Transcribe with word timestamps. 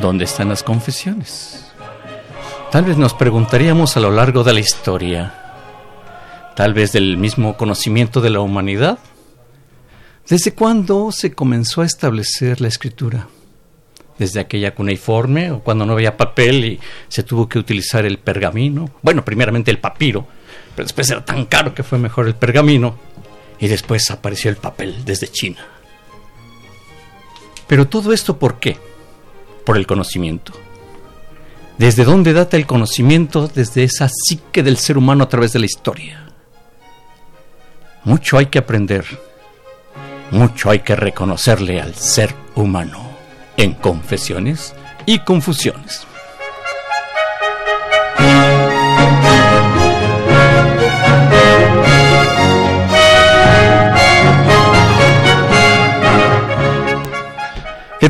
¿Dónde 0.00 0.24
están 0.24 0.48
las 0.48 0.62
confesiones? 0.62 1.64
Tal 2.70 2.84
vez 2.84 2.96
nos 2.96 3.12
preguntaríamos 3.12 3.96
a 3.96 4.00
lo 4.00 4.10
largo 4.10 4.44
de 4.44 4.54
la 4.54 4.60
historia, 4.60 5.34
tal 6.56 6.72
vez 6.72 6.92
del 6.92 7.16
mismo 7.16 7.56
conocimiento 7.56 8.20
de 8.20 8.30
la 8.30 8.40
humanidad, 8.40 8.98
¿desde 10.28 10.52
cuándo 10.54 11.12
se 11.12 11.32
comenzó 11.32 11.82
a 11.82 11.86
establecer 11.86 12.60
la 12.60 12.68
escritura? 12.68 13.28
¿Desde 14.18 14.40
aquella 14.40 14.74
cuneiforme 14.74 15.50
o 15.50 15.60
cuando 15.60 15.84
no 15.84 15.92
había 15.92 16.16
papel 16.16 16.64
y 16.64 16.80
se 17.08 17.22
tuvo 17.22 17.48
que 17.48 17.58
utilizar 17.58 18.06
el 18.06 18.18
pergamino? 18.18 18.90
Bueno, 19.02 19.24
primeramente 19.24 19.70
el 19.70 19.78
papiro, 19.78 20.26
pero 20.74 20.86
después 20.86 21.10
era 21.10 21.24
tan 21.24 21.44
caro 21.46 21.74
que 21.74 21.82
fue 21.82 21.98
mejor 21.98 22.26
el 22.26 22.34
pergamino 22.34 22.96
y 23.58 23.68
después 23.68 24.10
apareció 24.10 24.50
el 24.50 24.56
papel 24.56 25.04
desde 25.04 25.28
China. 25.28 25.79
Pero 27.70 27.86
todo 27.86 28.12
esto 28.12 28.36
¿por 28.36 28.58
qué? 28.58 28.78
por 29.64 29.76
el 29.76 29.86
conocimiento. 29.86 30.52
¿Desde 31.78 32.02
dónde 32.02 32.32
data 32.32 32.56
el 32.56 32.66
conocimiento? 32.66 33.46
Desde 33.46 33.84
esa 33.84 34.08
psique 34.08 34.64
del 34.64 34.76
ser 34.76 34.98
humano 34.98 35.22
a 35.22 35.28
través 35.28 35.52
de 35.52 35.60
la 35.60 35.66
historia. 35.66 36.26
Mucho 38.02 38.38
hay 38.38 38.46
que 38.46 38.58
aprender, 38.58 39.04
mucho 40.32 40.70
hay 40.70 40.80
que 40.80 40.96
reconocerle 40.96 41.80
al 41.80 41.94
ser 41.94 42.34
humano 42.56 43.08
en 43.56 43.74
confesiones 43.74 44.74
y 45.06 45.20
confusiones. 45.20 46.08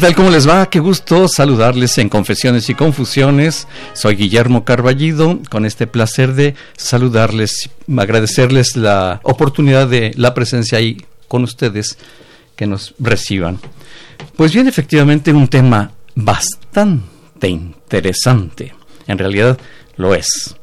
Tal? 0.00 0.15
¿Cómo 0.15 0.31
les 0.31 0.49
va? 0.49 0.71
Qué 0.71 0.81
gusto 0.81 1.28
saludarles 1.28 1.99
en 1.99 2.09
Confesiones 2.09 2.71
y 2.71 2.75
Confusiones. 2.75 3.69
Soy 3.93 4.16
Guillermo 4.16 4.65
Carballido, 4.65 5.41
con 5.50 5.66
este 5.66 5.87
placer 5.87 6.33
de 6.33 6.55
saludarles, 6.75 7.69
agradecerles 7.99 8.77
la 8.77 9.21
oportunidad 9.25 9.88
de 9.88 10.12
la 10.16 10.33
presencia 10.33 10.78
ahí 10.78 11.05
con 11.28 11.43
ustedes 11.43 11.99
que 12.56 12.66
nos 12.66 12.94
reciban. 12.99 13.59
Pues 14.37 14.55
bien, 14.55 14.69
efectivamente, 14.69 15.34
un 15.34 15.49
tema 15.49 15.93
bastante 16.15 17.49
interesante. 17.49 18.72
En 19.06 19.19
realidad 19.19 19.59
lo 19.97 20.15
es. 20.15 20.56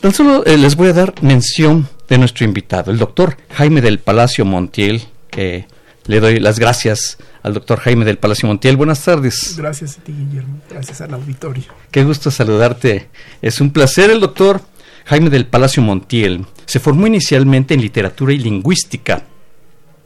Tan 0.00 0.12
solo 0.12 0.44
eh, 0.44 0.58
les 0.58 0.74
voy 0.74 0.88
a 0.88 0.92
dar 0.92 1.14
mención 1.22 1.88
de 2.08 2.18
nuestro 2.18 2.44
invitado, 2.44 2.90
el 2.90 2.98
doctor 2.98 3.36
Jaime 3.52 3.80
del 3.80 4.00
Palacio 4.00 4.44
Montiel, 4.44 5.02
que 5.30 5.66
le 6.10 6.18
doy 6.18 6.40
las 6.40 6.58
gracias 6.58 7.18
al 7.44 7.54
doctor 7.54 7.78
Jaime 7.78 8.04
del 8.04 8.18
Palacio 8.18 8.48
Montiel. 8.48 8.76
Buenas 8.76 9.04
tardes. 9.04 9.54
Gracias 9.56 9.96
a 9.96 10.02
ti, 10.02 10.12
Guillermo. 10.12 10.60
Gracias 10.68 11.00
al 11.00 11.14
auditorio. 11.14 11.62
Qué 11.92 12.02
gusto 12.02 12.32
saludarte. 12.32 13.08
Es 13.40 13.60
un 13.60 13.72
placer. 13.72 14.10
El 14.10 14.18
doctor 14.18 14.60
Jaime 15.04 15.30
del 15.30 15.46
Palacio 15.46 15.84
Montiel 15.84 16.44
se 16.66 16.80
formó 16.80 17.06
inicialmente 17.06 17.74
en 17.74 17.80
literatura 17.80 18.32
y 18.32 18.38
lingüística 18.38 19.22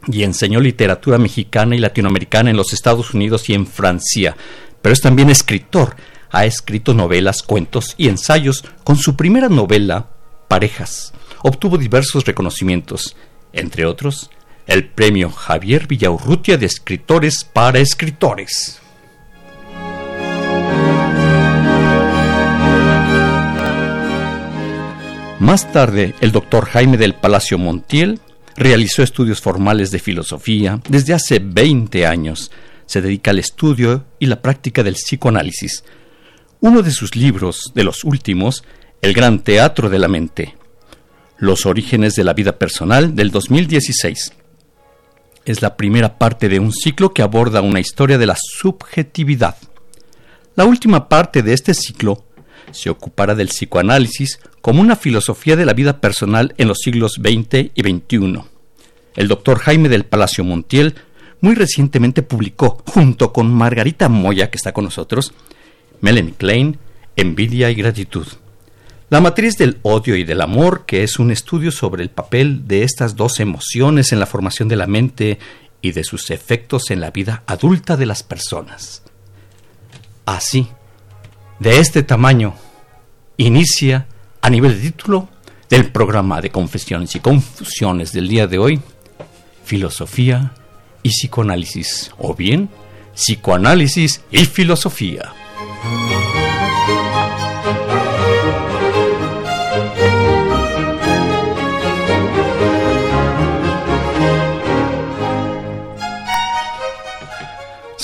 y 0.06 0.25
enseñó 0.25 0.60
literatura 0.60 1.16
mexicana 1.16 1.75
y 1.75 1.78
latinoamericana 1.78 2.50
en 2.50 2.59
los 2.59 2.75
Estados 2.75 3.14
Unidos 3.14 3.48
y 3.48 3.54
en 3.54 3.66
Francia. 3.66 4.37
Pero 4.82 4.93
es 4.93 5.00
también 5.00 5.31
escritor. 5.31 5.97
Ha 6.31 6.44
escrito 6.44 6.93
novelas, 6.93 7.43
cuentos 7.43 7.94
y 7.97 8.09
ensayos. 8.09 8.62
Con 8.84 8.97
su 8.97 9.16
primera 9.16 9.48
novela, 9.48 10.10
Parejas, 10.48 11.14
obtuvo 11.43 11.78
diversos 11.78 12.26
reconocimientos, 12.26 13.16
entre 13.54 13.87
otros 13.87 14.28
el 14.66 14.86
premio 14.86 15.30
Javier 15.30 15.86
Villaurrutia 15.86 16.56
de 16.56 16.66
Escritores 16.66 17.44
para 17.44 17.78
Escritores. 17.78 18.80
Más 25.38 25.70
tarde, 25.72 26.14
el 26.20 26.32
doctor 26.32 26.64
Jaime 26.66 26.97
del 26.97 27.14
Palacio 27.14 27.58
Montiel 27.58 28.20
realizó 28.56 29.02
estudios 29.02 29.42
formales 29.42 29.91
de 29.91 29.98
filosofía. 29.98 30.81
Desde 30.88 31.12
hace 31.12 31.41
20 31.41 32.06
años 32.06 32.50
se 32.86 33.02
dedica 33.02 33.31
al 33.32 33.38
estudio 33.38 34.06
y 34.19 34.26
la 34.26 34.41
práctica 34.41 34.82
del 34.82 34.94
psicoanálisis. 34.94 35.84
Uno 36.60 36.82
de 36.82 36.92
sus 36.92 37.14
libros, 37.14 37.72
de 37.75 37.84
los 37.84 38.04
últimos, 38.04 38.64
El 39.02 39.12
Gran 39.12 39.41
Teatro 39.41 39.91
de 39.91 39.98
la 39.98 40.08
Mente, 40.08 40.56
Los 41.36 41.66
Orígenes 41.66 42.14
de 42.14 42.25
la 42.25 42.32
Vida 42.32 42.58
Personal 42.58 43.14
del 43.14 43.31
2016 43.31 44.32
es 45.44 45.62
la 45.62 45.76
primera 45.76 46.19
parte 46.19 46.49
de 46.49 46.58
un 46.58 46.73
ciclo 46.73 47.12
que 47.12 47.23
aborda 47.23 47.61
una 47.61 47.81
historia 47.81 48.19
de 48.19 48.26
la 48.26 48.37
subjetividad. 48.37 49.56
La 50.56 50.64
última 50.64 51.08
parte 51.08 51.43
de 51.43 51.52
este 51.52 51.75
ciclo 51.75 52.25
se 52.70 52.91
ocupará 52.91 53.35
del 53.35 53.49
psicoanálisis 53.49 54.41
como 54.61 54.81
una 54.81 54.96
filosofía 54.96 55.56
de 55.56 55.67
la 55.67 55.75
vida 55.75 56.00
personal 56.00 56.55
en 56.58 56.69
los 56.69 56.79
siglos 56.79 57.14
XX 57.14 57.70
y 57.75 57.82
XXI. 57.82 58.43
El 59.17 59.29
doctor 59.29 59.58
Jaime 59.58 59.88
del 59.88 60.05
Palacio 60.05 60.44
Montiel 60.44 60.94
muy 61.41 61.55
recientemente 61.55 62.23
publicó, 62.23 62.82
junto 62.87 63.32
con 63.32 63.52
Margarita 63.52 64.08
Moya, 64.08 64.50
que 64.50 64.56
está 64.56 64.73
con 64.73 64.85
nosotros, 64.85 65.35
Melanie 66.00 66.32
Klein, 66.32 66.79
Envidia 67.17 67.70
y 67.70 67.75
Gratitud. 67.75 68.26
La 69.10 69.20
matriz 69.20 69.56
del 69.58 69.78
odio 69.82 70.16
y 70.16 70.24
del 70.24 70.40
amor, 70.40 70.86
que 70.86 71.02
es 71.02 71.18
un 71.18 71.30
estudio 71.30 71.70
sobre 71.70 72.02
el 72.02 72.10
papel 72.10 72.66
de 72.66 72.84
estas 72.84 73.16
dos 73.16 73.38
emociones 73.38 74.12
en 74.12 74.18
la 74.18 74.26
formación 74.26 74.66
de 74.68 74.76
la 74.76 74.86
mente 74.86 75.38
y 75.82 75.92
de 75.92 76.04
sus 76.04 76.30
efectos 76.30 76.90
en 76.90 77.00
la 77.00 77.10
vida 77.10 77.42
adulta 77.46 77.98
de 77.98 78.06
las 78.06 78.22
personas. 78.22 79.02
Así, 80.24 80.68
de 81.58 81.80
este 81.80 82.02
tamaño, 82.02 82.54
inicia, 83.36 84.06
a 84.40 84.48
nivel 84.48 84.74
de 84.74 84.90
título, 84.90 85.28
del 85.68 85.92
programa 85.92 86.40
de 86.40 86.50
confesiones 86.50 87.14
y 87.14 87.20
confusiones 87.20 88.12
del 88.12 88.28
día 88.28 88.46
de 88.46 88.58
hoy, 88.58 88.80
filosofía 89.64 90.54
y 91.02 91.10
psicoanálisis, 91.10 92.10
o 92.16 92.34
bien 92.34 92.70
psicoanálisis 93.14 94.22
y 94.30 94.46
filosofía. 94.46 95.32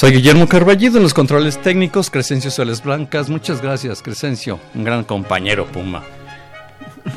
Soy 0.00 0.12
Guillermo 0.12 0.49
Carballido 0.49 0.97
en 0.97 1.02
los 1.02 1.12
controles 1.12 1.61
técnicos, 1.61 2.08
Crescencio 2.08 2.50
Soles 2.50 2.82
Blancas. 2.82 3.29
Muchas 3.29 3.61
gracias, 3.61 4.00
Crescencio, 4.00 4.58
un 4.75 4.82
gran 4.82 5.05
compañero 5.05 5.67
Puma. 5.67 6.02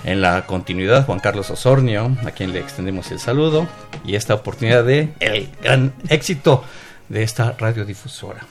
En 0.03 0.19
la 0.19 0.45
continuidad, 0.45 1.05
Juan 1.05 1.21
Carlos 1.21 1.49
Osornio, 1.49 2.17
a 2.25 2.31
quien 2.31 2.51
le 2.51 2.59
extendemos 2.59 3.09
el 3.11 3.21
saludo, 3.21 3.69
y 4.03 4.15
esta 4.15 4.33
oportunidad 4.33 4.83
de 4.83 5.13
el 5.21 5.49
gran 5.63 5.93
éxito 6.09 6.65
de 7.07 7.23
esta 7.23 7.53
radiodifusora. 7.53 8.45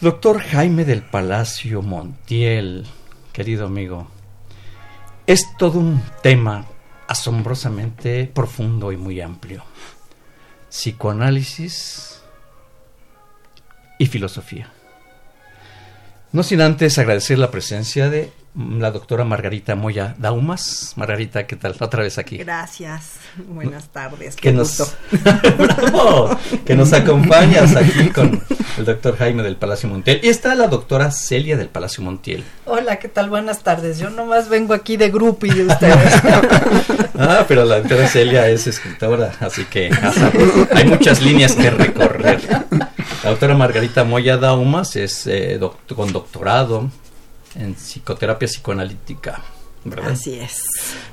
Doctor 0.00 0.40
Jaime 0.40 0.84
del 0.84 1.02
Palacio 1.02 1.82
Montiel, 1.82 2.84
querido 3.32 3.66
amigo, 3.66 4.08
es 5.24 5.56
todo 5.56 5.78
un 5.78 6.02
tema 6.20 6.66
asombrosamente 7.06 8.28
profundo 8.34 8.90
y 8.90 8.96
muy 8.96 9.20
amplio. 9.20 9.62
Psicoanálisis 10.68 12.09
y 14.00 14.06
filosofía. 14.06 14.72
No 16.32 16.42
sin 16.42 16.62
antes 16.62 16.98
agradecer 16.98 17.38
la 17.38 17.50
presencia 17.50 18.08
de 18.08 18.32
la 18.54 18.90
doctora 18.90 19.24
Margarita 19.24 19.76
Moya 19.76 20.14
Daumas. 20.18 20.94
Margarita, 20.96 21.46
¿qué 21.46 21.56
tal? 21.56 21.76
Otra 21.78 22.02
vez 22.02 22.18
aquí. 22.18 22.38
Gracias. 22.38 23.14
Buenas 23.48 23.88
tardes. 23.88 24.36
Que 24.36 24.52
nos, 24.52 24.96
que 26.64 26.74
nos 26.74 26.92
acompañas 26.92 27.76
aquí 27.76 28.08
con 28.10 28.42
el 28.76 28.84
doctor 28.84 29.16
Jaime 29.16 29.42
del 29.42 29.56
Palacio 29.56 29.88
Montiel. 29.88 30.20
Y 30.22 30.28
está 30.28 30.54
la 30.54 30.66
doctora 30.66 31.12
Celia 31.12 31.56
del 31.56 31.68
Palacio 31.68 32.02
Montiel. 32.02 32.44
Hola, 32.66 32.98
¿qué 32.98 33.08
tal? 33.08 33.30
Buenas 33.30 33.62
tardes. 33.62 33.98
Yo 33.98 34.10
nomás 34.10 34.48
vengo 34.48 34.74
aquí 34.74 34.96
de 34.96 35.10
grupo 35.10 35.46
y 35.46 35.50
de 35.50 35.66
ustedes. 35.66 36.14
ah, 37.18 37.44
pero 37.46 37.64
la 37.64 37.78
doctora 37.78 38.08
Celia 38.08 38.48
es 38.48 38.66
escritora, 38.66 39.32
así 39.40 39.64
que 39.64 39.90
hay 40.74 40.84
muchas 40.86 41.22
líneas 41.22 41.54
que 41.54 41.70
recorrer. 41.70 42.40
La 43.22 43.30
doctora 43.30 43.54
Margarita 43.54 44.02
Moya 44.02 44.38
Daumas 44.38 44.96
es 44.96 45.26
eh, 45.26 45.60
con 45.94 46.12
doctorado 46.12 46.90
en 47.54 47.74
psicoterapia 47.74 48.48
psicoanalítica. 48.48 49.42
¿verdad? 49.84 50.12
Así 50.12 50.34
es. 50.34 50.64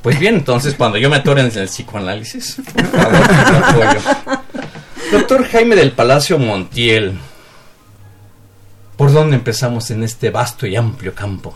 Pues 0.01 0.19
bien, 0.19 0.35
entonces 0.35 0.75
cuando 0.75 0.97
yo 0.97 1.09
me 1.09 1.17
atore 1.17 1.41
en 1.41 1.57
el 1.57 1.67
psicoanálisis, 1.67 2.57
por 2.73 2.85
favor, 2.85 3.97
Doctor 5.11 5.45
Jaime 5.45 5.75
del 5.75 5.93
Palacio 5.93 6.37
Montiel, 6.37 7.17
¿por 8.97 9.11
dónde 9.11 9.37
empezamos 9.37 9.89
en 9.91 10.03
este 10.03 10.29
vasto 10.29 10.67
y 10.67 10.75
amplio 10.75 11.13
campo? 11.13 11.55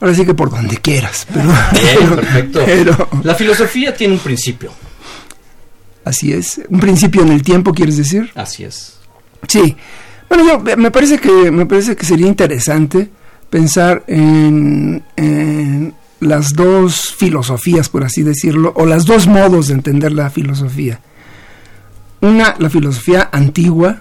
Ahora 0.00 0.14
sí 0.14 0.24
que 0.24 0.34
por 0.34 0.50
donde 0.50 0.76
quieras, 0.76 1.26
pero... 1.32 1.48
Bien, 1.72 2.14
perfecto. 2.14 3.08
La 3.22 3.34
filosofía 3.34 3.94
tiene 3.94 4.14
un 4.14 4.20
principio. 4.20 4.70
Así 6.04 6.32
es. 6.32 6.60
¿Un 6.68 6.78
principio 6.78 7.22
en 7.22 7.32
el 7.32 7.42
tiempo, 7.42 7.72
quieres 7.72 7.96
decir? 7.96 8.30
Así 8.34 8.64
es. 8.64 8.98
Sí. 9.48 9.76
Bueno, 10.28 10.44
yo, 10.46 10.76
me 10.76 10.90
parece 10.90 11.18
que 11.18 11.50
me 11.50 11.64
parece 11.66 11.96
que 11.96 12.04
sería 12.04 12.26
interesante 12.26 13.08
pensar 13.50 14.04
en, 14.06 15.02
las 16.20 16.54
dos 16.54 17.14
filosofías, 17.16 17.88
por 17.88 18.02
así 18.02 18.22
decirlo, 18.22 18.72
o 18.76 18.86
las 18.86 19.04
dos 19.04 19.26
modos 19.26 19.68
de 19.68 19.74
entender 19.74 20.12
la 20.12 20.30
filosofía. 20.30 21.00
Una, 22.22 22.54
la 22.58 22.70
filosofía 22.70 23.28
antigua, 23.30 23.98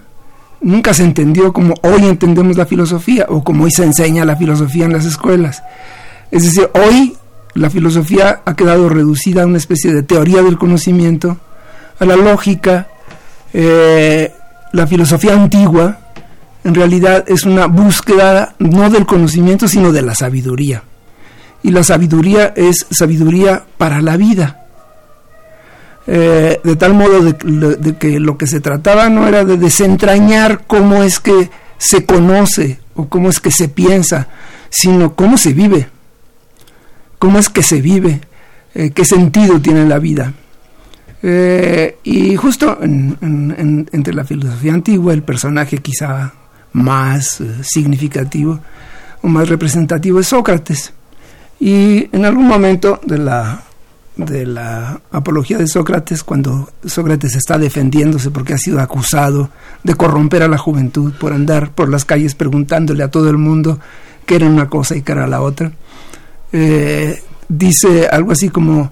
nunca 0.61 0.93
se 0.93 1.03
entendió 1.03 1.51
como 1.51 1.73
hoy 1.81 2.05
entendemos 2.05 2.55
la 2.55 2.65
filosofía 2.65 3.25
o 3.27 3.43
como 3.43 3.65
hoy 3.65 3.71
se 3.71 3.83
enseña 3.83 4.23
la 4.23 4.37
filosofía 4.37 4.85
en 4.85 4.93
las 4.93 5.05
escuelas. 5.05 5.61
Es 6.31 6.43
decir, 6.43 6.69
hoy 6.73 7.17
la 7.55 7.69
filosofía 7.69 8.41
ha 8.45 8.55
quedado 8.55 8.87
reducida 8.89 9.43
a 9.43 9.45
una 9.45 9.57
especie 9.57 9.93
de 9.93 10.03
teoría 10.03 10.41
del 10.41 10.57
conocimiento, 10.57 11.37
a 11.99 12.05
la 12.05 12.15
lógica. 12.15 12.87
Eh, 13.53 14.31
la 14.71 14.87
filosofía 14.87 15.33
antigua 15.33 15.99
en 16.63 16.75
realidad 16.75 17.25
es 17.27 17.43
una 17.43 17.67
búsqueda 17.67 18.55
no 18.59 18.89
del 18.89 19.05
conocimiento, 19.05 19.67
sino 19.67 19.91
de 19.91 20.01
la 20.01 20.15
sabiduría. 20.15 20.83
Y 21.61 21.71
la 21.71 21.83
sabiduría 21.83 22.53
es 22.55 22.85
sabiduría 22.89 23.63
para 23.77 24.01
la 24.01 24.17
vida. 24.17 24.59
Eh, 26.05 26.59
de 26.61 26.75
tal 26.75 26.93
modo 26.93 27.21
de, 27.21 27.95
que 27.95 28.19
lo 28.19 28.37
que 28.37 28.47
se 28.47 28.59
trataba 28.59 29.09
no 29.09 29.27
era 29.27 29.45
de 29.45 29.57
desentrañar 29.57 30.65
cómo 30.67 31.03
es 31.03 31.19
que 31.19 31.49
se 31.77 32.05
conoce 32.05 32.79
o 32.95 33.07
cómo 33.07 33.29
es 33.29 33.39
que 33.39 33.51
se 33.51 33.69
piensa, 33.69 34.27
sino 34.69 35.15
cómo 35.15 35.37
se 35.37 35.53
vive, 35.53 35.87
cómo 37.19 37.39
es 37.39 37.47
que 37.47 37.63
se 37.63 37.81
vive, 37.81 38.21
eh, 38.73 38.91
qué 38.91 39.05
sentido 39.05 39.61
tiene 39.61 39.85
la 39.85 39.99
vida. 39.99 40.33
Eh, 41.25 41.99
y 42.03 42.35
justo 42.35 42.77
entre 42.81 44.13
la 44.13 44.25
filosofía 44.25 44.73
antigua, 44.73 45.13
el 45.13 45.23
personaje 45.23 45.77
quizá 45.77 46.33
más 46.73 47.39
eh, 47.41 47.61
significativo 47.63 48.59
o 49.21 49.27
más 49.27 49.47
representativo 49.47 50.19
es 50.19 50.27
Sócrates. 50.27 50.93
Y 51.59 52.09
en 52.11 52.25
algún 52.25 52.47
momento 52.47 52.99
de 53.05 53.17
la, 53.19 53.63
de 54.17 54.45
la 54.45 54.99
apología 55.11 55.57
de 55.57 55.67
Sócrates, 55.67 56.23
cuando 56.23 56.69
Sócrates 56.85 57.35
está 57.35 57.57
defendiéndose 57.57 58.31
porque 58.31 58.53
ha 58.53 58.57
sido 58.57 58.79
acusado 58.81 59.49
de 59.83 59.95
corromper 59.95 60.43
a 60.43 60.47
la 60.47 60.57
juventud 60.57 61.13
por 61.13 61.31
andar 61.31 61.71
por 61.71 61.89
las 61.89 62.05
calles 62.05 62.35
preguntándole 62.35 63.03
a 63.03 63.11
todo 63.11 63.29
el 63.29 63.37
mundo 63.37 63.79
qué 64.25 64.35
era 64.35 64.47
una 64.47 64.69
cosa 64.69 64.95
y 64.95 65.01
qué 65.01 65.13
era 65.13 65.27
la 65.27 65.41
otra, 65.41 65.71
eh, 66.51 67.21
dice 67.47 68.07
algo 68.07 68.31
así 68.31 68.49
como, 68.49 68.91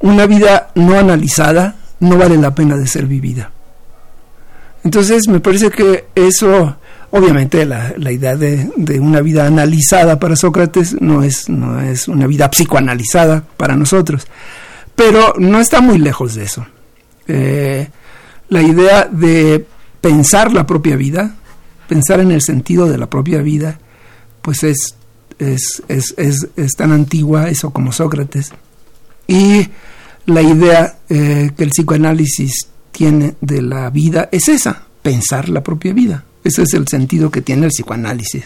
una 0.00 0.26
vida 0.26 0.70
no 0.74 0.98
analizada 0.98 1.76
no 2.00 2.16
vale 2.16 2.36
la 2.36 2.54
pena 2.54 2.76
de 2.76 2.86
ser 2.86 3.06
vivida. 3.06 3.50
Entonces 4.82 5.28
me 5.28 5.40
parece 5.40 5.70
que 5.70 6.06
eso 6.14 6.76
Obviamente 7.12 7.66
la, 7.66 7.92
idea 8.12 8.36
de, 8.36 8.70
una 9.00 9.20
vida 9.20 9.46
analizada 9.46 10.20
para 10.20 10.36
Sócrates 10.36 11.00
no 11.00 11.24
es, 11.24 11.48
no 11.48 11.80
es 11.80 12.06
una 12.06 12.28
vida 12.28 12.48
psicoanalizada 12.48 13.42
para 13.56 13.76
nosotros, 13.76 14.28
pero 14.94 15.34
no 15.38 15.58
está 15.60 15.80
muy 15.80 15.98
lejos 15.98 16.36
de 16.36 16.44
eso. 16.44 16.64
Eh, 17.26 17.88
la 18.48 18.62
idea 18.62 19.08
de 19.10 19.66
pensar 20.00 20.52
la 20.52 20.66
propia 20.66 20.94
vida, 20.94 21.34
pensar 21.88 22.20
en 22.20 22.30
el 22.30 22.42
sentido 22.42 22.88
de 22.88 22.98
la 22.98 23.10
propia 23.10 23.42
vida, 23.42 23.80
pues 24.40 24.62
es, 24.62 24.94
es, 25.38 25.82
es, 25.88 26.72
tan 26.76 26.92
antigua 26.92 27.48
eso 27.48 27.70
como 27.70 27.90
Sócrates. 27.90 28.52
Y 29.26 29.68
la 30.26 30.42
idea 30.42 30.98
eh, 31.08 31.50
que 31.56 31.64
el 31.64 31.70
psicoanálisis 31.70 32.68
tiene 32.92 33.34
de 33.40 33.62
la 33.62 33.90
vida 33.90 34.28
es 34.30 34.48
esa, 34.48 34.84
pensar 35.02 35.48
la 35.48 35.62
propia 35.62 35.92
vida. 35.92 36.24
Ese 36.42 36.62
es 36.62 36.74
el 36.74 36.88
sentido 36.88 37.30
que 37.30 37.42
tiene 37.42 37.66
el 37.66 37.70
psicoanálisis. 37.70 38.44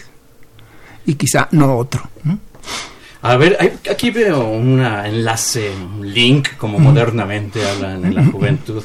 Y 1.05 1.15
quizá 1.15 1.47
no 1.51 1.77
otro. 1.77 2.09
A 3.21 3.37
ver, 3.37 3.79
aquí 3.89 4.11
veo 4.11 4.49
un 4.49 4.79
enlace, 4.81 5.71
un 5.71 6.13
link, 6.13 6.57
como 6.57 6.79
modernamente 6.79 7.67
hablan 7.67 8.05
en 8.05 8.15
la 8.15 8.25
juventud. 8.25 8.83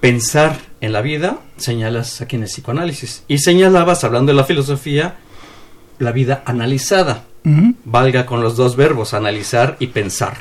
Pensar 0.00 0.58
en 0.80 0.92
la 0.92 1.00
vida, 1.00 1.40
señalas 1.56 2.20
aquí 2.20 2.36
en 2.36 2.42
el 2.42 2.48
psicoanálisis. 2.48 3.24
Y 3.28 3.38
señalabas, 3.38 4.04
hablando 4.04 4.32
de 4.32 4.36
la 4.36 4.44
filosofía, 4.44 5.16
la 5.98 6.12
vida 6.12 6.42
analizada. 6.44 7.24
Valga 7.84 8.26
con 8.26 8.42
los 8.42 8.56
dos 8.56 8.76
verbos, 8.76 9.14
analizar 9.14 9.76
y 9.80 9.88
pensar. 9.88 10.36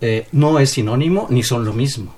Eh, 0.00 0.26
no 0.32 0.58
es 0.58 0.70
sinónimo 0.70 1.28
ni 1.30 1.42
son 1.42 1.64
lo 1.64 1.72
mismo. 1.72 2.14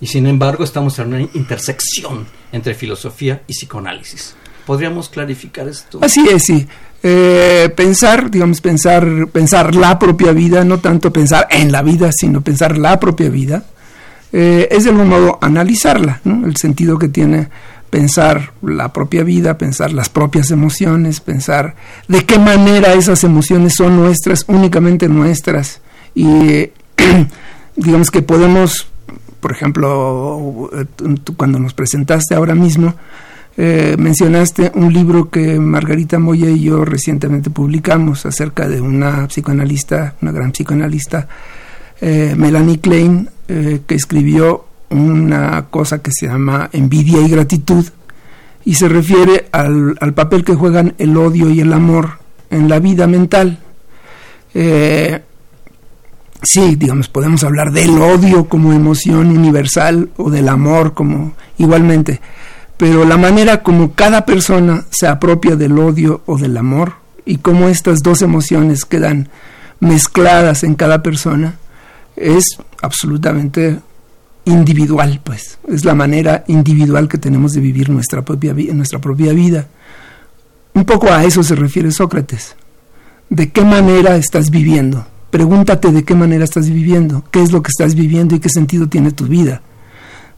Y 0.00 0.06
sin 0.06 0.26
embargo 0.26 0.64
estamos 0.64 0.98
en 0.98 1.08
una 1.08 1.20
intersección 1.20 2.26
entre 2.52 2.74
filosofía 2.74 3.42
y 3.46 3.52
psicoanálisis. 3.52 4.34
¿Podríamos 4.66 5.08
clarificar 5.08 5.66
esto? 5.66 5.98
Así 6.02 6.26
es, 6.28 6.44
sí. 6.44 6.66
Eh, 7.02 7.72
pensar, 7.74 8.30
digamos, 8.30 8.60
pensar, 8.60 9.28
pensar 9.32 9.74
la 9.74 9.98
propia 9.98 10.32
vida, 10.32 10.64
no 10.64 10.78
tanto 10.78 11.12
pensar 11.12 11.46
en 11.50 11.72
la 11.72 11.82
vida, 11.82 12.10
sino 12.12 12.42
pensar 12.42 12.76
la 12.76 12.98
propia 13.00 13.30
vida, 13.30 13.64
eh, 14.32 14.68
es 14.70 14.84
de 14.84 14.90
algún 14.90 15.08
modo 15.08 15.38
analizarla, 15.40 16.20
¿no? 16.24 16.46
el 16.46 16.56
sentido 16.56 16.98
que 16.98 17.08
tiene 17.08 17.48
pensar 17.88 18.52
la 18.62 18.92
propia 18.92 19.22
vida, 19.22 19.56
pensar 19.56 19.92
las 19.92 20.08
propias 20.08 20.50
emociones, 20.50 21.20
pensar 21.20 21.74
de 22.08 22.24
qué 22.24 22.38
manera 22.38 22.92
esas 22.92 23.24
emociones 23.24 23.74
son 23.76 23.96
nuestras, 23.96 24.44
únicamente 24.48 25.08
nuestras, 25.08 25.80
y 26.14 26.70
digamos 27.76 28.10
que 28.10 28.22
podemos 28.22 28.88
por 29.40 29.52
ejemplo, 29.52 30.70
cuando 31.36 31.58
nos 31.58 31.74
presentaste 31.74 32.34
ahora 32.34 32.54
mismo, 32.54 32.94
Eh, 33.60 33.96
mencionaste 33.98 34.70
un 34.76 34.92
libro 34.92 35.30
que 35.30 35.58
Margarita 35.58 36.20
Moya 36.20 36.48
y 36.48 36.60
yo 36.60 36.84
recientemente 36.84 37.50
publicamos 37.50 38.24
acerca 38.24 38.68
de 38.68 38.80
una 38.80 39.26
psicoanalista, 39.26 40.14
una 40.22 40.30
gran 40.30 40.52
psicoanalista, 40.52 41.26
eh, 42.00 42.36
Melanie 42.36 42.78
Klein, 42.78 43.28
eh, 43.48 43.80
que 43.84 43.96
escribió 43.96 44.64
una 44.90 45.66
cosa 45.70 46.00
que 46.00 46.12
se 46.12 46.28
llama 46.28 46.70
envidia 46.72 47.20
y 47.20 47.28
gratitud 47.28 47.84
y 48.64 48.74
se 48.74 48.88
refiere 48.88 49.48
al, 49.50 49.96
al 50.00 50.14
papel 50.14 50.44
que 50.44 50.54
juegan 50.54 50.94
el 50.98 51.16
odio 51.16 51.50
y 51.50 51.58
el 51.58 51.72
amor 51.72 52.20
en 52.50 52.68
la 52.68 52.78
vida 52.78 53.08
mental. 53.08 53.58
Eh, 54.54 55.20
sí, 56.42 56.76
digamos, 56.76 57.08
podemos 57.08 57.44
hablar 57.44 57.72
del 57.72 57.90
odio 57.98 58.48
como 58.48 58.72
emoción 58.72 59.28
universal 59.28 60.10
o 60.16 60.30
del 60.30 60.48
amor 60.48 60.94
como 60.94 61.34
igualmente, 61.58 62.20
pero 62.76 63.04
la 63.04 63.16
manera 63.16 63.62
como 63.62 63.92
cada 63.92 64.24
persona 64.24 64.84
se 64.90 65.06
apropia 65.06 65.56
del 65.56 65.78
odio 65.78 66.22
o 66.26 66.38
del 66.38 66.56
amor 66.56 66.94
y 67.24 67.38
cómo 67.38 67.68
estas 67.68 68.02
dos 68.02 68.22
emociones 68.22 68.84
quedan 68.84 69.28
mezcladas 69.80 70.64
en 70.64 70.74
cada 70.74 71.02
persona 71.02 71.56
es 72.16 72.44
absolutamente 72.82 73.78
individual, 74.44 75.20
pues, 75.22 75.58
es 75.68 75.84
la 75.84 75.94
manera 75.94 76.44
individual 76.46 77.08
que 77.08 77.18
tenemos 77.18 77.52
de 77.52 77.60
vivir 77.60 77.90
nuestra 77.90 78.24
propia, 78.24 78.54
nuestra 78.72 79.00
propia 79.00 79.32
vida. 79.32 79.66
Un 80.74 80.84
poco 80.84 81.12
a 81.12 81.24
eso 81.24 81.42
se 81.42 81.54
refiere 81.54 81.90
Sócrates. 81.90 82.56
¿De 83.28 83.50
qué 83.50 83.62
manera 83.62 84.16
estás 84.16 84.50
viviendo? 84.50 85.06
Pregúntate 85.30 85.92
de 85.92 86.04
qué 86.04 86.14
manera 86.14 86.44
estás 86.44 86.70
viviendo, 86.70 87.24
qué 87.30 87.42
es 87.42 87.52
lo 87.52 87.62
que 87.62 87.70
estás 87.70 87.94
viviendo 87.94 88.34
y 88.34 88.40
qué 88.40 88.48
sentido 88.48 88.88
tiene 88.88 89.10
tu 89.10 89.26
vida. 89.26 89.60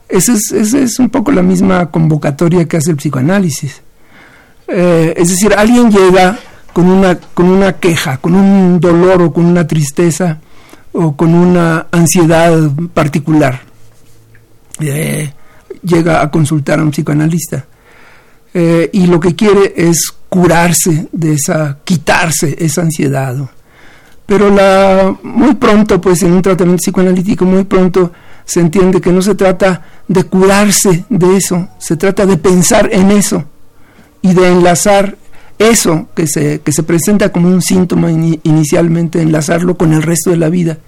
Esa 0.09 0.33
es, 0.33 0.53
es 0.53 0.99
un 0.99 1.09
poco 1.11 1.31
la 1.31 1.43
misma 1.43 1.91
convocatoria 1.91 2.67
que 2.67 2.77
hace 2.77 2.91
el 2.91 2.97
psicoanálisis. 2.97 3.83
Eh, 4.67 5.15
es 5.17 5.29
decir, 5.29 5.55
alguien 5.57 5.91
llega 5.91 6.39
con 6.73 6.87
una, 6.89 7.19
con 7.19 7.47
una 7.47 7.75
queja, 7.75 8.19
con 8.19 8.35
un 8.35 8.81
dolor 8.81 9.23
o 9.23 9.33
con 9.33 9.45
una 9.45 9.67
tristeza 9.67 10.39
o 10.93 11.17
con 11.17 11.35
una 11.35 11.87
ansiedad 11.91 12.71
particular. 12.93 13.61
Eh, 14.81 15.33
llega 15.83 16.23
a 16.23 16.31
consultar 16.31 16.79
a 16.79 16.83
un 16.83 16.91
psicoanalista. 16.91 17.67
Eh, 18.53 18.91
y 18.93 19.07
lo 19.07 19.21
que 19.21 19.35
quiere 19.35 19.75
es 19.77 20.13
curarse 20.29 21.09
de 21.13 21.35
esa, 21.35 21.79
quitarse 21.85 22.57
esa 22.59 22.83
ansiedad. 22.83 23.37
Pero 24.31 24.49
la, 24.49 25.13
muy 25.25 25.57
pronto, 25.57 26.01
pues 26.01 26.23
en 26.23 26.31
un 26.31 26.41
tratamiento 26.41 26.83
psicoanalítico, 26.83 27.45
muy 27.45 27.65
pronto 27.65 28.13
se 28.45 28.61
entiende 28.61 29.01
que 29.01 29.11
no 29.11 29.23
se 29.23 29.35
trata 29.35 29.83
de 30.07 30.23
curarse 30.23 31.05
de 31.09 31.37
eso, 31.37 31.67
se 31.79 31.97
trata 31.97 32.27
de 32.27 32.37
pensar 32.37 32.91
en 32.93 33.11
eso 33.11 33.43
y 34.23 34.33
de 34.33 34.47
enlazar 34.47 35.17
eso 35.59 36.11
que 36.15 36.29
se, 36.29 36.61
que 36.61 36.71
se 36.71 36.85
presenta 36.85 37.33
como 37.33 37.49
un 37.49 37.61
síntoma 37.61 38.09
inicialmente, 38.13 39.21
enlazarlo 39.21 39.77
con 39.77 39.93
el 39.93 40.01
resto 40.01 40.31
de 40.31 40.37
la 40.37 40.49
vida, 40.49 40.79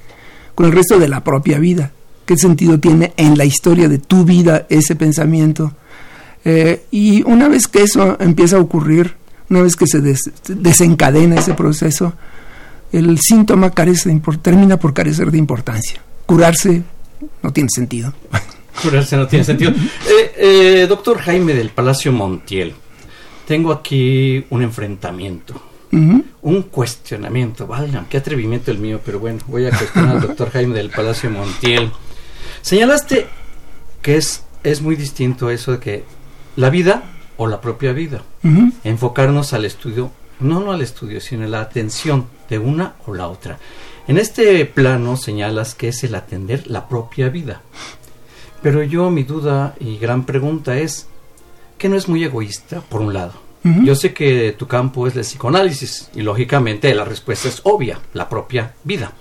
con 0.55 0.67
el 0.67 0.73
resto 0.73 1.01
de 1.01 1.09
la 1.09 1.25
propia 1.25 1.59
vida. 1.59 1.91
¿Qué 2.25 2.37
sentido 2.37 2.79
tiene 2.79 3.13
en 3.17 3.37
la 3.37 3.45
historia 3.45 3.89
de 3.89 3.99
tu 3.99 4.25
vida 4.25 4.67
ese 4.69 4.95
pensamiento? 4.95 5.73
Eh, 6.45 6.85
y 6.93 7.25
una 7.25 7.49
vez 7.49 7.67
que 7.67 7.83
eso 7.83 8.17
empieza 8.21 8.59
a 8.59 8.61
ocurrir, 8.61 9.17
una 9.51 9.63
vez 9.63 9.75
que 9.75 9.89
se 9.89 10.01
desencadena 10.01 11.41
ese 11.41 11.55
proceso, 11.55 12.13
el 12.93 13.19
síntoma 13.21 13.71
carece 13.71 14.11
de 14.11 14.21
termina 14.43 14.77
por 14.77 14.95
carecer 14.95 15.31
de 15.31 15.39
importancia. 15.39 16.01
Curarse 16.27 16.83
no 17.43 17.53
tiene 17.53 17.69
sentido. 17.73 18.13
Curarse 18.83 19.17
no 19.17 19.27
tiene 19.27 19.45
sentido. 19.45 19.71
Eh, 19.71 20.33
eh, 20.37 20.87
doctor 20.89 21.19
Jaime 21.19 21.55
del 21.55 21.71
Palacio 21.71 22.13
Montiel, 22.13 22.75
tengo 23.47 23.73
aquí 23.73 24.45
un 24.51 24.63
enfrentamiento, 24.63 25.63
un 25.91 26.63
cuestionamiento. 26.71 27.67
Vaya, 27.67 28.07
qué 28.09 28.17
atrevimiento 28.17 28.71
el 28.71 28.79
mío, 28.79 29.01
pero 29.05 29.19
bueno, 29.19 29.41
voy 29.47 29.67
a 29.67 29.71
cuestionar 29.71 30.17
al 30.17 30.23
doctor 30.29 30.51
Jaime 30.51 30.75
del 30.75 30.91
Palacio 30.91 31.31
Montiel. 31.31 31.91
Señalaste 32.63 33.27
que 34.01 34.17
es, 34.17 34.45
es 34.65 34.81
muy 34.81 34.97
distinto 34.97 35.51
eso 35.51 35.73
de 35.73 35.79
que 35.79 36.05
la 36.57 36.71
vida 36.71 37.03
o 37.37 37.47
la 37.47 37.61
propia 37.61 37.93
vida. 37.93 38.23
Enfocarnos 38.85 39.53
al 39.53 39.65
estudio, 39.65 40.11
no, 40.41 40.61
no 40.61 40.73
al 40.73 40.83
estudio, 40.83 41.21
sino 41.21 41.47
la 41.47 41.61
atención 41.61 42.27
de 42.53 42.59
una 42.59 42.95
o 43.07 43.15
la 43.15 43.29
otra. 43.29 43.59
En 44.07 44.19
este 44.19 44.65
plano 44.67 45.17
señalas 45.17 45.75
que 45.75 45.89
es 45.89 46.05
el 46.05 46.15
atender 46.15 46.67
la 46.67 46.87
propia 46.87 47.31
vida. 47.31 47.63
Pero 48.63 48.83
yo 48.83 49.11
mi 49.11 49.25
duda 49.25 49.75
y 49.81 49.97
gran 49.97 50.27
pregunta 50.27 50.79
es, 50.79 51.09
que 51.79 51.89
no 51.89 51.97
es 51.97 52.09
muy 52.09 52.23
egoísta, 52.23 52.81
por 52.81 53.01
un 53.01 53.13
lado? 53.13 53.33
Yo 53.65 53.95
sé 53.95 54.13
que 54.13 54.53
tu 54.59 54.67
campo 54.67 55.07
es 55.07 55.15
el 55.15 55.23
psicoanálisis 55.23 56.11
y 56.15 56.23
lógicamente 56.23 56.93
la 56.95 57.05
respuesta 57.05 57.49
es 57.49 57.61
obvia, 57.63 58.01
la 58.13 58.29
propia 58.29 58.75
vida. 58.83 59.13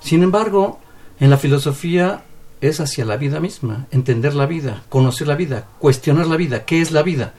Sin 0.00 0.22
embargo, 0.22 0.80
en 1.20 1.28
la 1.28 1.36
filosofía 1.36 2.24
es 2.62 2.80
hacia 2.80 3.04
la 3.04 3.18
vida 3.18 3.38
misma, 3.38 3.86
entender 3.90 4.34
la 4.34 4.46
vida, 4.46 4.82
conocer 4.88 5.28
la 5.28 5.36
vida, 5.36 5.68
cuestionar 5.78 6.26
la 6.26 6.36
vida, 6.36 6.64
¿qué 6.64 6.80
es 6.80 6.90
la 6.90 7.02
vida? 7.02 7.34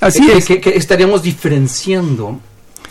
Así 0.00 0.24
que, 0.24 0.38
es. 0.38 0.46
Que, 0.46 0.70
estaríamos 0.70 1.22
diferenciando 1.22 2.38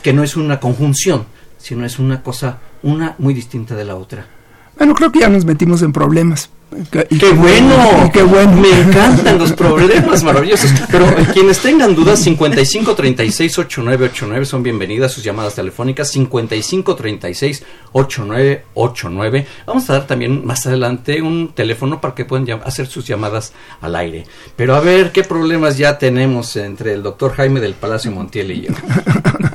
que 0.01 0.11
no 0.11 0.23
es 0.23 0.35
una 0.35 0.59
conjunción, 0.59 1.25
sino 1.61 1.85
es 1.85 1.99
una 1.99 2.21
cosa, 2.23 2.59
una 2.83 3.15
muy 3.19 3.33
distinta 3.33 3.75
de 3.75 3.85
la 3.85 3.95
otra. 3.95 4.25
Bueno, 4.77 4.95
creo 4.95 5.11
que 5.11 5.19
ya 5.19 5.29
nos 5.29 5.45
metimos 5.45 5.81
en 5.81 5.93
problemas. 5.93 6.49
¡Qué, 6.89 7.31
bueno! 7.33 8.09
¡Qué 8.13 8.23
bueno! 8.23 8.53
Me 8.53 8.69
encantan 8.69 9.37
los 9.37 9.51
problemas 9.51 10.23
maravillosos. 10.23 10.71
Pero 10.89 11.05
eh, 11.09 11.27
quienes 11.33 11.59
tengan 11.59 11.93
dudas, 11.93 12.19
55 12.21 12.95
36 12.95 13.59
8989 13.59 14.45
son 14.45 14.63
bienvenidas 14.63 15.11
sus 15.11 15.23
llamadas 15.23 15.55
telefónicas. 15.55 16.09
55 16.11 16.95
36 16.95 17.63
8989. 17.91 19.47
Vamos 19.67 19.89
a 19.89 19.93
dar 19.93 20.07
también 20.07 20.45
más 20.45 20.65
adelante 20.65 21.21
un 21.21 21.51
teléfono 21.53 21.99
para 21.99 22.15
que 22.15 22.23
puedan 22.23 22.49
hacer 22.63 22.87
sus 22.87 23.05
llamadas 23.05 23.51
al 23.81 23.95
aire. 23.97 24.25
Pero 24.55 24.75
a 24.75 24.79
ver, 24.79 25.11
¿qué 25.11 25.23
problemas 25.23 25.77
ya 25.77 25.97
tenemos 25.97 26.55
entre 26.55 26.93
el 26.93 27.03
doctor 27.03 27.33
Jaime 27.33 27.59
del 27.59 27.73
Palacio 27.73 28.11
Montiel 28.11 28.51
y 28.51 28.61
yo? 28.61 28.71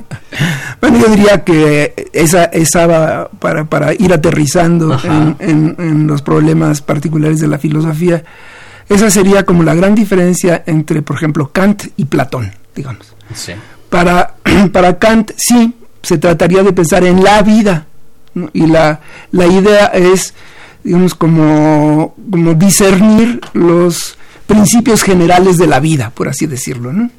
Bueno, 0.89 1.05
yo 1.05 1.13
diría 1.13 1.43
que 1.43 2.09
esa, 2.13 2.45
esa 2.45 3.29
para, 3.39 3.65
para 3.65 3.93
ir 3.93 4.13
aterrizando 4.13 4.97
en, 5.03 5.75
en, 5.77 6.07
los 6.07 6.21
problemas 6.21 6.81
particulares 6.81 7.41
de 7.41 7.47
la 7.47 7.57
filosofía, 7.57 8.23
esa 8.87 9.09
sería 9.09 9.43
como 9.43 9.63
la 9.63 9.75
gran 9.75 9.95
diferencia 9.95 10.63
entre, 10.65 11.01
por 11.01 11.17
ejemplo, 11.17 11.51
Kant 11.51 11.87
y 11.97 12.05
Platón, 12.05 12.53
digamos. 12.73 13.13
Para, 13.89 14.35
para 14.71 14.97
Kant, 14.97 15.31
sí, 15.35 15.73
se 16.01 16.17
trataría 16.17 16.63
de 16.63 16.71
pensar 16.71 17.03
en 17.03 17.21
la 17.21 17.41
vida, 17.41 17.85
y 18.53 18.67
la, 18.67 19.01
la 19.31 19.47
idea 19.47 19.87
es, 19.87 20.33
digamos, 20.85 21.15
como, 21.15 22.15
como 22.31 22.53
discernir 22.53 23.41
los 23.51 24.17
principios 24.45 25.03
generales 25.03 25.57
de 25.57 25.67
la 25.67 25.81
vida, 25.81 26.11
por 26.11 26.29
así 26.29 26.45
decirlo, 26.45 26.93
¿no? 26.93 27.09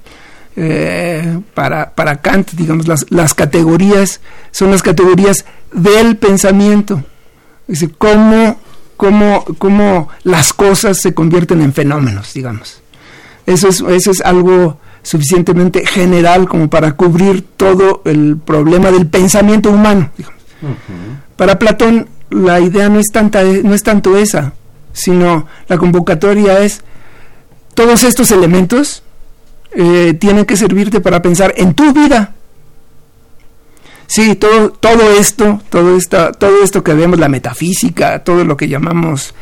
Eh, 0.61 1.38
para, 1.55 1.95
para 1.95 2.21
Kant, 2.21 2.50
digamos, 2.50 2.88
las, 2.88 3.07
las 3.11 3.33
categorías 3.33 4.21
son 4.50 4.73
las 4.73 4.83
categorías 4.83 5.45
del 5.73 6.17
pensamiento. 6.17 7.05
Dice, 7.69 7.91
cómo, 7.97 8.59
cómo, 8.97 9.45
cómo 9.59 10.09
las 10.25 10.53
cosas 10.53 11.00
se 11.00 11.15
convierten 11.15 11.62
en 11.62 11.73
fenómenos, 11.73 12.35
digamos. 12.35 12.83
Eso 13.47 13.69
es, 13.69 13.83
eso 13.83 14.11
es 14.11 14.21
algo 14.21 14.81
suficientemente 15.03 15.87
general 15.87 16.49
como 16.49 16.69
para 16.69 16.93
cubrir 16.95 17.47
todo 17.57 18.03
el 18.05 18.37
problema 18.37 18.91
del 18.91 19.07
pensamiento 19.07 19.71
humano. 19.71 20.11
Para 21.37 21.61
Platón, 21.61 22.09
la 22.31 22.59
idea 22.59 22.88
no 22.88 22.99
es, 22.99 23.12
tanta, 23.12 23.45
no 23.45 23.75
es 23.75 23.85
tanto 23.85 24.17
esa, 24.17 24.55
sino 24.93 25.47
la 25.69 25.79
convocatoria 25.79 26.59
es 26.65 26.83
todos 27.75 28.03
estos 28.03 28.33
elementos 28.33 29.05
eh, 29.72 30.14
tienen 30.18 30.44
que 30.44 30.56
servirte 30.56 31.00
para 31.00 31.22
pensar 31.22 31.54
en 31.56 31.75
tu 31.75 31.92
vida. 31.92 32.34
Sí, 34.06 34.37
todo, 34.37 34.70
todo 34.70 35.12
esto, 35.18 35.60
todo 35.68 35.96
esto, 35.96 36.32
todo 36.32 36.62
esto 36.64 36.82
que 36.82 36.94
vemos, 36.94 37.18
la 37.18 37.28
metafísica, 37.28 38.25
todo 38.25 38.44
lo 38.44 38.56
que 38.56 38.66
llamamos 38.66 39.34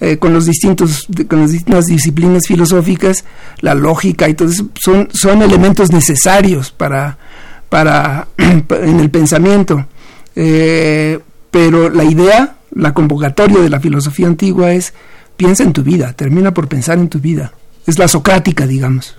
eh, 0.00 0.18
con 0.18 0.32
los 0.32 0.46
distintos, 0.46 1.06
con 1.28 1.40
las 1.40 1.50
distintas 1.50 1.86
disciplinas 1.86 2.46
filosóficas, 2.46 3.24
la 3.60 3.74
lógica 3.74 4.28
y 4.28 4.34
todo 4.34 4.48
eso, 4.48 4.68
son, 4.80 5.08
son 5.12 5.42
elementos 5.42 5.90
necesarios 5.90 6.70
para, 6.70 7.18
para 7.68 8.28
en 8.38 9.00
el 9.00 9.10
pensamiento. 9.10 9.86
Eh, 10.36 11.18
pero 11.50 11.90
la 11.90 12.04
idea, 12.04 12.56
la 12.72 12.94
convocatoria 12.94 13.60
de 13.60 13.70
la 13.70 13.80
filosofía 13.80 14.26
antigua 14.26 14.72
es 14.72 14.94
piensa 15.36 15.62
en 15.62 15.72
tu 15.72 15.82
vida, 15.82 16.12
termina 16.12 16.54
por 16.54 16.68
pensar 16.68 16.98
en 16.98 17.08
tu 17.08 17.18
vida. 17.18 17.52
Es 17.86 17.98
la 17.98 18.08
socrática, 18.08 18.66
digamos. 18.66 19.16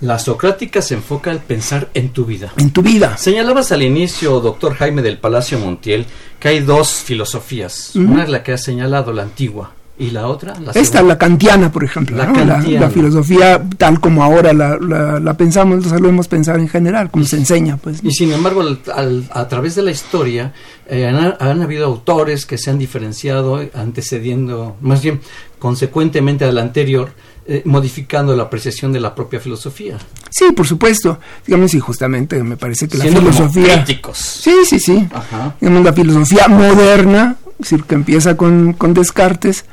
La 0.00 0.18
socrática 0.18 0.80
se 0.80 0.94
enfoca 0.94 1.30
al 1.30 1.40
pensar 1.40 1.88
en 1.94 2.08
tu 2.10 2.24
vida. 2.24 2.52
En 2.56 2.70
tu 2.70 2.80
vida. 2.82 3.16
Señalabas 3.18 3.70
al 3.72 3.82
inicio, 3.82 4.40
doctor 4.40 4.74
Jaime 4.74 5.02
del 5.02 5.18
Palacio 5.18 5.58
Montiel, 5.58 6.06
que 6.38 6.48
hay 6.48 6.60
dos 6.60 6.88
filosofías. 6.90 7.94
Una 7.96 8.22
es 8.24 8.30
la 8.30 8.42
que 8.42 8.52
has 8.52 8.62
señalado, 8.62 9.12
la 9.12 9.22
antigua, 9.22 9.72
¿Y 9.98 10.12
la 10.12 10.28
otra? 10.28 10.54
La 10.58 10.70
Esta, 10.70 10.82
segunda. 10.98 11.02
la 11.02 11.18
kantiana, 11.18 11.70
por 11.70 11.84
ejemplo. 11.84 12.16
La 12.16 12.24
¿no? 12.24 12.32
La, 12.46 12.54
kantiana. 12.54 12.86
la 12.86 12.90
filosofía 12.90 13.62
tal 13.76 14.00
como 14.00 14.24
ahora 14.24 14.54
la, 14.54 14.78
la, 14.80 15.20
la 15.20 15.34
pensamos, 15.36 15.82
la 15.84 15.90
sabemos 15.90 16.26
pensar 16.26 16.58
en 16.58 16.68
general, 16.70 17.10
como 17.10 17.26
se 17.26 17.36
enseña. 17.36 17.76
pues 17.76 18.02
Y 18.02 18.10
sin 18.12 18.32
embargo, 18.32 18.62
al- 18.62 18.80
al- 18.94 19.24
a 19.30 19.46
través 19.48 19.74
de 19.74 19.82
la 19.82 19.90
historia, 19.90 20.54
eh, 20.88 21.06
han, 21.06 21.34
han 21.38 21.60
habido 21.60 21.84
autores 21.84 22.46
que 22.46 22.56
se 22.56 22.70
han 22.70 22.78
diferenciado 22.78 23.60
antecediendo, 23.74 24.76
más 24.80 25.02
bien 25.02 25.20
consecuentemente 25.58 26.46
al 26.46 26.56
anterior, 26.56 27.10
eh, 27.46 27.62
modificando 27.64 28.36
la 28.36 28.44
apreciación 28.44 28.92
de 28.92 29.00
la 29.00 29.14
propia 29.14 29.40
filosofía. 29.40 29.98
Sí, 30.30 30.46
por 30.54 30.66
supuesto. 30.66 31.18
Digamos, 31.46 31.74
y 31.74 31.80
justamente 31.80 32.42
me 32.42 32.56
parece 32.56 32.88
que 32.88 32.98
la 32.98 33.04
Siendo 33.04 33.20
filosofía... 33.20 33.82
críticos. 33.84 34.18
Sí, 34.18 34.54
sí, 34.68 34.78
sí. 34.78 35.08
Ajá. 35.12 35.56
Digamos, 35.60 35.84
la 35.84 35.92
filosofía 35.92 36.48
moderna, 36.48 37.36
es 37.52 37.70
decir, 37.70 37.84
que 37.84 37.94
empieza 37.94 38.36
con, 38.36 38.74
con 38.74 38.94
Descartes, 38.94 39.64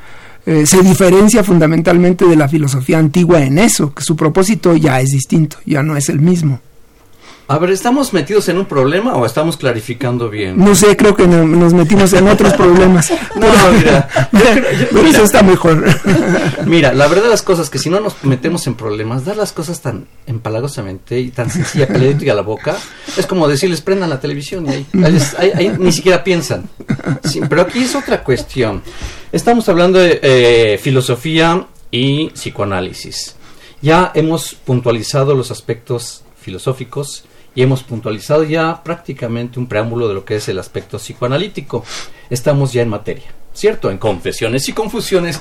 eh, 0.46 0.64
se 0.64 0.80
diferencia 0.82 1.44
fundamentalmente 1.44 2.24
de 2.24 2.34
la 2.34 2.48
filosofía 2.48 2.98
antigua 2.98 3.42
en 3.42 3.58
eso, 3.58 3.92
que 3.92 4.02
su 4.02 4.16
propósito 4.16 4.74
ya 4.76 5.00
es 5.00 5.10
distinto, 5.10 5.58
ya 5.66 5.82
no 5.82 5.94
es 5.96 6.08
el 6.08 6.20
mismo. 6.20 6.60
A 7.50 7.56
ver, 7.58 7.70
¿estamos 7.70 8.12
metidos 8.12 8.46
en 8.50 8.58
un 8.58 8.66
problema 8.66 9.14
o 9.14 9.24
estamos 9.24 9.56
clarificando 9.56 10.28
bien? 10.28 10.58
No 10.62 10.74
sé, 10.74 10.98
creo 10.98 11.16
que 11.16 11.26
no- 11.26 11.46
nos 11.46 11.72
metimos 11.72 12.12
en 12.12 12.28
otros 12.28 12.52
problemas. 12.52 13.10
No, 13.36 13.46
mira, 13.72 14.06
yo 14.32 14.38
creo- 14.40 14.72
yo- 14.72 14.86
Pero 14.90 15.00
eso 15.00 15.10
mira. 15.12 15.24
está 15.24 15.42
mejor. 15.42 15.84
Mira, 16.66 16.92
la 16.92 17.06
verdad 17.06 17.22
de 17.24 17.28
las 17.30 17.40
cosas 17.42 17.70
que 17.70 17.78
si 17.78 17.88
no 17.88 18.00
nos 18.00 18.22
metemos 18.22 18.66
en 18.66 18.74
problemas, 18.74 19.24
dar 19.24 19.36
las 19.38 19.52
cosas 19.52 19.80
tan 19.80 20.06
empalagosamente 20.26 21.18
y 21.20 21.30
tan 21.30 21.50
sencilla 21.50 21.86
diga 21.86 22.34
a 22.34 22.36
la 22.36 22.42
boca, 22.42 22.76
es 23.16 23.24
como 23.26 23.48
decirles 23.48 23.80
prendan 23.80 24.10
la 24.10 24.20
televisión 24.20 24.66
y 24.66 24.70
ahí, 24.70 25.72
ni 25.78 25.92
siquiera 25.92 26.22
piensan. 26.22 26.68
Sí, 27.24 27.40
pero 27.48 27.62
aquí 27.62 27.78
es 27.84 27.94
otra 27.94 28.22
cuestión. 28.22 28.82
Estamos 29.32 29.66
hablando 29.70 29.98
de 29.98 30.18
eh, 30.22 30.78
filosofía 30.82 31.66
y 31.90 32.28
psicoanálisis. 32.30 33.36
Ya 33.80 34.12
hemos 34.14 34.54
puntualizado 34.54 35.34
los 35.34 35.50
aspectos 35.50 36.24
filosóficos 36.42 37.24
y 37.58 37.62
hemos 37.64 37.82
puntualizado 37.82 38.44
ya 38.44 38.84
prácticamente 38.84 39.58
un 39.58 39.66
preámbulo 39.66 40.06
de 40.06 40.14
lo 40.14 40.24
que 40.24 40.36
es 40.36 40.48
el 40.48 40.60
aspecto 40.60 40.96
psicoanalítico. 40.98 41.84
Estamos 42.30 42.72
ya 42.72 42.82
en 42.82 42.88
materia, 42.88 43.32
¿cierto? 43.52 43.90
En 43.90 43.98
confesiones 43.98 44.68
y 44.68 44.72
confusiones. 44.72 45.40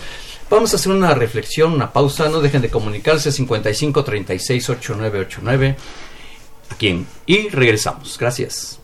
Vamos 0.49 0.73
a 0.73 0.77
hacer 0.77 0.91
una 0.93 1.13
reflexión, 1.13 1.73
una 1.73 1.93
pausa. 1.93 2.27
No 2.29 2.41
dejen 2.41 2.63
de 2.63 2.71
comunicarse 2.71 3.31
55 3.31 4.03
36 4.03 4.67
8989. 4.67 5.75
Aquí 6.71 6.87
en- 6.87 7.05
y 7.27 7.49
regresamos. 7.49 8.17
Gracias. 8.17 8.79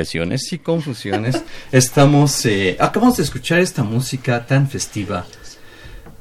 Confesiones 0.00 0.50
y 0.54 0.58
confusiones. 0.60 1.42
Estamos, 1.72 2.46
eh, 2.46 2.74
acabamos 2.80 3.18
de 3.18 3.22
escuchar 3.22 3.58
esta 3.58 3.82
música 3.82 4.46
tan 4.46 4.66
festiva 4.66 5.26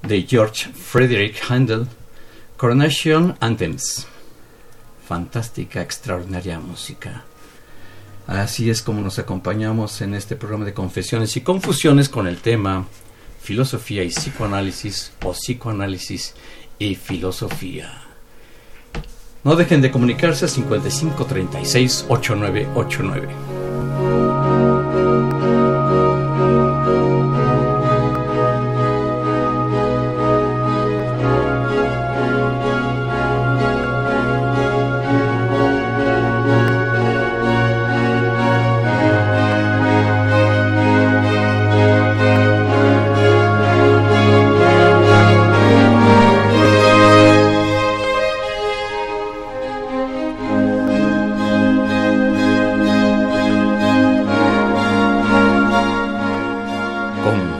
de 0.05 0.23
George 0.23 0.69
Frederick 0.73 1.41
Handel, 1.47 1.87
Coronation 2.57 3.37
Anthems. 3.39 4.05
Fantástica, 5.07 5.81
extraordinaria 5.81 6.59
música. 6.59 7.23
Así 8.27 8.69
es 8.69 8.81
como 8.81 8.99
nos 8.99 9.17
acompañamos 9.17 10.01
en 10.01 10.13
este 10.13 10.35
programa 10.35 10.65
de 10.65 10.73
confesiones 10.73 11.37
y 11.37 11.41
confusiones 11.41 12.09
con 12.09 12.27
el 12.27 12.39
tema 12.39 12.85
filosofía 13.41 14.03
y 14.03 14.09
psicoanálisis 14.09 15.13
o 15.23 15.31
psicoanálisis 15.31 16.33
y 16.79 16.95
filosofía. 16.95 18.09
No 19.45 19.55
dejen 19.55 19.79
de 19.79 19.89
comunicarse 19.89 20.43
a 20.43 20.47
5536 20.49 22.07
8989. 22.09 23.48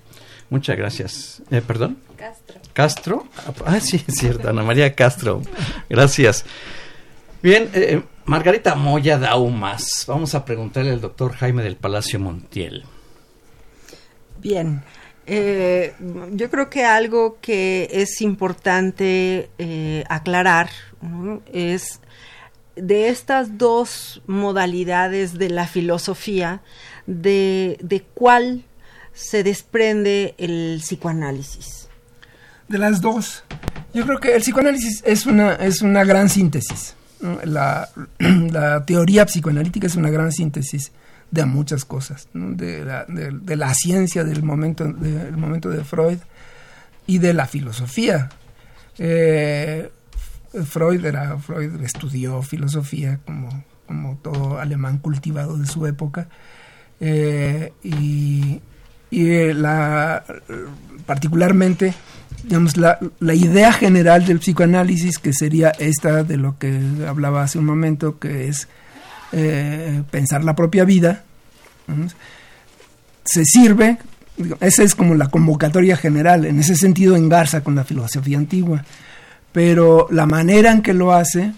Muchas 0.50 0.78
gracias. 0.78 1.41
Eh, 1.50 1.62
¿Perdón? 1.65 1.97
Castro. 2.17 2.60
¿Castro? 2.74 3.28
Ah, 3.65 3.80
sí, 3.80 4.04
es 4.06 4.15
cierto, 4.15 4.50
Ana 4.50 4.63
María 4.63 4.93
Castro. 4.93 5.41
Gracias. 5.89 6.45
Bien, 7.41 7.69
eh, 7.74 8.04
Margarita 8.26 8.76
Moya 8.76 9.17
Daumas. 9.17 10.06
Vamos 10.08 10.36
a 10.36 10.43
preguntarle 10.45 10.91
al 10.91 11.02
doctor 11.02 11.34
Jaime 11.34 11.63
del 11.63 11.78
Palacio 11.78 12.19
Montiel. 12.19 12.84
Bien, 14.41 14.84
eh, 15.27 15.93
yo 16.34 16.49
creo 16.49 16.69
que 16.69 16.84
algo 16.84 17.38
que 17.41 17.88
es 17.91 18.21
importante 18.21 19.49
aclarar 20.10 20.69
es 21.51 21.99
de 22.75 23.10
estas 23.10 23.57
dos 23.57 24.21
modalidades 24.27 25.38
de 25.38 25.49
la 25.49 25.67
filosofía, 25.67 26.62
de, 27.05 27.77
de 27.81 28.01
cuál 28.13 28.65
se 29.13 29.43
desprende 29.43 30.36
el 30.38 30.79
psicoanálisis? 30.81 31.88
De 32.67 32.77
las 32.77 33.01
dos. 33.01 33.43
Yo 33.93 34.05
creo 34.05 34.19
que 34.19 34.36
el 34.36 34.41
psicoanálisis 34.41 35.03
es 35.05 35.25
una, 35.25 35.55
es 35.55 35.81
una 35.81 36.03
gran 36.03 36.29
síntesis. 36.29 36.95
La, 37.43 37.89
teoría 38.86 39.25
psicoanalítica 39.25 39.88
es 39.88 39.95
una 39.95 40.10
gran 40.10 40.31
síntesis 40.31 40.91
de 41.32 41.46
muchas 41.46 41.86
cosas, 41.86 42.28
de, 42.34 42.84
la, 42.84 43.74
ciencia 43.74 44.24
del 44.24 44.44
momento, 44.44 44.91
del 44.91 45.38
momento 45.38 45.70
de 45.70 45.84
Freud 45.84 46.20
y 47.08 47.17
de 47.20 47.34
la 47.34 47.48
filosofía. 47.48 48.30
Eh, 48.98 49.89
Freud, 50.65 51.06
era, 51.06 51.38
Freud 51.38 51.82
estudió 51.82 52.41
filosofía 52.41 53.20
como, 53.26 53.63
como 53.88 54.17
todo 54.22 54.60
alemán 54.60 54.98
cultivado 54.98 55.58
de 55.58 55.65
su 55.65 55.88
época 55.88 56.28
eh, 57.00 57.72
y, 57.84 58.62
y 59.10 59.30
eh, 59.30 59.54
la 59.54 60.26
particularmente 61.06 61.94
digamos 62.44 62.76
la, 62.76 63.00
la, 63.20 63.34
idea 63.34 63.72
general 63.72 64.26
del 64.26 64.39
psicoanálisis 64.39 65.20
que 65.20 65.32
sería 65.32 65.70
esta 65.80 66.24
de 66.24 66.36
lo 66.36 66.58
que 66.58 66.80
hablaba 67.08 67.44
hace 67.44 67.58
un 67.58 67.65
momento 67.65 68.20
que 68.20 68.50
es 68.50 68.67
eh, 69.32 70.04
pensar 70.10 70.44
la 70.44 70.56
propia 70.56 70.86
vida 70.86 71.24
se 73.24 73.46
sirve 73.46 73.98
esa 74.60 74.84
es 74.84 74.96
como 74.96 75.15
la 75.15 75.30
convocatoria 75.30 75.98
general 75.98 76.46
en 76.46 76.60
ese 76.60 76.76
sentido 76.76 77.15
engarza 77.15 77.62
con 77.62 77.76
la 77.76 77.84
filosofía 77.84 78.38
antigua 78.38 78.86
pero 79.52 80.08
la 80.12 80.26
manera 80.26 80.72
en 80.72 80.82
que 80.82 80.94
lo 80.94 81.13
hace 81.13 81.52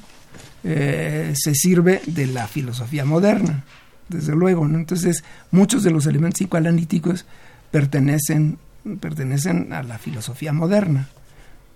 eh, 0.63 1.33
se 1.35 1.55
sirve 1.55 2.01
de 2.07 2.27
la 2.27 2.47
filosofía 2.47 3.05
moderna 3.05 3.63
desde 4.09 4.35
luego 4.35 4.65
entonces 4.65 5.23
muchos 5.51 5.83
de 5.83 5.91
los 5.91 6.05
elementos 6.05 6.39
psicoanalíticos 6.39 7.25
pertenecen, 7.73 8.59
pertenecen 9.01 9.73
a 9.73 9.81
la 9.81 9.97
filosofía 9.97 10.53
moderna. 10.53 11.09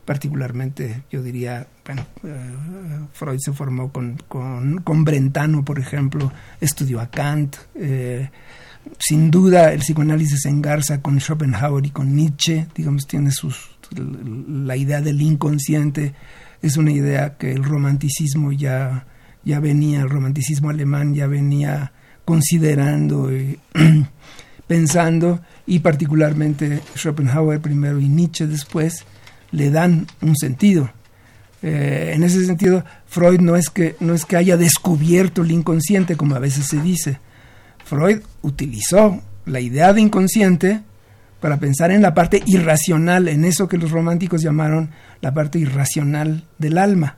Particularmente, 0.08 1.04
yo 1.12 1.22
diría, 1.22 1.68
bueno, 1.86 2.06
eh, 2.24 3.08
Freud 3.12 3.40
se 3.44 3.52
formó 3.52 3.92
con, 3.92 4.16
con, 4.30 5.04
Brentano, 5.04 5.66
por 5.66 5.80
ejemplo, 5.80 6.32
estudió 6.62 7.02
a 7.02 7.12
Kant. 7.12 7.58
Eh, 7.76 8.30
sin 9.00 9.30
duda, 9.30 9.74
el 9.74 9.82
psicoanálisis 9.82 10.46
engarza 10.46 11.02
con 11.02 11.20
Schopenhauer 11.20 11.86
y 11.86 11.90
con 11.90 12.16
Nietzsche, 12.16 12.68
digamos, 12.74 13.06
tiene 13.06 13.32
sus, 13.32 13.78
la 14.48 14.78
idea 14.78 15.02
del 15.02 15.22
inconsciente, 15.22 16.14
es 16.62 16.78
una 16.78 16.94
idea 16.94 17.36
que 17.36 17.52
el 17.52 17.66
romanticismo 17.66 18.54
ya, 18.54 19.08
ya 19.44 19.60
venía, 19.60 20.00
el 20.00 20.10
romanticismo 20.10 20.70
alemán 20.70 21.16
ya 21.16 21.28
venía 21.28 21.92
considerando 22.24 23.30
y 23.36 23.60
pensando 24.68 25.42
y 25.66 25.80
particularmente 25.80 26.82
Schopenhauer 26.96 27.60
primero 27.60 28.00
y 28.00 28.08
Nietzsche 28.08 28.48
después 28.48 29.06
le 29.52 29.70
dan 29.70 30.08
un 30.22 30.36
sentido. 30.36 30.92
Eh, 31.62 32.14
en 32.16 32.24
ese 32.24 32.46
sentido, 32.46 32.84
Freud 33.08 33.40
no 33.40 33.56
es, 33.56 33.70
que, 33.70 33.96
no 34.00 34.14
es 34.14 34.26
que 34.26 34.38
haya 34.38 34.58
descubierto 34.58 35.42
el 35.42 35.52
inconsciente, 35.52 36.16
como 36.16 36.36
a 36.36 36.40
veces 36.40 36.68
se 36.68 36.82
dice. 36.82 37.20
Freud 37.84 38.20
utilizó 38.42 39.22
la 39.46 39.60
idea 39.60 39.94
de 39.94 40.02
inconsciente 40.02 40.82
para 41.40 41.58
pensar 41.58 41.92
en 41.92 42.02
la 42.02 42.14
parte 42.14 42.44
irracional, 42.46 43.28
en 43.28 43.46
eso 43.46 43.68
que 43.68 43.78
los 43.78 43.92
románticos 43.92 44.42
llamaron 44.42 44.90
la 45.22 45.34
parte 45.34 45.60
irracional 45.60 46.44
del 46.58 46.78
alma, 46.78 47.18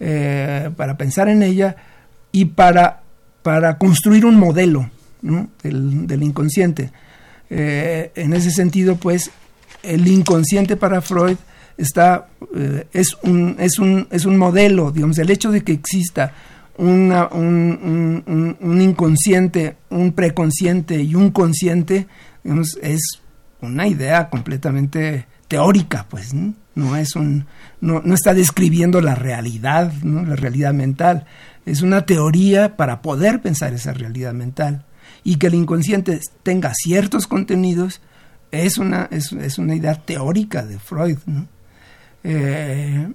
eh, 0.00 0.70
para 0.76 0.96
pensar 0.96 1.28
en 1.28 1.42
ella 1.42 1.76
y 2.32 2.46
para, 2.46 3.02
para 3.42 3.78
construir 3.78 4.26
un 4.26 4.36
modelo 4.36 4.90
del 5.22 6.22
inconsciente. 6.22 6.90
Eh, 7.48 8.12
en 8.14 8.32
ese 8.32 8.50
sentido, 8.50 8.96
pues, 8.96 9.30
el 9.86 10.06
inconsciente 10.08 10.76
para 10.76 11.00
Freud 11.00 11.36
está, 11.76 12.28
eh, 12.54 12.86
es, 12.92 13.16
un, 13.22 13.56
es, 13.58 13.78
un, 13.78 14.08
es 14.10 14.24
un 14.24 14.36
modelo, 14.36 14.90
digamos, 14.90 15.18
el 15.18 15.30
hecho 15.30 15.50
de 15.50 15.62
que 15.62 15.72
exista 15.72 16.32
una, 16.78 17.28
un, 17.28 18.56
un, 18.60 18.80
inconsciente, 18.82 19.76
un 19.90 20.12
preconsciente 20.12 21.02
y 21.02 21.14
un 21.14 21.30
consciente, 21.30 22.06
es 22.82 23.00
una 23.60 23.86
idea 23.86 24.28
completamente 24.28 25.26
teórica, 25.48 26.06
pues, 26.08 26.34
¿no? 26.34 26.96
es 26.96 27.16
un, 27.16 27.46
no, 27.80 28.02
no, 28.04 28.14
está 28.14 28.34
describiendo 28.34 29.00
la 29.00 29.14
realidad, 29.14 29.92
¿no? 30.02 30.24
la 30.24 30.36
realidad 30.36 30.74
mental. 30.74 31.24
Es 31.64 31.80
una 31.80 32.04
teoría 32.04 32.76
para 32.76 33.00
poder 33.00 33.40
pensar 33.40 33.72
esa 33.72 33.92
realidad 33.92 34.34
mental 34.34 34.84
y 35.24 35.36
que 35.36 35.46
el 35.46 35.54
inconsciente 35.54 36.20
tenga 36.42 36.72
ciertos 36.74 37.26
contenidos 37.26 38.02
es 38.64 38.78
una, 38.78 39.08
es, 39.10 39.58
una 39.58 39.74
idea 39.74 39.94
teórica 39.94 40.64
de 40.64 40.78
Freud. 40.78 41.18
Eh, 42.24 43.08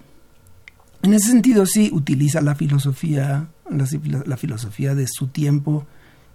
en 1.04 1.14
ese 1.14 1.30
sentido 1.30 1.66
sí 1.66 1.90
utiliza 1.92 2.42
la 2.42 2.56
filosofía, 2.56 3.48
la, 3.70 4.38
filosofía 4.38 4.96
de 4.96 5.08
su 5.08 5.28
tiempo, 5.28 5.86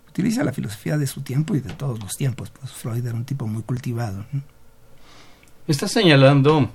utiliza 0.08 0.44
la 0.44 0.52
filosofía 0.52 0.98
de 0.98 1.06
su 1.06 1.20
tiempo 1.22 1.54
y 1.54 1.60
de 1.60 1.72
todos 1.72 2.00
los 2.00 2.12
tiempos, 2.16 2.50
pues 2.50 2.72
Freud 2.72 3.06
era 3.06 3.14
un 3.14 3.24
tipo 3.24 3.46
muy 3.46 3.62
cultivado. 3.62 4.24
Está 5.66 5.88
señalando 5.88 6.70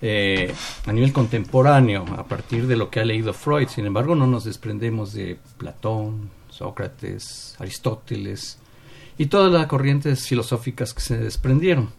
eh, 0.00 0.52
a 0.86 0.92
nivel 0.92 1.12
contemporáneo, 1.12 2.04
a 2.16 2.24
partir 2.26 2.66
de 2.66 2.76
lo 2.76 2.90
que 2.90 3.00
ha 3.00 3.04
leído 3.04 3.32
Freud, 3.32 3.68
sin 3.68 3.86
embargo 3.86 4.14
no 4.14 4.26
nos 4.26 4.44
desprendemos 4.44 5.12
de 5.12 5.38
Platón, 5.58 6.30
Sócrates, 6.48 7.56
Aristóteles 7.58 8.58
y 9.18 9.26
todas 9.26 9.52
las 9.52 9.66
corrientes 9.66 10.26
filosóficas 10.26 10.94
que 10.94 11.00
se 11.00 11.18
desprendieron. 11.18 11.90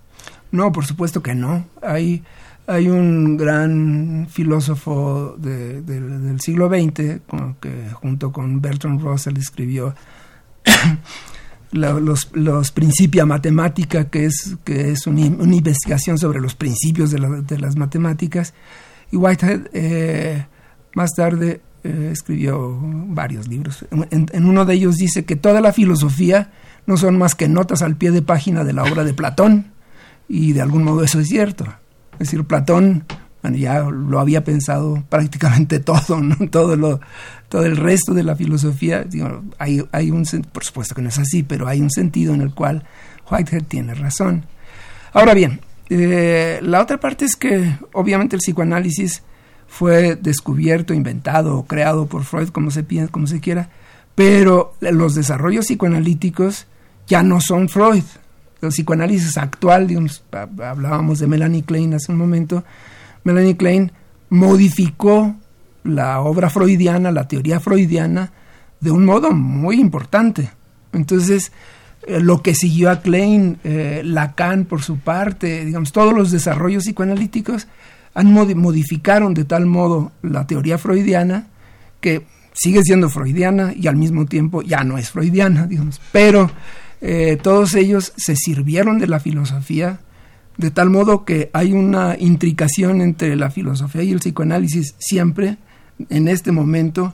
No, 0.52 0.71
por 0.71 0.86
supuesto 0.86 1.23
que 1.23 1.36
no. 1.36 1.65
Hay, 1.82 2.23
hay 2.67 2.89
un 2.89 3.38
gran 3.38 4.28
filósofo 4.30 5.36
del 5.38 6.39
siglo 6.39 6.69
XX 6.69 7.21
que 7.60 7.89
junto 7.93 8.32
con 8.32 8.62
Bertrand 8.62 9.02
Russell 9.02 9.38
escribió 9.38 9.95
los, 11.71 12.30
los 12.34 12.71
Principia 12.71 13.26
Matemática, 13.26 14.10
que 14.10 14.26
es, 14.26 14.58
que 14.63 14.91
es 14.91 15.08
una, 15.08 15.21
investigación 15.21 16.17
sobre 16.17 16.39
los 16.39 16.56
principios 16.56 17.12
de, 17.12 17.19
de 17.41 17.60
las 17.60 17.76
matemáticas. 17.76 18.54
Y 19.12 19.17
Whitehead 19.17 19.69
eh, 19.73 20.45
más 20.95 21.12
tarde 21.15 21.62
eh, 21.84 22.10
escribió 22.13 22.80
varios 22.82 23.47
libros. 23.47 23.86
En, 23.91 24.45
uno 24.45 24.65
de 24.65 24.73
ellos 24.73 24.97
dice 24.97 25.26
que 25.26 25.36
toda 25.36 25.60
la 25.60 25.73
filosofía 25.73 26.52
no 26.86 26.98
son 26.98 27.17
más 27.17 27.36
que 27.36 27.48
notas 27.48 27.82
al 27.82 27.96
pie 27.96 28.12
de 28.12 28.22
página 28.22 28.63
de 28.63 28.74
la 28.74 28.84
obra 28.84 29.04
de 29.04 29.13
Platón, 29.13 29.72
y 30.28 30.54
de 30.54 30.62
algún 30.62 30.84
modo 30.84 31.04
eso 31.04 31.19
es 31.19 31.28
cierto. 31.28 31.65
Es 32.13 32.19
decir, 32.19 32.43
Platón 32.46 33.06
ya 33.52 33.82
lo 33.82 34.19
había 34.19 34.43
pensado 34.43 35.04
prácticamente 35.10 35.80
todo, 35.80 36.22
¿no? 36.22 36.36
todo, 36.50 36.76
lo, 36.76 37.02
todo 37.50 37.65
el 37.65 37.78
resto 37.78 38.13
de 38.13 38.24
la 38.24 38.36
filosofía. 38.36 39.04
Digo, 39.04 39.43
hay, 39.58 39.84
hay 39.91 40.12
un, 40.12 40.26
por 40.52 40.63
supuesto 40.63 40.96
que 40.96 41.02
no 41.02 41.10
es 41.10 41.19
así, 41.19 41.43
pero 41.43 41.67
hay 41.67 41.82
un 41.82 41.91
sentido 41.91 42.34
en 42.34 42.41
el 42.41 42.54
cual 42.54 42.84
Whitehead 43.30 43.63
tiene 43.67 43.93
razón. 43.93 44.46
Ahora 45.12 45.34
bien, 45.34 45.60
eh, 45.89 46.60
la 46.62 46.82
otra 46.82 47.00
parte 47.00 47.26
es 47.26 47.36
que 47.36 47.78
obviamente 47.91 48.36
el 48.36 48.41
psicoanálisis 48.41 49.24
fue 49.67 50.15
descubierto, 50.15 50.93
inventado 50.93 51.58
o 51.58 51.65
creado 51.65 52.06
por 52.06 52.24
Freud, 52.24 52.50
como 52.50 52.72
se 52.72 52.86
como 53.12 53.28
se 53.28 53.39
quiera, 53.39 53.69
pero 54.15 54.74
los 54.80 55.15
desarrollos 55.15 55.65
psicoanalíticos 55.65 56.67
ya 57.13 57.21
no 57.21 57.39
son 57.39 57.69
Freud. 57.69 58.04
el 58.63 58.69
psicoanálisis 58.69 59.38
actual, 59.38 59.86
digamos, 59.86 60.23
hablábamos 60.32 61.19
de 61.19 61.28
Melanie 61.28 61.62
Klein 61.62 61.93
hace 61.93 62.12
un 62.12 62.17
momento, 62.17 62.63
Melanie 63.23 63.56
Klein 63.56 63.91
modificó 64.30 65.36
la 65.84 66.21
obra 66.21 66.49
freudiana, 66.49 67.12
la 67.12 67.28
teoría 67.28 67.60
freudiana, 67.60 68.32
de 68.80 68.89
un 68.89 69.06
modo 69.06 69.30
muy 69.30 69.80
importante. 69.80 70.49
Entonces, 70.91 71.52
eh, 72.08 72.19
lo 72.19 72.41
que 72.41 72.56
siguió 72.56 72.89
a 72.89 73.02
Klein, 73.02 73.60
eh, 73.63 74.02
Lacan 74.04 74.65
por 74.65 74.82
su 74.82 74.97
parte, 74.97 75.65
digamos, 75.65 75.91
todos 75.91 76.15
los 76.15 76.32
desarrollos 76.32 76.86
psicoanalíticos 76.86 77.67
han 78.15 78.34
modificaron 78.34 79.36
de 79.36 79.45
tal 79.45 79.67
modo 79.67 80.13
la 80.23 80.47
teoría 80.47 80.80
freudiana 80.80 81.45
que 82.02 82.26
sigue 82.54 82.82
siendo 82.82 83.08
freudiana 83.08 83.71
y 83.76 83.86
al 83.86 83.97
mismo 83.97 84.26
tiempo 84.26 84.63
ya 84.63 84.84
no 84.84 84.97
es 84.97 85.12
freudiana, 85.12 85.67
digamos, 85.67 86.02
pero 86.12 86.49
eh, 87.06 87.38
todos 87.42 87.76
ellos 87.76 88.13
se 88.16 88.38
sirvieron 88.38 88.98
de 88.98 89.08
la 89.08 89.20
filosofía 89.20 90.00
de 90.56 90.72
tal 90.72 90.89
modo 90.89 91.26
que 91.26 91.50
hay 91.52 91.74
una 91.74 92.16
intricación 92.18 93.02
entre 93.02 93.36
la 93.36 93.52
filosofía 93.52 94.04
y 94.04 94.13
el 94.13 94.20
psicoanálisis 94.20 94.96
siempre 95.00 95.58
en 96.10 96.30
este 96.30 96.54
momento 96.54 97.13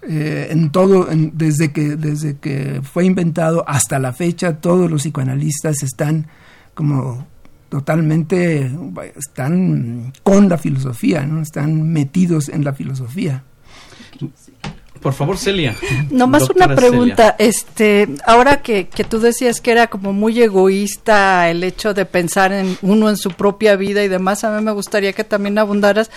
eh, 0.00 0.48
en 0.50 0.70
todo 0.70 1.06
desde 1.12 1.72
que 1.72 1.96
desde 1.96 2.38
que 2.38 2.80
fue 2.82 3.04
inventado 3.04 3.68
hasta 3.68 3.98
la 3.98 4.14
fecha 4.14 4.62
todos 4.62 4.90
los 4.90 5.02
psicoanalistas 5.02 5.82
están 5.82 6.26
como 6.72 7.26
totalmente 7.68 8.72
están 9.14 10.14
con 10.22 10.48
la 10.48 10.56
filosofía 10.56 11.26
no 11.26 11.42
están 11.42 11.92
metidos 11.92 12.48
en 12.48 12.64
la 12.64 12.72
filosofía 12.72 13.44
por 15.00 15.12
favor, 15.12 15.38
Celia. 15.38 15.76
Nomás 16.10 16.48
una 16.50 16.74
pregunta, 16.74 17.36
este, 17.38 18.08
ahora 18.24 18.62
que, 18.62 18.88
que 18.88 19.04
tú 19.04 19.20
decías 19.20 19.60
que 19.60 19.70
era 19.70 19.86
como 19.88 20.12
muy 20.12 20.40
egoísta 20.40 21.48
el 21.50 21.64
hecho 21.64 21.94
de 21.94 22.04
pensar 22.04 22.52
en 22.52 22.76
uno 22.82 23.08
en 23.08 23.16
su 23.16 23.30
propia 23.30 23.76
vida 23.76 24.02
y 24.02 24.08
demás, 24.08 24.44
a 24.44 24.56
mí 24.56 24.64
me 24.64 24.72
gustaría 24.72 25.12
que 25.12 25.24
también 25.24 25.58
abundaras 25.58 26.10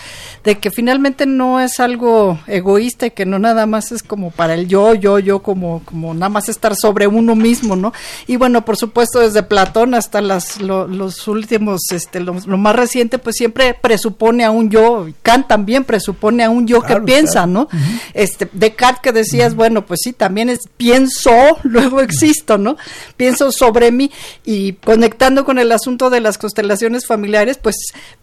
de 0.44 0.58
que 0.58 0.70
finalmente 0.70 1.26
no 1.26 1.60
es 1.60 1.80
algo 1.80 2.38
egoísta 2.46 3.06
y 3.06 3.10
que 3.10 3.26
no 3.26 3.38
nada 3.38 3.66
más 3.66 3.92
es 3.92 4.02
como 4.02 4.30
para 4.30 4.54
el 4.54 4.68
yo, 4.68 4.94
yo, 4.94 5.18
yo, 5.18 5.40
como, 5.40 5.82
como 5.84 6.14
nada 6.14 6.28
más 6.28 6.48
estar 6.48 6.74
sobre 6.76 7.06
uno 7.06 7.34
mismo, 7.34 7.76
¿no? 7.76 7.92
Y 8.26 8.36
bueno, 8.36 8.64
por 8.64 8.76
supuesto, 8.76 9.20
desde 9.20 9.42
Platón 9.42 9.94
hasta 9.94 10.20
las, 10.20 10.60
los 10.60 11.28
últimos, 11.28 11.80
este, 11.90 12.20
lo, 12.20 12.34
más 12.34 12.76
reciente, 12.76 13.18
pues 13.18 13.36
siempre 13.36 13.74
presupone 13.74 14.44
a 14.44 14.50
un 14.50 14.70
yo, 14.70 15.06
Kant 15.22 15.48
también 15.48 15.84
presupone 15.84 16.44
a 16.44 16.50
un 16.50 16.66
yo 16.66 16.82
que 16.82 16.96
piensa, 17.00 17.46
¿no? 17.46 17.68
Este, 18.14 18.48
de 18.52 18.71
Que 19.02 19.12
decías, 19.12 19.54
bueno, 19.54 19.86
pues 19.86 20.00
sí, 20.02 20.12
también 20.12 20.48
es 20.48 20.60
pienso, 20.76 21.30
luego 21.62 22.00
existo, 22.00 22.58
¿no? 22.58 22.76
Pienso 23.16 23.52
sobre 23.52 23.92
mí 23.92 24.10
y 24.44 24.72
conectando 24.74 25.44
con 25.44 25.58
el 25.58 25.72
asunto 25.72 26.10
de 26.10 26.20
las 26.20 26.38
constelaciones 26.38 27.06
familiares, 27.06 27.58
pues 27.58 27.76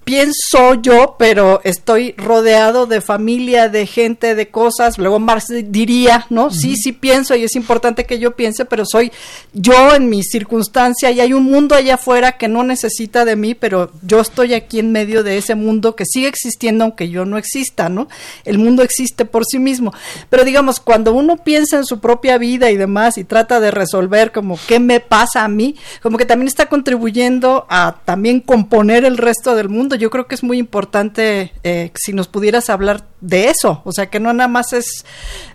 pienso 0.03 0.75
yo, 0.81 1.15
pero 1.17 1.61
estoy 1.63 2.13
rodeado 2.17 2.87
de 2.87 2.99
familia, 3.01 3.69
de 3.69 3.85
gente, 3.85 4.35
de 4.35 4.49
cosas. 4.49 4.97
Luego 4.97 5.19
Marx 5.19 5.45
diría, 5.65 6.25
¿no? 6.29 6.49
Sí, 6.49 6.75
sí 6.75 6.91
pienso 6.91 7.35
y 7.35 7.43
es 7.43 7.55
importante 7.55 8.05
que 8.05 8.19
yo 8.19 8.35
piense, 8.35 8.65
pero 8.65 8.85
soy 8.85 9.11
yo 9.53 9.95
en 9.95 10.09
mi 10.09 10.23
circunstancia 10.23 11.11
y 11.11 11.19
hay 11.19 11.33
un 11.33 11.43
mundo 11.43 11.75
allá 11.75 11.95
afuera 11.95 12.33
que 12.33 12.47
no 12.47 12.63
necesita 12.63 13.23
de 13.23 13.35
mí, 13.35 13.55
pero 13.55 13.91
yo 14.01 14.19
estoy 14.19 14.53
aquí 14.53 14.79
en 14.79 14.91
medio 14.91 15.23
de 15.23 15.37
ese 15.37 15.55
mundo 15.55 15.95
que 15.95 16.05
sigue 16.05 16.27
existiendo 16.27 16.83
aunque 16.83 17.09
yo 17.09 17.25
no 17.25 17.37
exista, 17.37 17.89
¿no? 17.89 18.07
El 18.45 18.57
mundo 18.57 18.83
existe 18.83 19.25
por 19.25 19.45
sí 19.45 19.59
mismo. 19.59 19.93
Pero 20.29 20.38
digamos, 20.43 20.79
cuando 20.79 21.13
uno 21.13 21.37
piensa 21.37 21.77
en 21.77 21.85
su 21.85 21.99
propia 21.99 22.37
vida 22.37 22.69
y 22.69 22.77
demás 22.77 23.17
y 23.17 23.23
trata 23.23 23.59
de 23.59 23.71
resolver 23.71 24.31
como 24.31 24.57
qué 24.67 24.79
me 24.79 24.99
pasa 24.99 25.43
a 25.43 25.47
mí, 25.47 25.75
como 26.01 26.17
que 26.17 26.25
también 26.25 26.47
está 26.47 26.67
contribuyendo 26.67 27.65
a 27.69 27.97
también 28.05 28.39
componer 28.39 29.05
el 29.05 29.17
resto 29.17 29.55
del 29.55 29.69
mundo. 29.69 29.95
Yo 29.95 30.09
creo 30.09 30.27
que 30.27 30.35
es 30.35 30.43
muy 30.43 30.57
importante 30.57 31.53
eh, 31.63 31.91
si 31.95 32.13
nos 32.13 32.27
pudieras 32.27 32.69
hablar 32.69 33.05
de 33.21 33.49
eso, 33.49 33.81
o 33.83 33.91
sea, 33.91 34.09
que 34.09 34.19
no 34.19 34.31
nada 34.33 34.47
más 34.47 34.71
es 34.73 35.05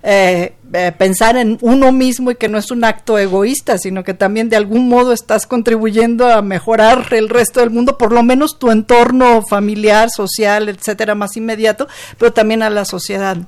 eh, 0.02 0.54
eh, 0.72 0.92
pensar 0.96 1.36
en 1.36 1.58
uno 1.62 1.92
mismo 1.92 2.30
y 2.30 2.34
que 2.34 2.48
no 2.48 2.58
es 2.58 2.70
un 2.70 2.84
acto 2.84 3.18
egoísta, 3.18 3.78
sino 3.78 4.04
que 4.04 4.12
también 4.12 4.48
de 4.48 4.56
algún 4.56 4.88
modo 4.88 5.12
estás 5.12 5.46
contribuyendo 5.46 6.28
a 6.28 6.42
mejorar 6.42 7.06
el 7.12 7.28
resto 7.28 7.60
del 7.60 7.70
mundo, 7.70 7.96
por 7.96 8.12
lo 8.12 8.22
menos 8.22 8.58
tu 8.58 8.70
entorno 8.70 9.42
familiar, 9.48 10.10
social, 10.10 10.68
etcétera, 10.68 11.14
más 11.14 11.36
inmediato, 11.36 11.88
pero 12.18 12.32
también 12.32 12.62
a 12.62 12.70
la 12.70 12.84
sociedad. 12.84 13.38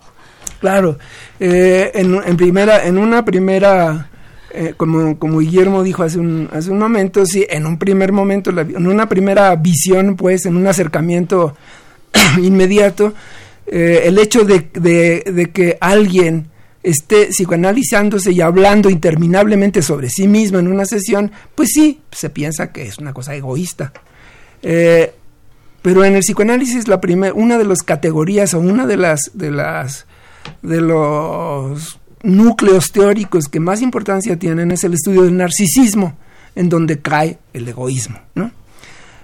Claro, 0.66 0.98
en, 1.38 2.20
en, 2.26 2.37
primera, 2.37 2.85
en 2.87 2.98
una 2.98 3.24
primera 3.24 4.09
eh, 4.59 4.72
como, 4.74 5.18
como 5.18 5.40
Guillermo 5.40 5.83
dijo 5.83 6.02
hace 6.02 6.18
un, 6.18 6.48
hace 6.50 6.70
un 6.70 6.79
momento, 6.79 7.26
sí, 7.26 7.44
en 7.46 7.66
un 7.66 7.79
primer 7.79 8.11
momento, 8.11 8.50
en 8.50 8.87
una 8.87 9.07
primera 9.07 9.55
visión, 9.55 10.16
pues, 10.16 10.46
en 10.46 10.57
un 10.57 10.66
acercamiento 10.66 11.55
inmediato, 12.42 13.12
eh, 13.66 14.05
el 14.05 14.18
hecho 14.18 14.44
de, 14.44 14.70
de, 14.72 15.50
que 15.50 15.76
alguien 15.79 16.46
esté 16.83 17.26
psicoanalizándose 17.26 18.33
y 18.33 18.40
hablando 18.40 18.88
interminablemente 18.88 19.83
sobre 19.83 20.09
sí 20.09 20.26
mismo 20.26 20.59
en 20.59 20.68
una 20.68 20.87
sesión, 20.87 21.33
pues 21.55 21.68
sí, 21.74 22.00
se 22.11 22.31
piensa 22.31 22.72
que 22.72 22.85
es 22.85 22.96
una 22.96 23.12
cosa 23.12 23.35
egoísta. 23.35 23.92
Eh, 24.62 25.12
pero 25.83 26.02
en 26.02 26.14
el 26.14 26.20
psicoanálisis 26.20 26.88
la 26.88 27.02
primera, 27.02 27.35
una 27.35 27.59
de 27.59 27.64
las 27.64 27.83
categorías 27.83 28.55
o 28.55 28.61
una 28.61 28.87
de 28.87 28.96
las 28.96 29.33
de 29.35 29.50
las 29.50 30.07
de 30.62 30.80
los 30.80 31.98
núcleos 32.22 32.90
teóricos 32.92 33.48
que 33.48 33.61
más 33.61 33.82
importancia 33.82 34.38
tienen 34.38 34.70
es 34.70 34.85
el 34.85 34.94
estudio 34.94 35.22
del 35.22 35.37
narcisismo, 35.37 36.16
en 36.54 36.68
donde 36.68 37.00
cae 37.00 37.38
el 37.52 37.68
egoísmo. 37.68 38.18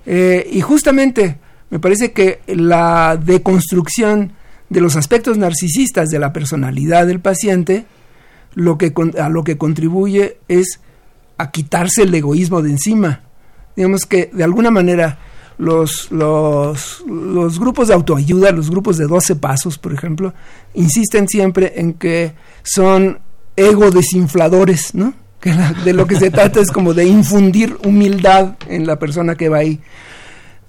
Eh, 0.07 0.49
y 0.51 0.61
justamente 0.61 1.39
me 1.71 1.79
parece 1.79 2.13
que 2.13 2.41
la 2.47 3.17
deconstrucción 3.17 4.33
de 4.69 4.81
los 4.81 4.97
aspectos 4.97 5.39
narcisistas 5.39 6.09
de 6.09 6.19
la 6.19 6.33
personalidad 6.33 7.07
del 7.07 7.21
paciente, 7.21 7.87
lo 8.55 8.79
que, 8.79 8.93
a 9.19 9.29
lo 9.29 9.45
que 9.45 9.59
contribuye 9.59 10.39
es 10.49 10.81
a 11.39 11.51
quitarse 11.51 12.03
el 12.03 12.15
egoísmo 12.15 12.63
de 12.63 12.71
encima. 12.71 13.21
Digamos 13.77 14.07
que 14.07 14.31
de 14.33 14.45
alguna 14.45 14.71
manera 14.71 15.19
los, 15.63 16.11
los, 16.11 17.61
grupos 17.61 17.87
de 17.87 17.95
autoayuda, 17.95 18.51
los 18.51 18.69
grupos 18.69 18.97
de 18.99 19.07
12 19.07 19.37
pasos, 19.37 19.79
por 19.79 19.95
ejemplo, 19.95 20.35
insisten 20.75 21.29
siempre 21.29 21.75
en 21.77 21.95
que 21.95 22.33
son 22.65 23.21
ego 23.55 23.93
desinfladores, 23.93 24.93
¿no? 24.97 25.15
Que 25.41 25.55
de 25.85 25.93
lo 25.93 26.07
que 26.07 26.17
se 26.17 26.33
trata 26.33 26.61
es 26.61 26.73
como 26.73 26.95
de 26.95 27.05
infundir 27.07 27.77
humildad 27.85 28.57
en 28.69 28.89
la 28.89 28.99
persona 28.99 29.37
que 29.37 29.49
va 29.49 29.59
ahí. 29.59 29.79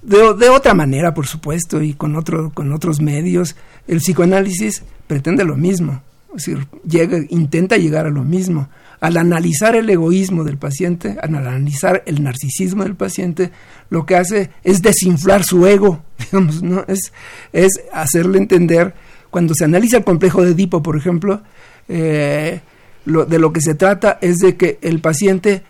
De, 0.03 0.35
de, 0.35 0.49
otra 0.49 0.75
manera, 0.75 1.15
por 1.15 1.25
supuesto, 1.25 1.81
y 1.81 1.93
con, 1.93 2.15
otro, 2.15 2.51
con 2.53 2.71
otros 2.71 3.01
medios, 3.01 3.55
el 3.87 3.97
psicoanálisis 3.97 4.83
pretende 5.07 5.43
lo 5.43 5.55
mismo, 5.55 6.03
es 6.35 6.45
decir, 6.45 6.67
llega, 6.87 7.17
intenta 7.29 7.77
llegar 7.77 8.05
a 8.05 8.11
lo 8.11 8.23
mismo. 8.23 8.69
Al 9.03 9.17
analizar 9.17 9.75
el 9.75 9.89
egoísmo 9.89 10.45
del 10.45 10.57
paciente, 10.57 11.17
al 11.21 11.35
analizar 11.35 12.03
el 12.05 12.23
narcisismo 12.23 12.83
del 12.83 12.95
paciente, 12.95 13.51
lo 13.89 14.05
que 14.05 14.15
hace 14.15 14.51
es 14.63 14.81
desinflar 14.81 15.43
su 15.43 15.67
ego, 15.67 16.01
digamos, 16.19 16.63
¿no? 16.63 16.85
Es, 16.87 17.11
es 17.51 17.81
hacerle 17.91 18.37
entender, 18.37 18.93
cuando 19.29 19.55
se 19.55 19.65
analiza 19.65 19.97
el 19.97 20.05
complejo 20.05 20.41
de 20.43 20.51
Edipo, 20.51 20.81
por 20.81 20.95
ejemplo, 20.95 21.41
eh, 21.89 22.61
de 23.05 23.39
lo 23.39 23.51
que 23.51 23.59
se 23.59 23.75
trata 23.75 24.19
es 24.21 24.37
de 24.37 24.55
que 24.55 24.79
el 24.81 25.01
paciente 25.01 25.63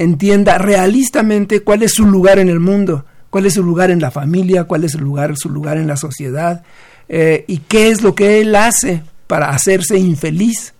entienda 0.00 0.58
realistamente 0.58 1.60
cuál 1.60 1.84
es 1.84 1.92
su 1.94 2.06
lugar 2.06 2.40
en 2.40 2.48
el 2.48 2.58
mundo, 2.58 3.04
cuál 3.30 3.46
es 3.46 3.54
su 3.54 3.62
lugar 3.62 3.92
en 3.92 4.00
la 4.00 4.10
familia, 4.10 4.64
cuál 4.64 4.82
es 4.82 4.92
su 4.92 4.98
lugar, 4.98 5.36
su 5.36 5.48
lugar 5.48 5.76
en 5.76 5.86
la 5.86 5.96
sociedad 5.96 6.64
eh, 7.08 7.44
y 7.46 7.58
qué 7.58 7.90
es 7.90 8.02
lo 8.02 8.16
que 8.16 8.40
él 8.40 8.56
hace 8.56 9.04
para 9.28 9.50
hacerse 9.50 9.98
infeliz, 9.98 10.74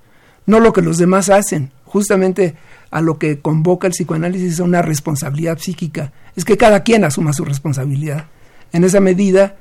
no 0.46 0.58
lo 0.58 0.72
que 0.72 0.82
los 0.82 0.98
demás 0.98 1.30
hacen. 1.30 1.70
Justamente 1.94 2.56
a 2.90 3.00
lo 3.00 3.20
que 3.20 3.38
convoca 3.38 3.86
el 3.86 3.92
psicoanálisis 3.92 4.54
es 4.54 4.58
una 4.58 4.82
responsabilidad 4.82 5.58
psíquica, 5.60 6.12
es 6.34 6.44
que 6.44 6.56
cada 6.56 6.82
quien 6.82 7.04
asuma 7.04 7.32
su 7.32 7.44
responsabilidad. 7.44 8.26
En 8.72 8.82
esa 8.82 8.98
medida, 8.98 9.54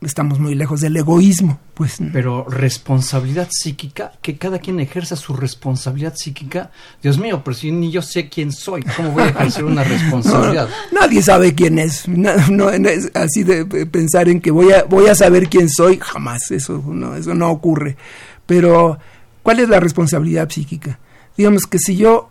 estamos 0.00 0.40
muy 0.40 0.56
lejos 0.56 0.80
del 0.80 0.96
egoísmo, 0.96 1.60
pues. 1.74 1.98
Pero 2.12 2.44
responsabilidad 2.48 3.46
psíquica, 3.52 4.14
que 4.20 4.36
cada 4.36 4.58
quien 4.58 4.80
ejerza 4.80 5.14
su 5.14 5.32
responsabilidad 5.32 6.16
psíquica. 6.16 6.72
Dios 7.00 7.18
mío, 7.18 7.40
pero 7.44 7.56
si 7.56 7.70
ni 7.70 7.92
yo 7.92 8.02
sé 8.02 8.28
quién 8.28 8.50
soy, 8.50 8.82
¿cómo 8.96 9.12
voy 9.12 9.22
a 9.22 9.28
ejercer 9.28 9.64
una 9.64 9.84
responsabilidad? 9.84 10.68
nadie 10.90 11.22
sabe 11.22 11.54
quién 11.54 11.78
es. 11.78 12.08
No, 12.08 12.68
es 12.68 13.12
así 13.14 13.44
de 13.44 13.64
pensar 13.86 14.28
en 14.28 14.40
que 14.40 14.50
voy 14.50 14.72
a 14.72 14.82
voy 14.82 15.06
a 15.06 15.14
saber 15.14 15.48
quién 15.48 15.70
soy, 15.70 16.00
jamás. 16.02 16.50
Eso 16.50 16.82
no 16.84 17.14
eso 17.14 17.32
no 17.32 17.48
ocurre. 17.48 17.96
Pero 18.44 18.98
¿cuál 19.44 19.60
es 19.60 19.68
la 19.68 19.78
responsabilidad 19.78 20.50
psíquica? 20.50 20.98
Digamos 21.38 21.66
que 21.66 21.78
si 21.78 21.96
yo 21.96 22.30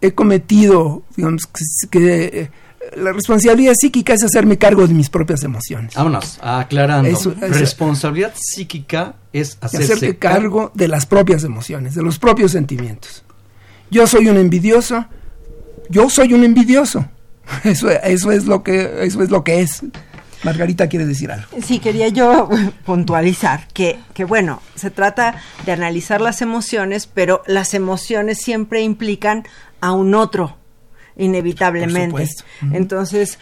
he 0.00 0.14
cometido, 0.14 1.02
digamos 1.16 1.42
que 1.90 2.24
eh, 2.24 2.50
la 2.96 3.12
responsabilidad 3.12 3.74
psíquica 3.76 4.14
es 4.14 4.22
hacerme 4.22 4.58
cargo 4.58 4.86
de 4.86 4.94
mis 4.94 5.10
propias 5.10 5.42
emociones. 5.42 5.94
Vámonos, 5.94 6.38
aclarando. 6.40 7.10
responsabilidad 7.40 8.32
psíquica 8.36 9.16
es 9.32 9.58
hacerse 9.60 10.16
cargo 10.18 10.70
de 10.72 10.86
las 10.86 11.04
propias 11.04 11.42
emociones, 11.42 11.96
de 11.96 12.02
los 12.02 12.20
propios 12.20 12.52
sentimientos. 12.52 13.24
Yo 13.90 14.06
soy 14.06 14.28
un 14.28 14.36
envidioso, 14.36 15.04
yo 15.88 16.08
soy 16.08 16.32
un 16.32 16.44
envidioso. 16.44 17.06
Eso, 17.64 17.90
eso 17.90 18.32
es 18.32 18.46
lo 18.46 18.62
que 18.62 19.04
eso 19.04 19.22
es 19.22 19.30
lo 19.30 19.44
que 19.44 19.60
es. 19.60 19.82
Margarita 20.44 20.88
quiere 20.88 21.06
decir 21.06 21.32
algo. 21.32 21.48
Sí, 21.62 21.78
quería 21.78 22.08
yo 22.08 22.48
puntualizar 22.84 23.66
que, 23.68 23.98
que, 24.12 24.24
bueno, 24.24 24.60
se 24.74 24.90
trata 24.90 25.36
de 25.64 25.72
analizar 25.72 26.20
las 26.20 26.42
emociones, 26.42 27.06
pero 27.06 27.42
las 27.46 27.74
emociones 27.74 28.38
siempre 28.38 28.82
implican 28.82 29.44
a 29.80 29.92
un 29.92 30.14
otro, 30.14 30.56
inevitablemente. 31.16 32.28
Entonces, 32.72 33.38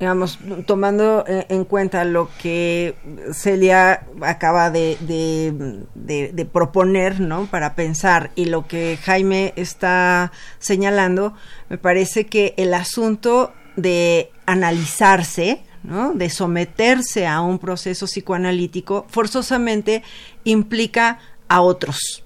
digamos, 0.00 0.38
tomando 0.66 1.24
eh, 1.26 1.46
en 1.48 1.64
cuenta 1.64 2.04
lo 2.04 2.28
que 2.40 2.94
Celia 3.32 4.06
acaba 4.20 4.70
de, 4.70 4.96
de, 5.00 6.30
de, 6.32 6.44
proponer, 6.44 7.20
¿no? 7.20 7.46
Para 7.46 7.74
pensar 7.74 8.30
y 8.34 8.46
lo 8.46 8.66
que 8.66 8.98
Jaime 9.02 9.52
está 9.56 10.32
señalando, 10.58 11.34
me 11.68 11.78
parece 11.78 12.26
que 12.26 12.54
el 12.56 12.74
asunto 12.74 13.52
de 13.76 14.30
analizarse, 14.46 15.62
¿no? 15.86 16.12
de 16.12 16.28
someterse 16.30 17.26
a 17.26 17.40
un 17.40 17.58
proceso 17.58 18.06
psicoanalítico, 18.06 19.06
forzosamente 19.08 20.02
implica 20.44 21.20
a 21.48 21.60
otros, 21.60 22.24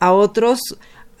a 0.00 0.12
otros 0.12 0.60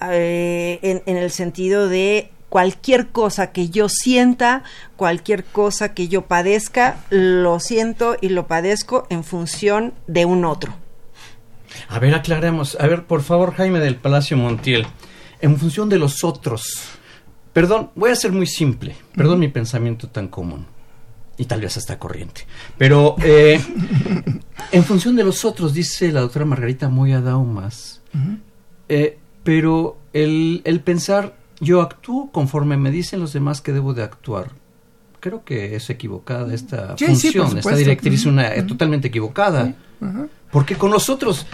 eh, 0.00 0.78
en, 0.82 1.02
en, 1.06 1.16
el 1.16 1.30
sentido 1.30 1.88
de 1.88 2.30
cualquier 2.48 3.08
cosa 3.08 3.52
que 3.52 3.68
yo 3.68 3.88
sienta, 3.88 4.64
cualquier 4.96 5.44
cosa 5.44 5.94
que 5.94 6.08
yo 6.08 6.22
padezca, 6.22 7.04
lo 7.10 7.60
siento 7.60 8.16
y 8.20 8.28
lo 8.28 8.46
padezco 8.46 9.06
en 9.10 9.24
función 9.24 9.94
de 10.06 10.24
un 10.24 10.44
otro. 10.44 10.74
A 11.88 11.98
ver, 11.98 12.14
aclaremos. 12.14 12.76
A 12.80 12.86
ver, 12.86 13.04
por 13.04 13.22
favor, 13.22 13.54
Jaime 13.54 13.80
del 13.80 13.96
Palacio 13.96 14.36
Montiel. 14.36 14.86
En 15.40 15.58
función 15.58 15.88
de 15.88 15.98
los 15.98 16.24
otros. 16.24 16.82
Perdón, 17.52 17.90
voy 17.94 18.10
a 18.10 18.16
ser 18.16 18.32
muy 18.32 18.46
simple. 18.46 18.96
Perdón 19.14 19.40
mi 19.40 19.48
pensamiento 19.48 20.08
tan 20.08 20.28
común. 20.28 20.66
Y 21.36 21.46
tal 21.46 21.60
vez 21.60 21.76
hasta 21.76 21.98
corriente. 21.98 22.46
Pero 22.78 23.16
eh, 23.22 23.60
en 24.72 24.84
función 24.84 25.16
de 25.16 25.24
los 25.24 25.44
otros, 25.44 25.74
dice 25.74 26.12
la 26.12 26.20
doctora 26.20 26.44
Margarita 26.44 26.88
Moya 26.88 27.20
Daumas. 27.20 28.00
eh, 28.88 29.18
pero 29.42 29.98
el, 30.12 30.62
el 30.64 30.80
pensar 30.80 31.36
yo 31.60 31.82
actúo 31.82 32.30
conforme 32.30 32.76
me 32.76 32.90
dicen 32.90 33.20
los 33.20 33.32
demás 33.32 33.60
que 33.60 33.72
debo 33.72 33.94
de 33.94 34.02
actuar. 34.02 34.50
Creo 35.20 35.44
que 35.44 35.74
es 35.76 35.88
equivocada 35.90 36.52
esta 36.54 36.96
Sí, 36.98 37.06
función, 37.06 37.48
por 37.48 37.58
esta 37.58 37.76
directriz 37.76 38.26
una, 38.26 38.48
es 38.48 38.66
totalmente 38.66 39.08
equivocada. 39.08 39.66
Sí, 39.66 39.74
ajá. 40.02 40.26
Porque 40.50 40.76
con 40.76 40.90
los 40.90 41.08
otros, 41.08 41.46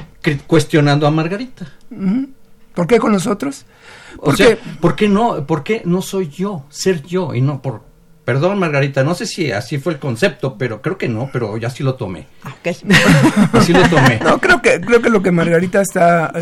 cuestionando 0.46 1.06
a 1.06 1.10
Margarita. 1.10 1.72
¿Por 2.74 2.86
qué 2.86 2.98
con 2.98 3.12
nosotros? 3.12 3.64
O 4.18 4.24
Porque 4.26 4.44
sea, 4.44 4.58
¿por 4.80 4.94
qué 4.94 5.08
no? 5.08 5.46
¿Por 5.46 5.62
qué 5.64 5.82
no 5.84 6.02
soy 6.02 6.28
yo? 6.28 6.64
Ser 6.68 7.02
yo 7.04 7.34
y 7.34 7.40
no 7.40 7.62
por... 7.62 7.82
Perdón, 8.30 8.60
Margarita, 8.60 9.02
no 9.02 9.16
sé 9.16 9.26
si 9.26 9.50
así 9.50 9.78
fue 9.78 9.94
el 9.94 9.98
concepto, 9.98 10.56
pero 10.56 10.80
creo 10.80 10.96
que 10.96 11.08
no, 11.08 11.28
pero 11.32 11.56
ya 11.56 11.68
sí 11.68 11.82
lo 11.82 11.94
tomé. 11.96 12.28
Ok. 12.44 12.76
Así 13.54 13.72
lo 13.72 13.82
tomé. 13.88 14.20
No, 14.22 14.38
creo 14.40 14.62
que, 14.62 14.80
creo 14.80 15.02
que 15.02 15.10
lo 15.10 15.20
que 15.20 15.32
Margarita 15.32 15.80
está, 15.80 16.32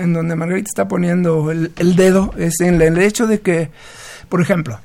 en 0.00 0.14
donde 0.14 0.36
Margarita 0.36 0.68
está 0.70 0.88
poniendo 0.88 1.50
el, 1.50 1.70
el 1.76 1.96
dedo 1.96 2.32
es 2.38 2.60
en 2.62 2.80
el 2.80 2.96
hecho 2.96 3.26
de 3.26 3.42
que, 3.42 3.70
por 4.30 4.40
ejemplo, 4.40 4.80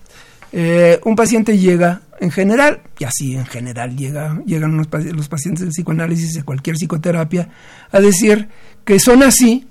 eh, 0.52 1.00
un 1.06 1.16
paciente 1.16 1.58
llega, 1.58 2.02
en 2.20 2.30
general, 2.30 2.82
y 2.98 3.06
así 3.06 3.36
en 3.38 3.46
general 3.46 3.96
llega, 3.96 4.38
llegan 4.46 4.74
unos 4.74 4.90
paci- 4.90 5.14
los 5.14 5.30
pacientes 5.30 5.64
de 5.64 5.72
psicoanálisis, 5.72 6.34
de 6.34 6.44
cualquier 6.44 6.76
psicoterapia, 6.76 7.48
a 7.90 8.02
decir 8.02 8.50
que 8.84 9.00
son 9.00 9.24
así 9.24 9.66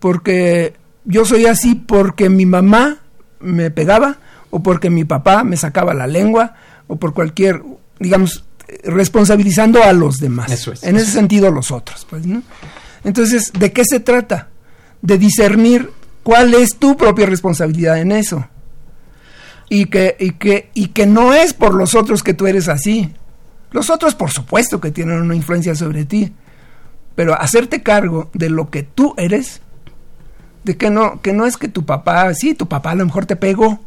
porque 0.00 0.74
yo 1.06 1.24
soy 1.24 1.46
así 1.46 1.76
porque 1.76 2.28
mi 2.28 2.44
mamá 2.44 2.98
me 3.40 3.70
pegaba 3.70 4.18
o 4.50 4.62
porque 4.62 4.90
mi 4.90 5.04
papá 5.04 5.44
me 5.44 5.56
sacaba 5.56 5.94
la 5.94 6.06
lengua 6.06 6.54
o 6.86 6.96
por 6.96 7.14
cualquier, 7.14 7.62
digamos, 7.98 8.44
responsabilizando 8.84 9.82
a 9.82 9.92
los 9.92 10.18
demás. 10.18 10.50
Eso 10.50 10.72
es. 10.72 10.82
En 10.84 10.96
ese 10.96 11.10
sentido, 11.10 11.50
los 11.50 11.70
otros. 11.70 12.06
Pues, 12.08 12.26
¿no? 12.26 12.42
Entonces, 13.04 13.52
¿de 13.58 13.72
qué 13.72 13.84
se 13.84 14.00
trata? 14.00 14.48
De 15.02 15.18
discernir 15.18 15.90
cuál 16.22 16.54
es 16.54 16.76
tu 16.76 16.96
propia 16.96 17.26
responsabilidad 17.26 17.98
en 17.98 18.12
eso. 18.12 18.48
Y 19.68 19.86
que, 19.86 20.16
y 20.18 20.32
que, 20.32 20.70
y 20.74 20.88
que 20.88 21.06
no 21.06 21.32
es 21.34 21.52
por 21.52 21.74
los 21.74 21.94
otros 21.94 22.22
que 22.22 22.34
tú 22.34 22.46
eres 22.46 22.68
así. 22.68 23.12
Los 23.72 23.90
otros, 23.90 24.14
por 24.14 24.30
supuesto, 24.30 24.80
que 24.80 24.90
tienen 24.90 25.20
una 25.20 25.34
influencia 25.34 25.74
sobre 25.74 26.04
ti. 26.04 26.32
Pero 27.14 27.40
hacerte 27.40 27.82
cargo 27.82 28.30
de 28.32 28.50
lo 28.50 28.70
que 28.70 28.82
tú 28.82 29.14
eres, 29.16 29.60
de 30.64 30.76
que 30.76 30.90
no, 30.90 31.20
que 31.22 31.32
no 31.32 31.46
es 31.46 31.56
que 31.56 31.68
tu 31.68 31.84
papá, 31.84 32.32
sí, 32.34 32.54
tu 32.54 32.68
papá 32.68 32.90
a 32.90 32.94
lo 32.96 33.06
mejor 33.06 33.26
te 33.26 33.36
pegó, 33.36 33.80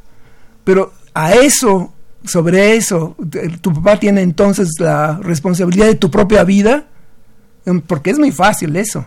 pero 0.70 0.94
a 1.16 1.34
eso, 1.34 1.92
sobre 2.24 2.76
eso, 2.76 3.16
tu 3.60 3.74
papá 3.74 4.00
tiene 4.00 4.22
entonces 4.22 4.70
la 4.78 5.18
responsabilidad 5.18 5.88
de 5.88 5.96
tu 5.96 6.12
propia 6.12 6.44
vida, 6.44 6.86
em, 7.66 7.82
porque 7.82 8.12
es 8.12 8.20
muy 8.20 8.32
fácil 8.32 8.76
eso. 8.76 9.04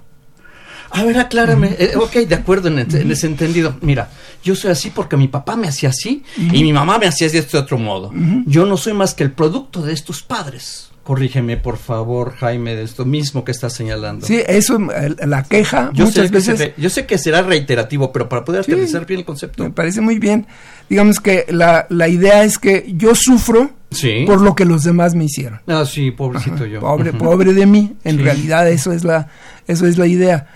A 0.91 1.05
ver, 1.05 1.21
aclárame. 1.21 1.77
Eh, 1.79 1.93
ok, 1.95 2.15
de 2.27 2.35
acuerdo 2.35 2.67
en, 2.67 2.81
en 2.81 3.11
ese 3.13 3.29
entendido. 3.29 3.77
Mira, 3.81 4.11
yo 4.43 4.57
soy 4.57 4.73
así 4.73 4.91
porque 4.91 5.17
mi 5.17 5.29
papá 5.29 5.55
me 5.55 5.69
hacía 5.69 5.91
así 5.91 6.25
y 6.37 6.65
mi 6.65 6.73
mamá 6.73 6.99
me 6.99 7.07
hacía 7.07 7.29
de 7.29 7.39
este 7.39 7.57
otro 7.57 7.79
modo. 7.79 8.11
Yo 8.45 8.67
no 8.67 8.77
soy 8.77 8.95
más 8.95 9.15
que 9.15 9.23
el 9.23 9.31
producto 9.31 9.83
de 9.83 9.93
estos 9.93 10.21
padres. 10.21 10.91
Corrígeme, 11.03 11.57
por 11.57 11.79
favor, 11.79 12.33
Jaime, 12.37 12.77
de 12.77 12.85
esto 12.85 13.05
mismo 13.05 13.45
que 13.45 13.51
estás 13.51 13.73
señalando. 13.73 14.25
Sí, 14.25 14.41
eso, 14.47 14.79
la 15.27 15.43
queja, 15.43 15.91
Yo 15.95 16.05
muchas 16.05 16.31
veces... 16.31 16.59
re- 16.61 16.75
yo 16.79 16.91
sé 16.91 17.07
que 17.07 17.19
será 17.19 17.43
reiterativo, 17.43 18.13
pero 18.13 18.29
para 18.29 18.45
poder 18.45 18.65
Sí. 18.65 18.71
aterrizar 18.71 19.05
bien 19.05 19.19
el 19.21 19.27
concepto. 19.27 19.65
Me 19.65 19.71
parece 19.71 20.01
muy 20.01 20.21
bien. 20.21 20.47
Digamos 20.89 21.19
que 21.19 21.45
la, 21.49 21.87
la 21.89 22.07
idea 22.07 22.45
es 22.45 22.57
que 22.59 22.93
yo 22.97 23.17
sufro 23.17 23.73
Sí. 23.91 24.23
por 24.27 24.41
lo 24.41 24.55
que 24.55 24.65
los 24.65 24.85
demás 24.85 25.15
me 25.17 25.25
hicieron. 25.25 25.61
Ah, 25.67 25.85
sí, 25.85 26.13
pobrecito 26.13 26.67
yo. 26.67 26.79
Pobre, 26.81 27.13
pobre 27.13 27.53
de 27.53 27.67
mí. 27.67 27.95
En 28.05 28.17
Sí. 28.19 28.23
realidad 28.23 28.69
eso 28.71 28.93
es 28.93 29.03
la, 29.03 29.29
eso 29.67 29.87
es 29.89 29.99
la 29.99 30.07
idea. 30.07 30.47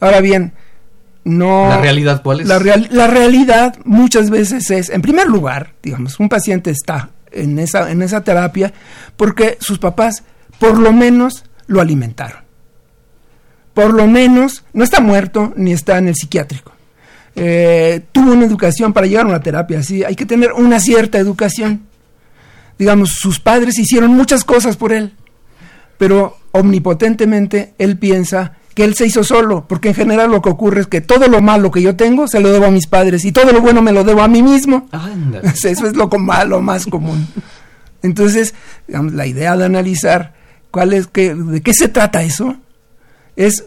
Ahora 0.00 0.20
bien, 0.20 0.52
no. 1.24 1.66
¿La 1.70 1.80
realidad 1.80 2.20
cuál 2.22 2.40
es? 2.40 2.46
La, 2.48 2.58
real- 2.58 2.88
la 2.92 3.06
realidad 3.06 3.76
muchas 3.84 4.28
veces 4.28 4.70
es, 4.70 4.90
en 4.90 5.00
primer 5.00 5.28
lugar, 5.28 5.72
digamos, 5.82 6.20
un 6.20 6.28
paciente 6.28 6.70
está 6.70 7.08
en 7.34 7.58
esa, 7.58 7.90
en 7.90 8.02
esa 8.02 8.24
terapia 8.24 8.72
porque 9.16 9.58
sus 9.60 9.78
papás 9.78 10.22
por 10.58 10.78
lo 10.78 10.92
menos 10.92 11.44
lo 11.66 11.80
alimentaron. 11.80 12.44
Por 13.72 13.92
lo 13.92 14.06
menos 14.06 14.64
no 14.72 14.84
está 14.84 15.00
muerto 15.00 15.52
ni 15.56 15.72
está 15.72 15.98
en 15.98 16.08
el 16.08 16.14
psiquiátrico. 16.14 16.72
Eh, 17.36 18.02
tuvo 18.12 18.32
una 18.32 18.46
educación 18.46 18.92
para 18.92 19.06
llegar 19.06 19.26
a 19.26 19.28
una 19.28 19.40
terapia 19.40 19.80
así. 19.80 20.04
Hay 20.04 20.14
que 20.14 20.26
tener 20.26 20.52
una 20.52 20.78
cierta 20.78 21.18
educación. 21.18 21.82
Digamos, 22.78 23.10
sus 23.18 23.40
padres 23.40 23.78
hicieron 23.78 24.12
muchas 24.12 24.44
cosas 24.44 24.76
por 24.76 24.92
él, 24.92 25.12
pero 25.98 26.36
omnipotentemente 26.52 27.74
él 27.78 27.98
piensa 27.98 28.54
que 28.74 28.84
él 28.84 28.94
se 28.94 29.06
hizo 29.06 29.22
solo, 29.22 29.66
porque 29.68 29.88
en 29.88 29.94
general 29.94 30.30
lo 30.30 30.42
que 30.42 30.50
ocurre 30.50 30.80
es 30.80 30.86
que 30.88 31.00
todo 31.00 31.28
lo 31.28 31.40
malo 31.40 31.70
que 31.70 31.80
yo 31.80 31.96
tengo 31.96 32.26
se 32.26 32.40
lo 32.40 32.50
debo 32.50 32.66
a 32.66 32.70
mis 32.70 32.86
padres 32.86 33.24
y 33.24 33.32
todo 33.32 33.52
lo 33.52 33.60
bueno 33.60 33.82
me 33.82 33.92
lo 33.92 34.04
debo 34.04 34.22
a 34.22 34.28
mí 34.28 34.42
mismo. 34.42 34.88
Ándale. 34.90 35.48
Eso 35.54 35.70
es 35.70 35.96
lo 35.96 36.08
malo 36.08 36.60
más 36.60 36.86
común. 36.86 37.26
Entonces, 38.02 38.54
digamos, 38.86 39.14
la 39.14 39.26
idea 39.26 39.56
de 39.56 39.64
analizar 39.64 40.34
cuál 40.70 40.92
es 40.92 41.06
que, 41.06 41.34
de 41.34 41.62
qué 41.62 41.72
se 41.72 41.88
trata 41.88 42.22
eso 42.22 42.56
es 43.36 43.64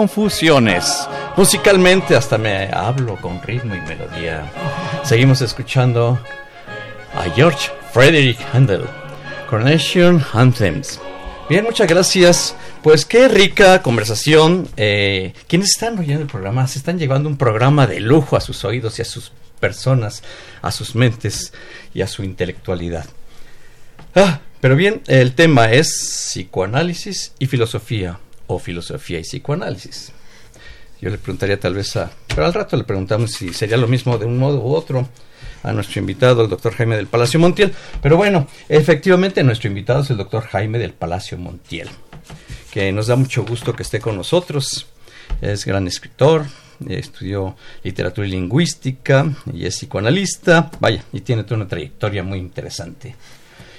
Confusiones. 0.00 1.06
Musicalmente 1.36 2.16
hasta 2.16 2.38
me 2.38 2.70
hablo 2.72 3.16
con 3.16 3.42
ritmo 3.42 3.74
y 3.74 3.82
melodía. 3.82 4.50
Seguimos 5.04 5.42
escuchando 5.42 6.18
a 7.14 7.24
George 7.36 7.70
Frederick 7.92 8.38
Handel, 8.54 8.84
Coronation 9.50 10.24
Anthems. 10.32 10.98
Bien, 11.50 11.64
muchas 11.64 11.86
gracias. 11.86 12.54
Pues 12.82 13.04
qué 13.04 13.28
rica 13.28 13.82
conversación. 13.82 14.68
Eh, 14.78 15.34
quienes 15.46 15.72
están 15.72 15.98
oyendo 15.98 16.22
el 16.22 16.28
programa 16.28 16.66
se 16.66 16.78
están 16.78 16.98
llevando 16.98 17.28
un 17.28 17.36
programa 17.36 17.86
de 17.86 18.00
lujo 18.00 18.38
a 18.38 18.40
sus 18.40 18.64
oídos 18.64 18.98
y 18.98 19.02
a 19.02 19.04
sus 19.04 19.32
personas, 19.60 20.22
a 20.62 20.72
sus 20.72 20.94
mentes 20.94 21.52
y 21.92 22.00
a 22.00 22.06
su 22.06 22.22
intelectualidad. 22.24 23.04
Ah, 24.14 24.40
pero 24.62 24.76
bien, 24.76 25.02
el 25.08 25.34
tema 25.34 25.70
es 25.70 25.88
psicoanálisis 26.30 27.34
y 27.38 27.48
filosofía, 27.48 28.18
o 28.54 28.58
filosofía 28.58 29.18
y 29.18 29.22
psicoanálisis. 29.22 30.12
Yo 31.00 31.10
le 31.10 31.18
preguntaría 31.18 31.58
tal 31.58 31.74
vez 31.74 31.96
a... 31.96 32.10
Pero 32.28 32.44
al 32.44 32.54
rato 32.54 32.76
le 32.76 32.84
preguntamos 32.84 33.32
si 33.32 33.52
sería 33.54 33.76
lo 33.76 33.88
mismo 33.88 34.18
de 34.18 34.26
un 34.26 34.38
modo 34.38 34.60
u 34.60 34.74
otro 34.74 35.08
a 35.62 35.72
nuestro 35.72 36.00
invitado, 36.00 36.42
el 36.42 36.50
doctor 36.50 36.74
Jaime 36.74 36.96
del 36.96 37.06
Palacio 37.06 37.40
Montiel. 37.40 37.72
Pero 38.02 38.16
bueno, 38.16 38.46
efectivamente 38.68 39.42
nuestro 39.42 39.68
invitado 39.68 40.02
es 40.02 40.10
el 40.10 40.16
doctor 40.16 40.44
Jaime 40.44 40.78
del 40.78 40.92
Palacio 40.92 41.38
Montiel 41.38 41.88
que 42.70 42.92
nos 42.92 43.08
da 43.08 43.16
mucho 43.16 43.44
gusto 43.44 43.74
que 43.74 43.82
esté 43.82 44.00
con 44.00 44.16
nosotros. 44.16 44.86
Es 45.40 45.64
gran 45.64 45.86
escritor, 45.86 46.46
estudió 46.88 47.56
literatura 47.82 48.26
y 48.26 48.30
lingüística 48.30 49.26
y 49.52 49.66
es 49.66 49.76
psicoanalista. 49.76 50.70
Vaya, 50.80 51.04
y 51.12 51.20
tiene 51.20 51.44
toda 51.44 51.56
una 51.56 51.68
trayectoria 51.68 52.22
muy 52.22 52.38
interesante. 52.38 53.14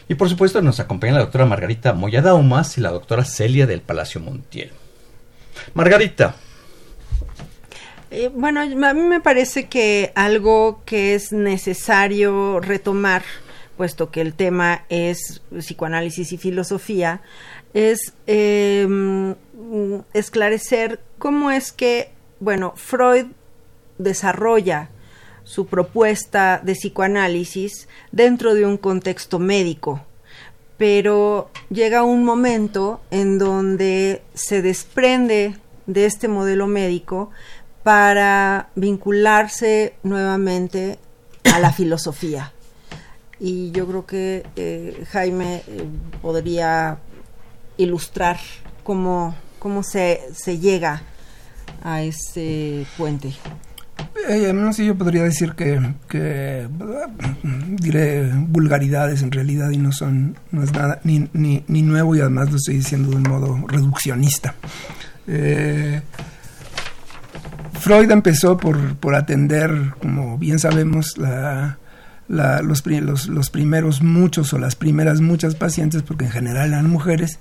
Y 0.08 0.16
por 0.16 0.30
supuesto 0.30 0.62
nos 0.62 0.80
acompaña 0.80 1.14
la 1.14 1.20
doctora 1.20 1.46
Margarita 1.46 1.94
Moyadaumas 1.94 2.78
y 2.78 2.82
la 2.82 2.92
doctora 2.92 3.26
Celia 3.26 3.68
del 3.68 3.82
Palacio 3.82 4.20
Montiel. 4.22 4.72
Margarita. 5.74 6.36
Eh, 8.10 8.30
bueno, 8.34 8.60
a 8.60 8.94
mí 8.94 9.02
me 9.02 9.22
parece 9.22 9.70
que 9.70 10.12
algo 10.16 10.82
que 10.86 11.16
es 11.16 11.32
necesario 11.32 12.60
retomar, 12.60 13.24
puesto 13.78 14.12
que 14.12 14.20
el 14.20 14.34
tema 14.34 14.84
es 14.90 15.42
psicoanálisis 15.58 16.34
y 16.34 16.38
filosofía, 16.38 17.22
es 17.74 18.14
em, 18.28 19.34
esclarecer 20.14 21.00
cómo 21.20 21.52
es 21.52 21.72
que, 21.72 22.12
bueno, 22.42 22.74
Freud 22.76 23.28
desarrolla 23.98 24.90
su 25.52 25.66
propuesta 25.66 26.62
de 26.64 26.76
psicoanálisis 26.76 27.90
dentro 28.14 28.54
de 28.54 28.66
un 28.66 28.78
contexto 28.78 29.38
médico, 29.38 30.00
pero 30.78 31.50
llega 31.70 32.04
un 32.04 32.24
momento 32.24 33.02
en 33.12 33.38
donde 33.38 34.22
se 34.34 34.62
desprende 34.62 35.58
de 35.88 36.06
este 36.06 36.30
modelo 36.30 36.68
médico 36.68 37.32
para 37.84 38.70
vincularse 38.76 39.96
nuevamente 40.04 41.00
a 41.54 41.60
la 41.60 41.74
filosofía. 41.74 42.54
Y 43.38 43.72
yo 43.72 43.86
creo 43.88 44.06
que 44.06 44.46
eh, 44.56 45.04
Jaime 45.12 45.64
eh, 45.68 45.84
podría 46.22 47.00
ilustrar 47.76 48.40
cómo, 48.86 49.36
cómo 49.60 49.84
se, 49.84 50.22
se 50.34 50.60
llega 50.60 51.02
a 51.84 52.04
ese 52.04 52.86
puente. 52.98 53.34
Eh, 54.30 54.54
no 54.54 54.72
sé, 54.72 54.86
yo 54.86 54.96
podría 54.96 55.24
decir 55.24 55.54
que, 55.54 56.68
diré 57.80 58.32
vulgaridades 58.34 59.24
en 59.24 59.32
realidad 59.32 59.72
y 59.72 59.78
no 59.78 59.92
son, 59.92 60.38
no 60.52 60.64
es 60.64 60.72
nada 60.74 61.00
ni, 61.04 61.28
ni, 61.34 61.64
ni 61.68 61.82
nuevo 61.82 62.16
y 62.16 62.22
además 62.22 62.52
lo 62.52 62.58
estoy 62.58 62.76
diciendo 62.76 63.10
de 63.10 63.16
un 63.18 63.24
modo 63.24 63.68
reduccionista. 63.68 64.56
Eh, 65.28 66.02
Freud 67.80 68.12
empezó 68.12 68.58
por, 68.58 68.96
por, 68.98 69.16
atender, 69.16 69.94
como 70.00 70.38
bien 70.38 70.60
sabemos, 70.60 71.18
la, 71.18 71.78
la, 72.28 72.62
los, 72.62 72.86
los, 72.86 73.28
los, 73.28 73.50
primeros 73.50 74.02
muchos 74.02 74.54
o 74.54 74.60
las 74.60 74.76
primeras 74.76 75.20
muchas 75.20 75.56
pacientes, 75.56 76.04
porque 76.04 76.26
en 76.26 76.32
general 76.32 76.70
eran 76.70 76.90
mujeres, 76.90 77.40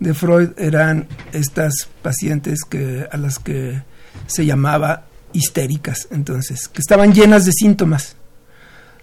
de 0.00 0.12
Freud 0.12 0.50
eran 0.58 1.06
estas 1.32 1.88
pacientes 2.02 2.60
que, 2.68 3.06
a 3.10 3.16
las 3.16 3.38
que 3.38 3.82
se 4.26 4.44
llamaba 4.44 5.05
histéricas, 5.32 6.08
entonces, 6.10 6.68
que 6.68 6.80
estaban 6.80 7.12
llenas 7.12 7.44
de 7.44 7.52
síntomas. 7.52 8.16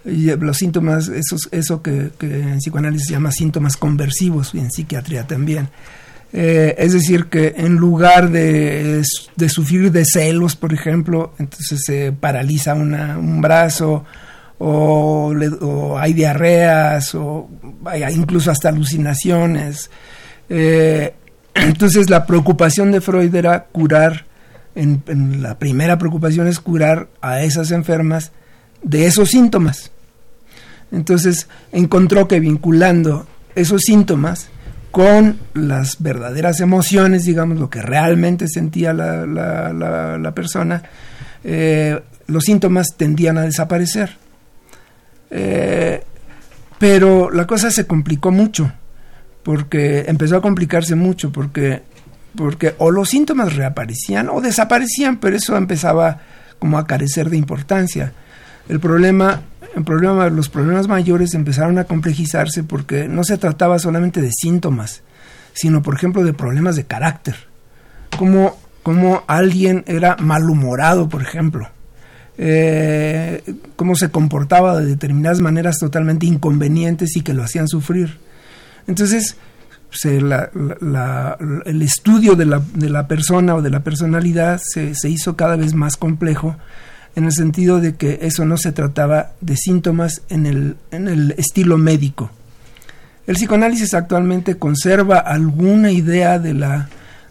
Eh, 0.04 0.36
los 0.38 0.56
síntomas, 0.56 1.08
esos, 1.08 1.48
eso 1.50 1.82
que, 1.82 2.10
en 2.20 2.58
psicoanálisis 2.58 3.08
se 3.08 3.12
llama 3.14 3.32
síntomas 3.32 3.76
conversivos 3.76 4.54
y 4.54 4.58
en 4.58 4.70
psiquiatría 4.70 5.26
también. 5.26 5.68
Eh, 6.32 6.74
es 6.78 6.92
decir, 6.92 7.26
que 7.26 7.54
en 7.56 7.76
lugar 7.76 8.30
de, 8.30 9.04
de, 9.36 9.48
sufrir 9.48 9.92
de 9.92 10.04
celos, 10.04 10.56
por 10.56 10.72
ejemplo, 10.72 11.32
entonces 11.38 11.80
se 11.84 12.12
paraliza 12.12 12.74
una, 12.74 13.16
un 13.18 13.40
brazo 13.40 14.04
o, 14.58 15.32
o, 15.60 15.98
hay 15.98 16.12
diarreas 16.12 17.14
o 17.14 17.48
hay 17.84 18.02
incluso 18.14 18.50
hasta 18.50 18.68
alucinaciones 18.68 19.90
eh, 20.48 21.14
entonces 21.54 22.10
la 22.10 22.26
preocupación 22.26 22.92
de 22.92 23.00
Freud 23.00 23.34
era 23.34 23.64
curar, 23.64 24.26
en, 24.74 25.42
la 25.42 25.58
primera 25.58 25.98
preocupación 25.98 26.46
es 26.46 26.60
curar 26.60 27.08
a 27.20 27.42
esas 27.42 27.70
enfermas 27.70 28.32
de 28.82 29.06
esos 29.06 29.30
síntomas. 29.30 29.90
Entonces 30.92 31.48
encontró 31.72 32.28
que 32.28 32.40
vinculando 32.40 33.26
esos 33.54 33.82
síntomas 33.82 34.48
con 34.90 35.38
las 35.54 36.00
verdaderas 36.02 36.60
emociones, 36.60 37.24
digamos, 37.24 37.58
lo 37.58 37.68
que 37.68 37.82
realmente 37.82 38.46
sentía 38.46 38.92
la, 38.92 39.26
la, 39.26 40.34
persona, 40.34 40.82
eh, 41.42 42.00
los 42.26 42.44
síntomas 42.44 42.96
tendían 42.96 43.38
a 43.38 43.42
desaparecer. 43.42 44.16
Eh, 45.30 46.02
pero 46.78 47.30
la 47.30 47.46
cosa 47.46 47.70
se 47.72 47.86
complicó 47.86 48.30
mucho 48.30 48.70
porque 49.44 50.06
empezó 50.08 50.36
a 50.36 50.42
complicarse 50.42 50.96
mucho, 50.96 51.30
porque, 51.30 51.82
porque 52.36 52.74
o 52.78 52.90
los 52.90 53.10
síntomas 53.10 53.54
reaparecían 53.54 54.28
o 54.28 54.40
desaparecían, 54.40 55.18
pero 55.18 55.36
eso 55.36 55.56
empezaba 55.56 56.20
como 56.58 56.78
a 56.78 56.86
carecer 56.86 57.30
de 57.30 57.36
importancia. 57.36 58.12
El 58.68 58.80
problema, 58.80 59.42
el 59.76 59.84
problema, 59.84 60.28
los 60.28 60.48
problemas 60.48 60.88
mayores 60.88 61.34
empezaron 61.34 61.78
a 61.78 61.84
complejizarse 61.84 62.64
porque 62.64 63.08
no 63.08 63.24
se 63.24 63.38
trataba 63.38 63.78
solamente 63.78 64.20
de 64.20 64.30
síntomas, 64.32 65.02
sino 65.52 65.82
por 65.82 65.94
ejemplo 65.94 66.24
de 66.24 66.32
problemas 66.32 66.76
de 66.76 66.84
carácter, 66.84 67.36
como, 68.18 68.58
como 68.82 69.24
alguien 69.26 69.84
era 69.86 70.16
malhumorado, 70.18 71.08
por 71.08 71.22
ejemplo, 71.22 71.68
eh, 72.36 73.42
cómo 73.76 73.94
se 73.94 74.10
comportaba 74.10 74.80
de 74.80 74.86
determinadas 74.86 75.40
maneras 75.40 75.78
totalmente 75.78 76.26
inconvenientes 76.26 77.16
y 77.16 77.22
que 77.22 77.34
lo 77.34 77.44
hacían 77.44 77.68
sufrir. 77.68 78.18
Entonces, 78.86 79.36
el 80.02 81.82
estudio 81.82 82.34
de 82.34 82.46
la, 82.46 82.62
la, 82.78 83.08
persona 83.08 83.54
o 83.54 83.62
de 83.62 83.70
la 83.70 83.80
personalidad 83.80 84.60
se, 84.62 84.94
se, 84.94 85.08
hizo 85.08 85.36
cada 85.36 85.56
vez 85.56 85.74
más 85.74 85.96
complejo 85.96 86.56
en 87.16 87.24
el 87.24 87.32
sentido 87.32 87.80
de 87.80 87.94
que 87.94 88.18
eso 88.22 88.44
no 88.44 88.56
se 88.56 88.72
trataba 88.72 89.32
de 89.40 89.56
síntomas 89.56 90.22
en 90.28 90.46
el, 90.46 90.76
en 90.90 91.08
el 91.08 91.32
estilo 91.38 91.78
médico. 91.78 92.30
El 93.26 93.36
psicoanálisis 93.36 93.94
actualmente 93.94 94.56
conserva 94.56 95.18
alguna 95.18 95.90
idea 95.90 96.38
de 96.38 96.54
la, 96.54 96.88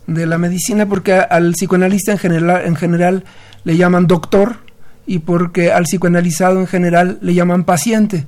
de 0.07 0.25
la 0.25 0.37
medicina 0.37 0.87
porque 0.87 1.13
al 1.13 1.51
psicoanalista 1.53 2.11
en 2.11 2.17
general, 2.17 2.65
en 2.65 2.75
general 2.75 3.23
le 3.63 3.77
llaman 3.77 4.07
doctor 4.07 4.57
y 5.05 5.19
porque 5.19 5.71
al 5.71 5.83
psicoanalizado 5.83 6.59
en 6.59 6.67
general 6.67 7.19
le 7.21 7.33
llaman 7.33 7.65
paciente 7.65 8.25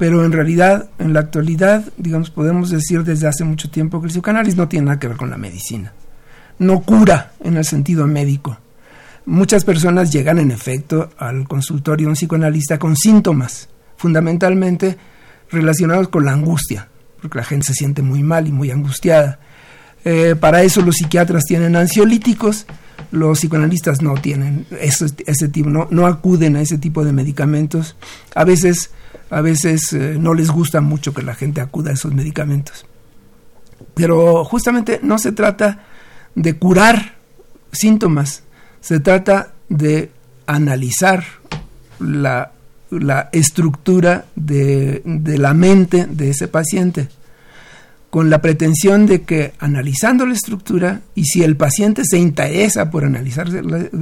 pero 0.00 0.24
en 0.24 0.32
realidad, 0.32 0.88
en 0.98 1.12
la 1.12 1.20
actualidad, 1.20 1.84
digamos, 1.98 2.30
podemos 2.30 2.70
decir 2.70 3.04
desde 3.04 3.28
hace 3.28 3.44
mucho 3.44 3.70
tiempo 3.70 4.00
que 4.00 4.06
el 4.06 4.12
psicoanálisis 4.14 4.56
no 4.56 4.66
tiene 4.66 4.86
nada 4.86 4.98
que 4.98 5.08
ver 5.08 5.18
con 5.18 5.28
la 5.28 5.36
medicina. 5.36 5.92
No 6.58 6.80
cura 6.80 7.32
en 7.44 7.58
el 7.58 7.66
sentido 7.66 8.06
médico. 8.06 8.56
Muchas 9.26 9.62
personas 9.62 10.10
llegan 10.10 10.38
en 10.38 10.52
efecto 10.52 11.10
al 11.18 11.46
consultorio 11.46 12.06
de 12.06 12.12
un 12.12 12.14
psicoanalista 12.14 12.78
con 12.78 12.96
síntomas, 12.96 13.68
fundamentalmente 13.98 14.96
relacionados 15.50 16.08
con 16.08 16.24
la 16.24 16.32
angustia, 16.32 16.88
porque 17.20 17.36
la 17.36 17.44
gente 17.44 17.66
se 17.66 17.74
siente 17.74 18.00
muy 18.00 18.22
mal 18.22 18.48
y 18.48 18.52
muy 18.52 18.70
angustiada. 18.70 19.38
Eh, 20.06 20.34
para 20.34 20.62
eso 20.62 20.80
los 20.80 20.96
psiquiatras 20.96 21.44
tienen 21.44 21.76
ansiolíticos, 21.76 22.66
los 23.10 23.38
psicoanalistas 23.38 24.00
no 24.00 24.14
tienen 24.14 24.64
ese, 24.80 25.08
ese 25.26 25.48
tipo, 25.48 25.68
no, 25.68 25.88
no 25.90 26.06
acuden 26.06 26.56
a 26.56 26.62
ese 26.62 26.78
tipo 26.78 27.04
de 27.04 27.12
medicamentos. 27.12 27.96
A 28.34 28.44
veces 28.44 28.92
a 29.30 29.40
veces 29.40 29.92
eh, 29.92 30.16
no 30.18 30.34
les 30.34 30.50
gusta 30.50 30.80
mucho 30.80 31.14
que 31.14 31.22
la 31.22 31.34
gente 31.34 31.60
acuda 31.60 31.90
a 31.90 31.94
esos 31.94 32.12
medicamentos. 32.12 32.84
Pero 33.94 34.44
justamente 34.44 35.00
no 35.02 35.18
se 35.18 35.32
trata 35.32 35.84
de 36.34 36.56
curar 36.56 37.14
síntomas, 37.72 38.42
se 38.80 39.00
trata 39.00 39.52
de 39.68 40.10
analizar 40.46 41.24
la, 42.00 42.52
estructura 43.32 44.26
de, 44.34 45.02
la 45.04 45.54
mente 45.54 46.06
de 46.06 46.30
ese 46.30 46.48
paciente. 46.48 47.08
con 48.10 48.28
la 48.28 48.42
pretensión 48.42 49.06
de 49.06 49.22
que 49.22 49.52
analizando 49.60 50.26
la 50.26 50.34
estructura, 50.34 51.00
y 51.14 51.26
si 51.26 51.44
el 51.44 51.56
paciente 51.56 52.02
se 52.04 52.18
interesa 52.18 52.90
por 52.90 53.04
analizar 53.04 53.46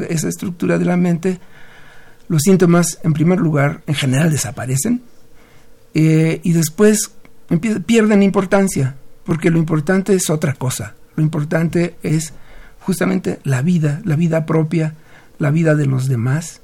esa 0.09 0.28
estructura 0.28 0.78
de 0.78 0.86
la 0.86 0.96
mente, 0.96 1.38
los 2.29 2.43
síntomas, 2.43 2.99
en 3.03 3.12
primer 3.12 3.41
lugar, 3.41 3.83
en 3.87 3.95
general 3.95 4.31
desaparecen, 4.31 5.03
eh, 5.95 6.41
y 6.43 6.53
después 6.53 7.12
pierden 7.87 8.22
importancia, 8.22 8.97
porque 9.24 9.51
lo 9.51 9.59
importante 9.59 10.14
es 10.14 10.31
otra 10.31 10.53
cosa, 10.55 10.95
lo 11.16 11.22
importante 11.22 11.97
es 12.03 12.35
justamente 12.81 13.41
la 13.45 13.62
vida, 13.62 14.01
la 14.05 14.16
vida 14.16 14.47
propia, 14.47 14.95
la 15.39 15.51
vida 15.51 15.74
de 15.74 15.87
los 15.87 16.09
demás, 16.09 16.61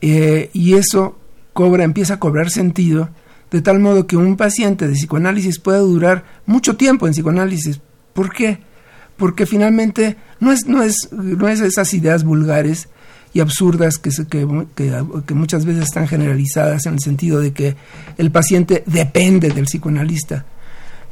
eh, 0.00 0.50
y 0.52 0.74
eso 0.74 1.18
cobra, 1.52 1.84
empieza 1.84 2.14
a 2.14 2.20
cobrar 2.20 2.50
sentido 2.50 3.10
de 3.50 3.62
tal 3.62 3.80
modo 3.80 4.06
que 4.06 4.16
un 4.16 4.36
paciente 4.36 4.86
de 4.86 4.94
psicoanálisis 4.94 5.58
pueda 5.58 5.78
durar 5.78 6.24
mucho 6.46 6.76
tiempo 6.76 7.06
en 7.06 7.12
psicoanálisis. 7.12 7.80
¿Por 8.12 8.32
qué? 8.32 8.58
Porque 9.16 9.46
finalmente 9.46 10.16
no 10.40 10.52
es, 10.52 10.66
no 10.66 10.82
es, 10.82 11.08
no 11.12 11.48
es 11.48 11.60
esas 11.60 11.92
ideas 11.94 12.24
vulgares 12.24 12.88
y 13.32 13.40
absurdas 13.40 13.98
que, 13.98 14.10
que, 14.74 15.34
muchas 15.34 15.64
veces 15.64 15.84
están 15.84 16.08
generalizadas 16.08 16.86
en 16.86 16.94
el 16.94 17.00
sentido 17.00 17.40
de 17.40 17.52
que 17.52 17.76
el 18.16 18.30
paciente 18.30 18.82
depende 18.86 19.50
del 19.50 19.64
psicoanalista. 19.64 20.44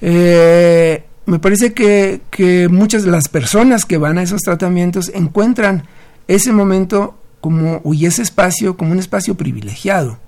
Eh, 0.00 1.04
me 1.26 1.38
parece 1.38 1.72
que, 1.72 2.22
que 2.30 2.68
muchas 2.68 3.04
de 3.04 3.10
las 3.10 3.28
personas 3.28 3.84
que 3.84 3.98
van 3.98 4.18
a 4.18 4.22
esos 4.22 4.42
tratamientos 4.42 5.10
encuentran 5.14 5.84
ese 6.28 6.52
momento 6.52 7.18
como, 7.40 7.80
y 7.92 8.06
ese 8.06 8.22
espacio 8.22 8.76
como 8.76 8.92
un 8.92 8.98
espacio 8.98 9.36
privilegiado 9.36 10.18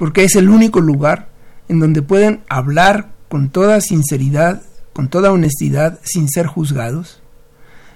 porque 0.00 0.24
es 0.24 0.34
el 0.34 0.48
único 0.48 0.80
lugar 0.80 1.28
en 1.68 1.78
donde 1.78 2.00
pueden 2.00 2.40
hablar 2.48 3.10
con 3.28 3.50
toda 3.50 3.82
sinceridad, 3.82 4.62
con 4.94 5.08
toda 5.08 5.30
honestidad, 5.30 6.00
sin 6.02 6.26
ser 6.30 6.46
juzgados, 6.46 7.20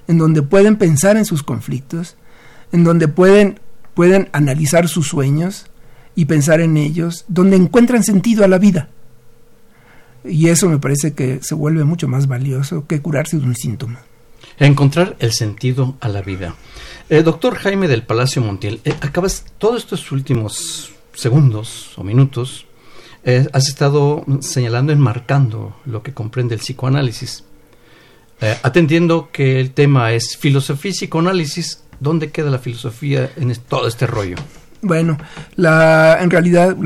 en 0.06 0.18
donde 0.18 0.42
pueden 0.42 0.76
pensar 0.76 1.16
en 1.16 1.24
sus 1.24 1.42
conflictos, 1.42 2.18
en 2.74 2.82
donde 2.82 3.06
pueden, 3.06 3.60
pueden 3.94 4.28
analizar 4.32 4.88
sus 4.88 5.06
sueños 5.06 5.66
y 6.16 6.24
pensar 6.24 6.60
en 6.60 6.76
ellos, 6.76 7.24
donde 7.28 7.54
encuentran 7.54 8.02
sentido 8.02 8.44
a 8.44 8.48
la 8.48 8.58
vida. 8.58 8.88
Y 10.24 10.48
eso 10.48 10.68
me 10.68 10.80
parece 10.80 11.14
que 11.14 11.38
se 11.40 11.54
vuelve 11.54 11.84
mucho 11.84 12.08
más 12.08 12.26
valioso 12.26 12.88
que 12.88 13.00
curarse 13.00 13.38
de 13.38 13.44
un 13.44 13.54
síntoma. 13.54 14.00
Encontrar 14.58 15.14
el 15.20 15.32
sentido 15.32 15.96
a 16.00 16.08
la 16.08 16.22
vida. 16.22 16.56
Eh, 17.08 17.22
doctor 17.22 17.54
Jaime 17.54 17.86
del 17.86 18.02
Palacio 18.02 18.42
Montiel, 18.42 18.80
eh, 18.84 18.94
acabas 19.02 19.44
todos 19.58 19.84
estos 19.84 20.10
últimos 20.10 20.90
segundos 21.12 21.96
o 21.96 22.02
minutos, 22.02 22.66
eh, 23.22 23.46
has 23.52 23.68
estado 23.68 24.24
señalando, 24.40 24.92
enmarcando 24.92 25.76
lo 25.84 26.02
que 26.02 26.12
comprende 26.12 26.56
el 26.56 26.60
psicoanálisis. 26.60 27.44
Eh, 28.40 28.58
atendiendo 28.62 29.30
que 29.32 29.60
el 29.60 29.70
tema 29.70 30.12
es 30.12 30.36
filosofía 30.36 30.90
y 30.90 30.94
psicoanálisis, 30.94 31.83
¿dónde 32.04 32.30
queda 32.30 32.50
la 32.50 32.60
filosofía 32.60 33.30
en 33.36 33.52
todo 33.68 33.88
este 33.88 34.06
rollo? 34.06 34.36
Bueno, 34.82 35.16
la, 35.56 36.18
en 36.20 36.30
realidad 36.30 36.76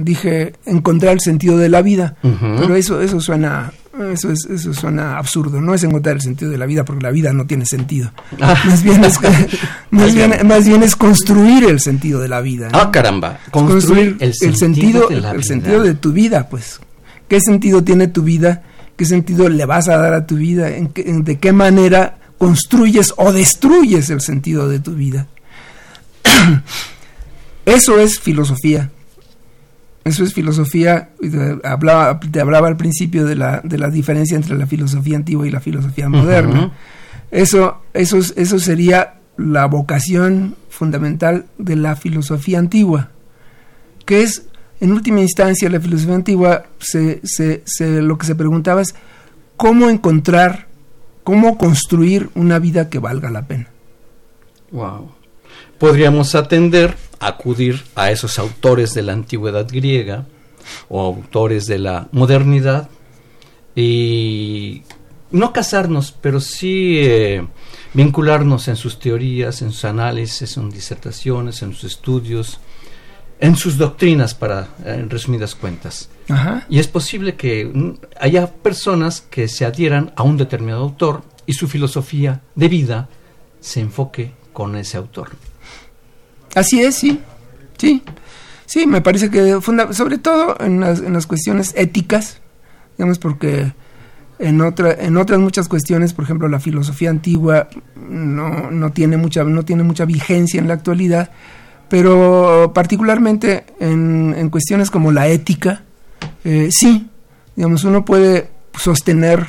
dije 0.00 0.54
encontrar 0.66 1.12
el 1.12 1.20
sentido 1.20 1.56
de 1.56 1.68
la 1.70 1.80
vida, 1.80 2.16
pero 2.20 2.74
eso, 2.74 3.00
eso 3.00 3.20
suena 3.20 3.72
eso, 4.12 4.32
es, 4.32 4.44
eso 4.46 4.74
suena 4.74 5.18
absurdo. 5.18 5.60
No 5.60 5.72
es 5.72 5.84
encontrar 5.84 6.16
el 6.16 6.20
sentido 6.20 6.50
de 6.50 6.58
la 6.58 6.66
vida 6.66 6.84
porque 6.84 7.02
la 7.02 7.12
vida 7.12 7.32
no 7.32 7.46
tiene 7.46 7.64
sentido. 7.64 8.10
Ah. 8.40 8.56
Más, 8.66 8.82
bien 8.82 9.04
es, 9.04 9.20
más, 9.90 10.66
bien, 10.66 10.82
es 10.82 10.96
construir 10.96 11.64
el 11.64 11.78
sentido 11.78 12.20
de 12.20 12.28
la 12.28 12.40
vida. 12.40 12.70
Ah, 12.72 12.90
caramba. 12.90 13.38
Construir, 13.52 14.16
el, 14.18 14.34
sentido, 14.34 15.08
de 15.08 15.16
el 15.16 15.44
sentido 15.44 15.82
de 15.82 15.94
tu 15.94 16.12
vida, 16.12 16.48
pues. 16.48 16.80
¿Qué 17.28 17.40
sentido 17.40 17.84
tiene 17.84 18.08
tu 18.08 18.22
vida? 18.22 18.64
¿Qué 18.96 19.04
sentido 19.04 19.48
le 19.48 19.64
vas 19.64 19.88
a 19.88 19.96
dar 19.96 20.12
a 20.12 20.26
tu 20.26 20.36
vida? 20.36 20.70
¿En 20.70 20.92
¿De 21.24 21.38
qué 21.38 21.52
manera 21.52 22.18
construyes 22.38 23.12
o 23.16 23.32
destruyes 23.32 24.10
el 24.10 24.20
sentido 24.20 24.68
de 24.68 24.78
tu 24.80 24.94
vida? 24.94 25.26
Eso 27.66 27.98
es 27.98 28.20
filosofía. 28.20 28.90
Eso 30.04 30.22
es 30.22 30.34
filosofía, 30.34 31.10
hablaba, 31.64 32.20
te 32.20 32.38
hablaba 32.38 32.68
al 32.68 32.76
principio 32.76 33.24
de 33.24 33.36
la, 33.36 33.62
de 33.64 33.78
la 33.78 33.88
diferencia 33.88 34.36
entre 34.36 34.54
la 34.54 34.66
filosofía 34.66 35.16
antigua 35.16 35.46
y 35.46 35.50
la 35.50 35.60
filosofía 35.60 36.10
moderna. 36.10 36.72
Eso, 37.30 37.82
eso, 37.94 38.18
eso 38.18 38.58
sería 38.58 39.14
la 39.38 39.64
vocación 39.66 40.56
fundamental 40.68 41.46
de 41.56 41.76
la 41.76 41.96
filosofía 41.96 42.58
antigua, 42.58 43.10
que 44.04 44.22
es, 44.22 44.46
en 44.80 44.92
última 44.92 45.20
instancia, 45.20 45.70
la 45.70 45.80
filosofía 45.80 46.16
antigua, 46.16 46.66
se, 46.78 47.20
se, 47.24 47.62
se, 47.64 48.02
lo 48.02 48.18
que 48.18 48.26
se 48.26 48.34
preguntaba 48.34 48.82
es 48.82 48.94
cómo 49.56 49.88
encontrar, 49.88 50.68
cómo 51.24 51.58
construir 51.58 52.30
una 52.34 52.58
vida 52.58 52.88
que 52.88 52.98
valga 52.98 53.30
la 53.30 53.46
pena. 53.46 53.68
Wow. 54.70 55.10
Podríamos 55.78 56.34
atender 56.34 56.96
acudir 57.18 57.82
a 57.94 58.10
esos 58.10 58.38
autores 58.38 58.92
de 58.94 59.02
la 59.02 59.12
antigüedad 59.12 59.66
griega 59.70 60.26
o 60.88 61.00
autores 61.00 61.66
de 61.66 61.78
la 61.78 62.08
modernidad 62.12 62.88
y 63.74 64.82
no 65.30 65.52
casarnos, 65.52 66.14
pero 66.20 66.40
sí 66.40 66.98
eh, 66.98 67.46
vincularnos 67.92 68.68
en 68.68 68.76
sus 68.76 68.98
teorías, 68.98 69.62
en 69.62 69.72
sus 69.72 69.84
análisis, 69.84 70.42
en 70.56 70.64
sus 70.64 70.74
disertaciones, 70.74 71.62
en 71.62 71.72
sus 71.72 71.92
estudios, 71.92 72.60
en 73.40 73.56
sus 73.56 73.76
doctrinas, 73.76 74.34
para 74.34 74.68
en 74.84 75.10
resumidas 75.10 75.54
cuentas. 75.54 76.08
Y 76.68 76.78
es 76.78 76.88
posible 76.88 77.34
que 77.34 77.66
mm, 77.66 77.92
haya 78.20 78.46
personas 78.46 79.20
que 79.20 79.48
se 79.48 79.64
adhieran 79.64 80.12
a 80.16 80.22
un 80.22 80.36
determinado 80.36 80.82
autor 80.82 81.22
y 81.46 81.52
su 81.52 81.68
filosofía 81.68 82.40
de 82.54 82.68
vida 82.68 83.08
se 83.60 83.80
enfoque 83.80 84.32
con 84.52 84.76
ese 84.76 84.96
autor. 84.96 85.30
Así 86.54 86.80
es, 86.82 86.94
sí. 86.94 87.20
Sí. 87.76 88.02
Sí, 88.66 88.86
me 88.86 89.00
parece 89.00 89.30
que 89.30 89.58
sobre 89.92 90.18
todo 90.18 90.56
en 90.60 90.80
las, 90.80 91.00
en 91.00 91.12
las 91.12 91.26
cuestiones 91.26 91.74
éticas, 91.76 92.40
digamos, 92.96 93.18
porque 93.18 93.72
en, 94.38 94.60
otra, 94.60 94.92
en 94.92 95.16
otras 95.16 95.38
muchas 95.38 95.68
cuestiones, 95.68 96.12
por 96.12 96.24
ejemplo, 96.24 96.48
la 96.48 96.60
filosofía 96.60 97.10
antigua 97.10 97.68
no, 97.94 98.70
no, 98.70 98.92
tiene, 98.92 99.16
mucha, 99.16 99.44
no 99.44 99.64
tiene 99.64 99.82
mucha 99.82 100.04
vigencia 100.04 100.60
en 100.60 100.68
la 100.68 100.74
actualidad, 100.74 101.30
pero 101.94 102.72
particularmente 102.74 103.66
en, 103.78 104.34
en 104.36 104.50
cuestiones 104.50 104.90
como 104.90 105.12
la 105.12 105.28
ética, 105.28 105.84
eh, 106.42 106.68
sí, 106.72 107.08
digamos, 107.54 107.84
uno 107.84 108.04
puede 108.04 108.48
sostener 108.76 109.46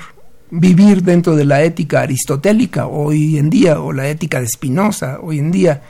vivir 0.52 1.02
dentro 1.02 1.36
de 1.36 1.44
la 1.44 1.64
ética 1.64 2.02
aristotélica 2.02 2.86
hoy 2.86 3.40
en 3.40 3.50
día, 3.50 3.80
o 3.80 3.92
la 3.92 4.08
ética 4.10 4.42
de 4.42 4.48
Spinoza 4.48 5.18
hoy 5.24 5.40
en 5.40 5.50
día, 5.50 5.82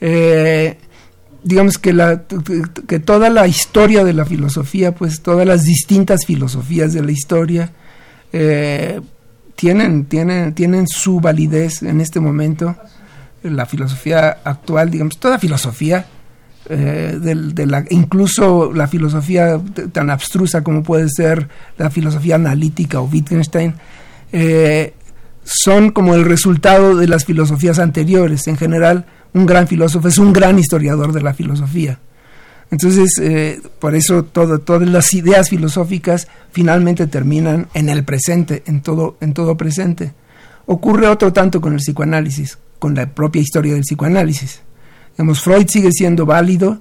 eh, 0.00 0.78
digamos 1.44 1.76
que, 1.76 1.92
la, 1.92 2.22
que 2.88 2.98
toda 2.98 3.28
la 3.28 3.46
historia 3.46 4.02
de 4.02 4.14
la 4.14 4.24
filosofía, 4.24 4.94
pues 4.94 5.20
todas 5.20 5.46
las 5.46 5.64
distintas 5.64 6.24
filosofías 6.24 6.94
de 6.94 7.02
la 7.02 7.12
historia, 7.12 7.72
eh, 8.32 9.02
tienen, 9.54 10.06
tienen, 10.06 10.54
tienen 10.54 10.88
su 10.88 11.20
validez 11.20 11.82
en 11.82 12.00
este 12.00 12.20
momento. 12.20 12.74
La 13.42 13.66
filosofía 13.66 14.38
actual, 14.44 14.90
digamos, 14.90 15.18
toda 15.18 15.38
filosofía, 15.38 16.06
eh, 16.68 17.18
incluso 17.90 18.72
la 18.72 18.86
filosofía 18.86 19.60
tan 19.92 20.10
abstrusa 20.10 20.62
como 20.62 20.82
puede 20.82 21.08
ser 21.08 21.48
la 21.78 21.90
filosofía 21.90 22.34
analítica 22.34 23.00
o 23.00 23.04
Wittgenstein, 23.04 23.74
son 25.42 25.90
como 25.90 26.14
el 26.14 26.24
resultado 26.24 26.96
de 26.96 27.08
las 27.08 27.24
filosofías 27.24 27.78
anteriores. 27.78 28.46
En 28.46 28.56
general, 28.56 29.06
un 29.32 29.46
gran 29.46 29.66
filósofo, 29.66 30.08
es 30.08 30.18
un 30.18 30.32
gran 30.32 30.58
historiador 30.58 31.12
de 31.12 31.22
la 31.22 31.34
filosofía. 31.34 31.98
Entonces, 32.70 33.18
eh, 33.20 33.60
por 33.80 33.94
eso 33.94 34.24
todo, 34.24 34.60
todas 34.60 34.88
las 34.88 35.12
ideas 35.12 35.50
filosóficas 35.50 36.28
finalmente 36.52 37.06
terminan 37.06 37.68
en 37.74 37.88
el 37.88 38.04
presente, 38.04 38.62
en 38.66 38.80
todo, 38.80 39.16
en 39.20 39.34
todo 39.34 39.56
presente. 39.56 40.14
Ocurre 40.66 41.08
otro 41.08 41.32
tanto 41.32 41.60
con 41.60 41.72
el 41.72 41.80
psicoanálisis, 41.80 42.58
con 42.80 42.96
la 42.96 43.14
propia 43.14 43.40
historia 43.40 43.74
del 43.74 43.82
psicoanálisis. 43.82 44.62
Digamos, 45.12 45.40
Freud 45.40 45.68
sigue 45.68 45.92
siendo 45.92 46.26
válido 46.26 46.80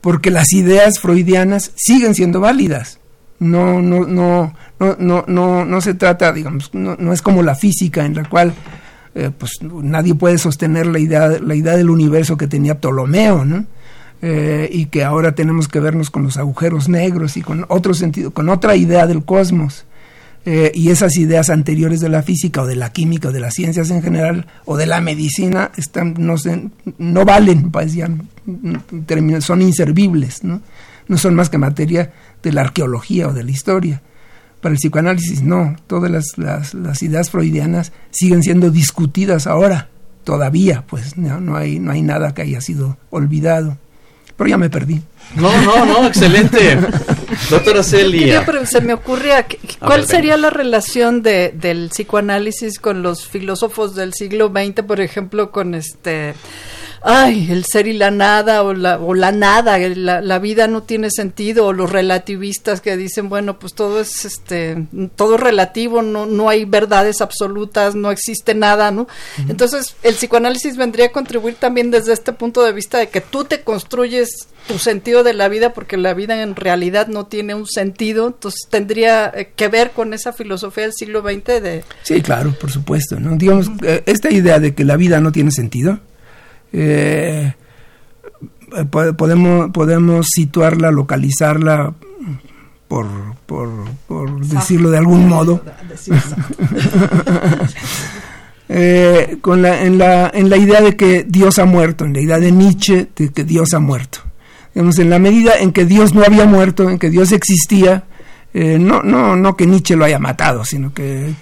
porque 0.00 0.30
las 0.30 0.52
ideas 0.52 1.00
freudianas 1.00 1.72
siguen 1.74 2.14
siendo 2.14 2.38
válidas. 2.38 3.00
No, 3.40 3.80
no, 3.80 4.04
no, 4.06 4.54
no, 4.78 4.96
no, 4.98 5.24
no, 5.26 5.64
no 5.64 5.80
se 5.80 5.94
trata, 5.94 6.32
digamos, 6.32 6.72
no, 6.74 7.12
es 7.12 7.22
como 7.22 7.42
la 7.42 7.54
física 7.54 8.04
en 8.04 8.14
la 8.14 8.28
cual 8.28 8.52
eh, 9.14 9.30
pues 9.36 9.52
nadie 9.62 10.14
puede 10.14 10.38
sostener 10.38 10.86
la 10.86 10.98
idea, 10.98 11.28
la 11.28 11.54
idea 11.54 11.76
del 11.76 11.90
universo 11.90 12.36
que 12.36 12.46
tenía 12.46 12.78
Ptolomeo, 12.78 13.44
¿no? 13.44 13.64
Eh, 14.20 14.68
y 14.72 14.86
que 14.86 15.04
ahora 15.04 15.32
tenemos 15.36 15.68
que 15.68 15.78
vernos 15.78 16.10
con 16.10 16.24
los 16.24 16.36
agujeros 16.36 16.88
negros 16.88 17.36
y 17.36 17.42
con 17.42 17.64
otro 17.68 17.94
sentido, 17.94 18.32
con 18.32 18.48
otra 18.48 18.74
idea 18.74 19.06
del 19.06 19.24
cosmos. 19.24 19.84
Eh, 20.46 20.72
y 20.74 20.90
esas 20.90 21.16
ideas 21.16 21.50
anteriores 21.50 22.00
de 22.00 22.08
la 22.08 22.22
física 22.22 22.62
o 22.62 22.66
de 22.66 22.76
la 22.76 22.90
química 22.90 23.28
o 23.28 23.32
de 23.32 23.40
las 23.40 23.54
ciencias 23.54 23.90
en 23.90 24.02
general 24.02 24.46
o 24.64 24.76
de 24.76 24.86
la 24.86 25.00
medicina 25.00 25.72
están, 25.76 26.14
no, 26.18 26.36
no 26.96 27.24
valen, 27.24 27.70
pues 27.70 27.94
son 29.40 29.62
inservibles, 29.62 30.44
¿no? 30.44 30.62
no 31.08 31.18
son 31.18 31.34
más 31.34 31.50
que 31.50 31.58
materia 31.58 32.12
de 32.42 32.52
la 32.52 32.60
arqueología 32.60 33.28
o 33.28 33.32
de 33.32 33.44
la 33.44 33.50
historia. 33.50 34.02
Para 34.60 34.72
el 34.72 34.78
psicoanálisis 34.78 35.42
no, 35.42 35.76
todas 35.86 36.10
las, 36.10 36.74
las, 36.74 37.02
ideas 37.02 37.30
freudianas 37.30 37.92
siguen 38.10 38.42
siendo 38.42 38.70
discutidas 38.70 39.46
ahora, 39.46 39.88
todavía, 40.24 40.84
pues 40.86 41.16
no, 41.16 41.56
hay, 41.56 41.78
no 41.78 41.92
hay 41.92 42.02
nada 42.02 42.34
que 42.34 42.42
haya 42.42 42.60
sido 42.60 42.98
olvidado. 43.10 43.78
Pero 44.38 44.48
ya 44.48 44.56
me 44.56 44.70
perdí. 44.70 45.02
No, 45.34 45.50
no, 45.62 45.84
no, 45.84 46.06
excelente. 46.06 46.78
Doctora 47.50 47.82
Celia. 47.82 48.44
Pero 48.46 48.64
se 48.64 48.80
me 48.80 48.94
ocurría, 48.94 49.44
¿cuál 49.80 50.06
sería 50.06 50.36
la 50.36 50.48
relación 50.48 51.22
de, 51.22 51.52
del 51.54 51.88
psicoanálisis 51.90 52.78
con 52.78 53.02
los 53.02 53.26
filósofos 53.26 53.96
del 53.96 54.14
siglo 54.14 54.50
XX, 54.54 54.84
por 54.84 55.00
ejemplo, 55.00 55.50
con 55.50 55.74
este 55.74 56.34
ay, 57.02 57.50
el 57.50 57.64
ser 57.64 57.86
y 57.86 57.92
la 57.92 58.10
nada 58.10 58.62
o 58.62 58.74
la, 58.74 58.98
o 58.98 59.14
la 59.14 59.32
nada, 59.32 59.78
la, 59.78 60.20
la, 60.20 60.38
vida 60.38 60.66
no 60.66 60.82
tiene 60.82 61.10
sentido, 61.10 61.66
o 61.66 61.72
los 61.72 61.90
relativistas 61.90 62.80
que 62.80 62.96
dicen, 62.96 63.28
bueno, 63.28 63.58
pues 63.58 63.74
todo 63.74 64.00
es, 64.00 64.24
este, 64.24 64.86
todo 65.16 65.36
es 65.36 65.40
relativo, 65.40 66.02
no, 66.02 66.26
no 66.26 66.48
hay 66.48 66.64
verdades 66.64 67.20
absolutas, 67.20 67.94
no 67.94 68.10
existe 68.10 68.54
nada, 68.54 68.90
¿no? 68.90 69.08
Entonces, 69.48 69.96
el 70.02 70.14
psicoanálisis 70.14 70.76
vendría 70.76 71.06
a 71.06 71.12
contribuir 71.12 71.54
también 71.54 71.90
desde 71.90 72.12
este 72.12 72.32
punto 72.32 72.62
de 72.62 72.72
vista 72.72 72.98
de 72.98 73.08
que 73.08 73.20
tú 73.20 73.44
te 73.44 73.62
construyes 73.62 74.48
tu 74.66 74.78
sentido 74.78 75.24
de 75.24 75.32
la 75.32 75.48
vida 75.48 75.72
porque 75.72 75.96
la 75.96 76.14
vida 76.14 76.42
en 76.42 76.54
realidad 76.54 77.08
no 77.08 77.26
tiene 77.26 77.54
un 77.54 77.66
sentido, 77.66 78.28
entonces 78.28 78.68
tendría 78.70 79.32
eh, 79.34 79.50
que 79.56 79.68
ver 79.68 79.92
con 79.92 80.12
esa 80.12 80.32
filosofía 80.32 80.84
del 80.84 80.92
siglo 80.92 81.22
XX 81.22 81.44
de... 81.62 81.84
Sí, 82.02 82.20
claro, 82.20 82.52
por 82.52 82.70
supuesto, 82.70 83.18
¿no? 83.18 83.36
Digamos, 83.36 83.70
eh, 83.82 84.02
esta 84.06 84.30
idea 84.30 84.60
de 84.60 84.74
que 84.74 84.84
la 84.84 84.96
vida 84.96 85.20
no 85.20 85.32
tiene 85.32 85.50
sentido, 85.50 86.00
eh, 86.72 87.54
podemos, 89.16 89.70
podemos 89.70 90.26
situarla, 90.28 90.90
localizarla, 90.90 91.94
por, 92.88 93.06
por, 93.46 94.46
decirlo 94.46 94.90
de 94.90 94.98
algún 94.98 95.28
modo, 95.28 95.62
eh, 98.68 99.38
con 99.40 99.62
la, 99.62 99.82
en, 99.82 99.98
la, 99.98 100.30
en 100.32 100.50
la 100.50 100.56
idea 100.56 100.80
de 100.80 100.96
que 100.96 101.24
Dios 101.24 101.58
ha 101.58 101.66
muerto, 101.66 102.04
en 102.04 102.14
la 102.14 102.20
idea 102.20 102.38
de 102.38 102.52
Nietzsche 102.52 103.08
de 103.14 103.30
que 103.30 103.44
Dios 103.44 103.74
ha 103.74 103.78
muerto. 103.78 104.20
en 104.74 105.10
la 105.10 105.18
medida 105.18 105.58
en 105.58 105.72
que 105.72 105.84
Dios 105.84 106.14
no 106.14 106.22
había 106.22 106.46
muerto, 106.46 106.88
en 106.88 106.98
que 106.98 107.10
Dios 107.10 107.32
existía, 107.32 108.04
eh, 108.54 108.78
no, 108.78 109.02
no, 109.02 109.36
no 109.36 109.56
que 109.56 109.66
Nietzsche 109.66 109.94
lo 109.94 110.06
haya 110.06 110.18
matado, 110.18 110.64
sino 110.64 110.92
que, 110.94 111.34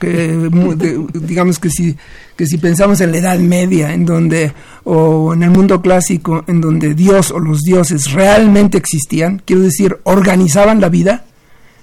digamos 1.14 1.58
que 1.60 1.70
si, 1.70 1.96
que 2.34 2.46
si 2.46 2.58
pensamos 2.58 3.00
en 3.00 3.12
la 3.12 3.18
Edad 3.18 3.38
Media, 3.38 3.92
en 3.94 4.04
donde, 4.04 4.52
o 4.84 5.32
en 5.32 5.44
el 5.44 5.50
mundo 5.50 5.80
clásico, 5.80 6.44
en 6.48 6.60
donde 6.60 6.94
Dios 6.94 7.30
o 7.30 7.38
los 7.38 7.62
dioses 7.62 8.12
realmente 8.12 8.76
existían, 8.76 9.40
quiero 9.44 9.62
decir, 9.62 9.98
organizaban 10.02 10.80
la 10.80 10.88
vida, 10.88 11.24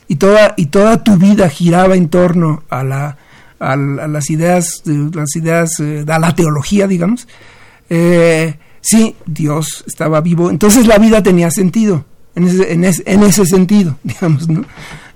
y 0.09 0.17
toda, 0.17 0.53
y 0.57 0.65
toda 0.65 1.03
tu 1.03 1.15
vida 1.15 1.49
giraba 1.49 1.95
en 1.95 2.09
torno 2.09 2.63
a 2.69 2.83
la, 2.83 3.17
a, 3.59 3.77
las 3.77 4.29
ideas, 4.29 4.83
las 4.85 5.35
ideas, 5.37 5.79
eh, 5.79 6.03
a 6.05 6.19
la 6.19 6.35
teología, 6.35 6.85
digamos, 6.85 7.29
eh, 7.89 8.55
sí, 8.81 9.15
Dios 9.25 9.85
estaba 9.87 10.19
vivo, 10.19 10.49
entonces 10.49 10.85
la 10.85 10.97
vida 10.97 11.23
tenía 11.23 11.49
sentido, 11.49 12.03
en 12.35 12.47
ese, 12.47 12.73
en 12.73 12.83
en 12.83 13.23
ese 13.23 13.45
sentido, 13.45 13.97
digamos, 14.03 14.49
¿no? 14.49 14.65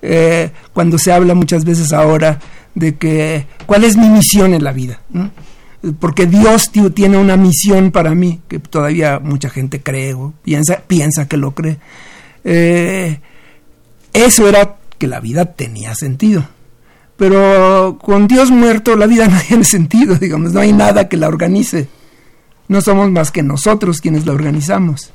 Eh, 0.02 0.52
cuando 0.74 0.98
se 0.98 1.12
habla 1.12 1.34
muchas 1.34 1.66
veces 1.66 1.92
ahora 1.94 2.40
de 2.76 2.96
que 2.96 3.48
cuál 3.66 3.84
es 3.84 3.98
mi 3.98 4.10
misión 4.10 4.54
en 4.54 4.64
la 4.64 4.72
vida, 4.72 5.02
porque 6.00 6.26
Dios 6.26 6.72
tiene 6.94 7.18
una 7.18 7.38
misión 7.38 7.92
para 7.92 8.14
mí 8.14 8.42
que 8.48 8.60
todavía 8.60 9.20
mucha 9.20 9.50
gente 9.50 9.82
cree 9.82 10.14
o 10.14 10.34
piensa 10.44 10.82
piensa 10.88 11.28
que 11.28 11.38
lo 11.38 11.52
cree. 11.56 11.78
Eh, 12.44 13.20
eso 14.14 14.48
era 14.48 14.78
que 14.98 15.08
la 15.08 15.20
vida 15.20 15.46
tenía 15.46 15.94
sentido. 15.96 16.48
Pero 17.18 17.98
con 18.02 18.28
Dios 18.28 18.52
muerto 18.52 18.96
la 18.96 19.08
vida 19.08 19.28
no 19.30 19.40
tiene 19.48 19.64
sentido, 19.64 20.16
digamos, 20.16 20.54
no 20.54 20.60
hay 20.60 20.74
nada 20.74 21.10
que 21.10 21.18
la 21.18 21.28
organice. 21.28 21.88
No 22.68 22.82
somos 22.82 23.10
más 23.12 23.32
que 23.32 23.44
nosotros 23.44 24.02
quienes 24.02 24.26
la 24.26 24.34
organizamos. 24.34 25.12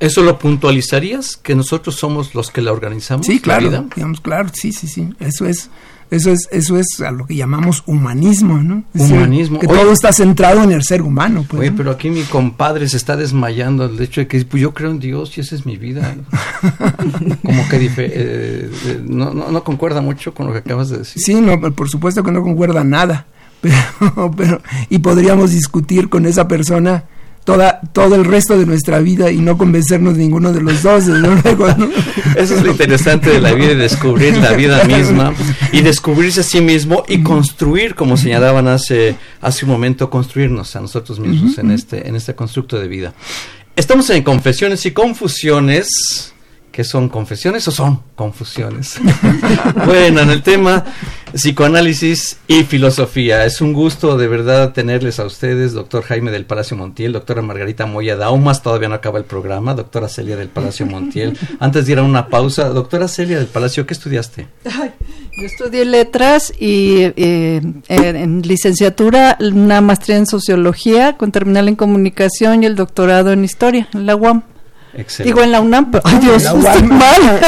¿Eso 0.00 0.22
lo 0.22 0.38
puntualizarías? 0.38 1.36
¿Que 1.36 1.54
nosotros 1.54 1.94
somos 1.94 2.34
los 2.34 2.50
que 2.50 2.60
la 2.60 2.72
organizamos? 2.72 3.26
Sí, 3.26 3.40
claro, 3.40 3.70
digamos, 3.94 4.20
claro, 4.20 4.50
sí, 4.52 4.72
sí, 4.72 4.88
sí. 4.88 5.08
Eso 5.20 5.46
es, 5.46 5.70
eso 6.10 6.30
es, 6.30 6.48
eso 6.50 6.78
es 6.78 7.00
a 7.00 7.10
lo 7.10 7.26
que 7.26 7.36
llamamos 7.36 7.82
humanismo, 7.86 8.58
¿no? 8.58 8.84
humanismo. 8.94 9.58
que 9.58 9.66
todo 9.66 9.92
está 9.92 10.12
centrado 10.12 10.62
en 10.62 10.72
el 10.72 10.82
ser 10.82 11.02
humano. 11.02 11.44
Pues, 11.48 11.60
oye, 11.60 11.72
pero 11.72 11.90
aquí 11.90 12.10
mi 12.10 12.22
compadre 12.22 12.88
se 12.88 12.96
está 12.96 13.16
desmayando 13.16 13.84
el 13.84 14.00
hecho 14.00 14.20
de 14.20 14.26
que 14.26 14.44
pues, 14.44 14.62
yo 14.62 14.74
creo 14.74 14.90
en 14.90 15.00
Dios 15.00 15.36
y 15.38 15.40
esa 15.40 15.54
es 15.54 15.64
mi 15.64 15.76
vida. 15.76 16.14
Como 17.44 17.68
que 17.68 17.76
eh, 17.76 17.90
eh, 17.98 19.00
no, 19.04 19.32
no, 19.32 19.50
no, 19.50 19.64
concuerda 19.64 20.00
mucho 20.00 20.34
con 20.34 20.46
lo 20.46 20.52
que 20.52 20.58
acabas 20.58 20.90
de 20.90 20.98
decir. 20.98 21.22
Sí, 21.22 21.40
no, 21.40 21.60
por 21.60 21.88
supuesto 21.88 22.22
que 22.22 22.32
no 22.32 22.42
concuerda 22.42 22.84
nada. 22.84 23.26
Pero, 23.64 24.30
pero, 24.36 24.60
y 24.90 24.98
podríamos 24.98 25.52
discutir 25.52 26.10
con 26.10 26.26
esa 26.26 26.46
persona 26.46 27.04
toda, 27.44 27.80
todo 27.92 28.14
el 28.16 28.24
resto 28.24 28.58
de 28.58 28.66
nuestra 28.66 29.00
vida 29.00 29.30
y 29.30 29.38
no 29.38 29.56
convencernos 29.56 30.16
ninguno 30.16 30.52
de 30.52 30.60
los 30.60 30.82
dos. 30.82 31.04
Eso 32.36 32.56
es 32.56 32.62
lo 32.62 32.70
interesante 32.70 33.30
de 33.30 33.40
la 33.40 33.52
vida, 33.52 33.72
y 33.72 33.76
descubrir 33.76 34.36
la 34.38 34.52
vida 34.52 34.84
misma 34.84 35.32
y 35.72 35.82
descubrirse 35.82 36.40
a 36.40 36.44
sí 36.44 36.60
mismo 36.60 37.04
y 37.08 37.22
construir, 37.22 37.94
como 37.94 38.16
señalaban 38.16 38.68
hace, 38.68 39.16
hace 39.40 39.64
un 39.64 39.70
momento, 39.70 40.10
construirnos 40.10 40.74
a 40.76 40.80
nosotros 40.80 41.20
mismos 41.20 41.58
en, 41.58 41.70
este, 41.70 42.08
en 42.08 42.16
este 42.16 42.34
constructo 42.34 42.78
de 42.78 42.88
vida. 42.88 43.14
Estamos 43.76 44.08
en 44.10 44.22
confesiones 44.22 44.86
y 44.86 44.92
confusiones 44.92 46.33
¿Qué 46.74 46.82
son 46.82 47.08
confesiones 47.08 47.68
o 47.68 47.70
son 47.70 48.00
confusiones? 48.16 48.98
bueno, 49.86 50.22
en 50.22 50.30
el 50.30 50.42
tema 50.42 50.84
psicoanálisis 51.32 52.38
y 52.48 52.64
filosofía. 52.64 53.44
Es 53.44 53.60
un 53.60 53.72
gusto 53.72 54.18
de 54.18 54.26
verdad 54.26 54.72
tenerles 54.72 55.20
a 55.20 55.24
ustedes, 55.24 55.72
doctor 55.72 56.02
Jaime 56.02 56.32
del 56.32 56.46
Palacio 56.46 56.76
Montiel, 56.76 57.12
doctora 57.12 57.42
Margarita 57.42 57.86
Moya 57.86 58.16
Daumas, 58.16 58.64
todavía 58.64 58.88
no 58.88 58.96
acaba 58.96 59.20
el 59.20 59.24
programa, 59.24 59.74
doctora 59.74 60.08
Celia 60.08 60.34
del 60.34 60.48
Palacio 60.48 60.84
Montiel. 60.84 61.38
Antes 61.60 61.86
de 61.86 61.92
ir 61.92 62.00
a 62.00 62.02
una 62.02 62.26
pausa, 62.26 62.70
doctora 62.70 63.06
Celia 63.06 63.38
del 63.38 63.46
Palacio, 63.46 63.86
¿qué 63.86 63.94
estudiaste? 63.94 64.48
yo 64.64 65.46
estudié 65.46 65.84
letras 65.84 66.52
y 66.58 67.02
eh, 67.02 67.60
en 67.86 68.42
licenciatura 68.42 69.38
una 69.40 69.80
maestría 69.80 70.16
en 70.16 70.26
sociología 70.26 71.16
con 71.16 71.30
terminal 71.30 71.68
en 71.68 71.76
comunicación 71.76 72.64
y 72.64 72.66
el 72.66 72.74
doctorado 72.74 73.30
en 73.30 73.44
historia 73.44 73.88
en 73.94 74.06
la 74.06 74.16
UAM. 74.16 74.42
Excelente. 74.96 75.24
Digo 75.24 75.42
en 75.42 75.52
la 75.52 75.60
UNAM, 75.60 75.90
ay 76.04 76.18
Dios, 76.18 76.42
la 76.44 76.54
UAM. 76.54 76.88
mal. 76.88 77.40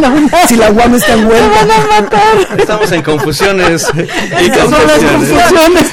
la 0.00 0.46
Si 0.48 0.56
la 0.56 0.70
UAM 0.70 0.94
está 0.94 1.12
en 1.12 1.26
huelga. 1.26 1.48
van 1.48 1.70
a 1.70 2.00
matar. 2.00 2.58
Estamos 2.58 2.92
en 2.92 3.02
confusiones 3.02 3.88
y 3.94 4.50
confusiones. 4.50 5.90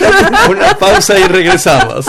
Una 0.49 0.73
pausa 0.77 1.19
y 1.19 1.23
regresamos. 1.23 2.05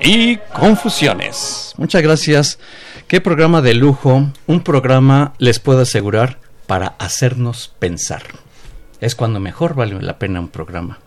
Y 0.00 0.38
confusiones. 0.52 1.72
Muchas 1.76 2.02
gracias. 2.02 2.58
Qué 3.06 3.20
programa 3.20 3.62
de 3.62 3.74
lujo. 3.74 4.26
Un 4.48 4.60
programa, 4.62 5.34
les 5.38 5.60
puedo 5.60 5.82
asegurar, 5.82 6.38
para 6.66 6.88
hacernos 6.98 7.72
pensar. 7.78 8.22
Es 9.00 9.14
cuando 9.14 9.38
mejor 9.38 9.74
vale 9.74 10.02
la 10.02 10.18
pena 10.18 10.40
un 10.40 10.48
programa. 10.48 10.98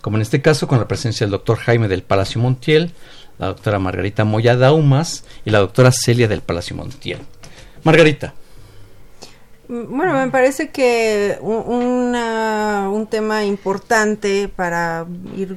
Como 0.00 0.16
en 0.16 0.22
este 0.22 0.40
caso 0.40 0.68
con 0.68 0.78
la 0.78 0.88
presencia 0.88 1.26
del 1.26 1.32
doctor 1.32 1.58
Jaime 1.58 1.88
del 1.88 2.02
Palacio 2.02 2.40
Montiel, 2.40 2.92
la 3.38 3.48
doctora 3.48 3.78
Margarita 3.78 4.24
Moya 4.24 4.56
Daumas 4.56 5.24
y 5.44 5.50
la 5.50 5.58
doctora 5.58 5.92
Celia 5.92 6.28
del 6.28 6.40
Palacio 6.40 6.76
Montiel. 6.76 7.18
Margarita. 7.82 8.32
Bueno, 9.68 10.14
me 10.14 10.30
parece 10.30 10.70
que 10.70 11.36
un, 11.42 12.14
un 12.14 13.06
tema 13.08 13.44
importante 13.44 14.48
para 14.48 15.04
ir 15.36 15.56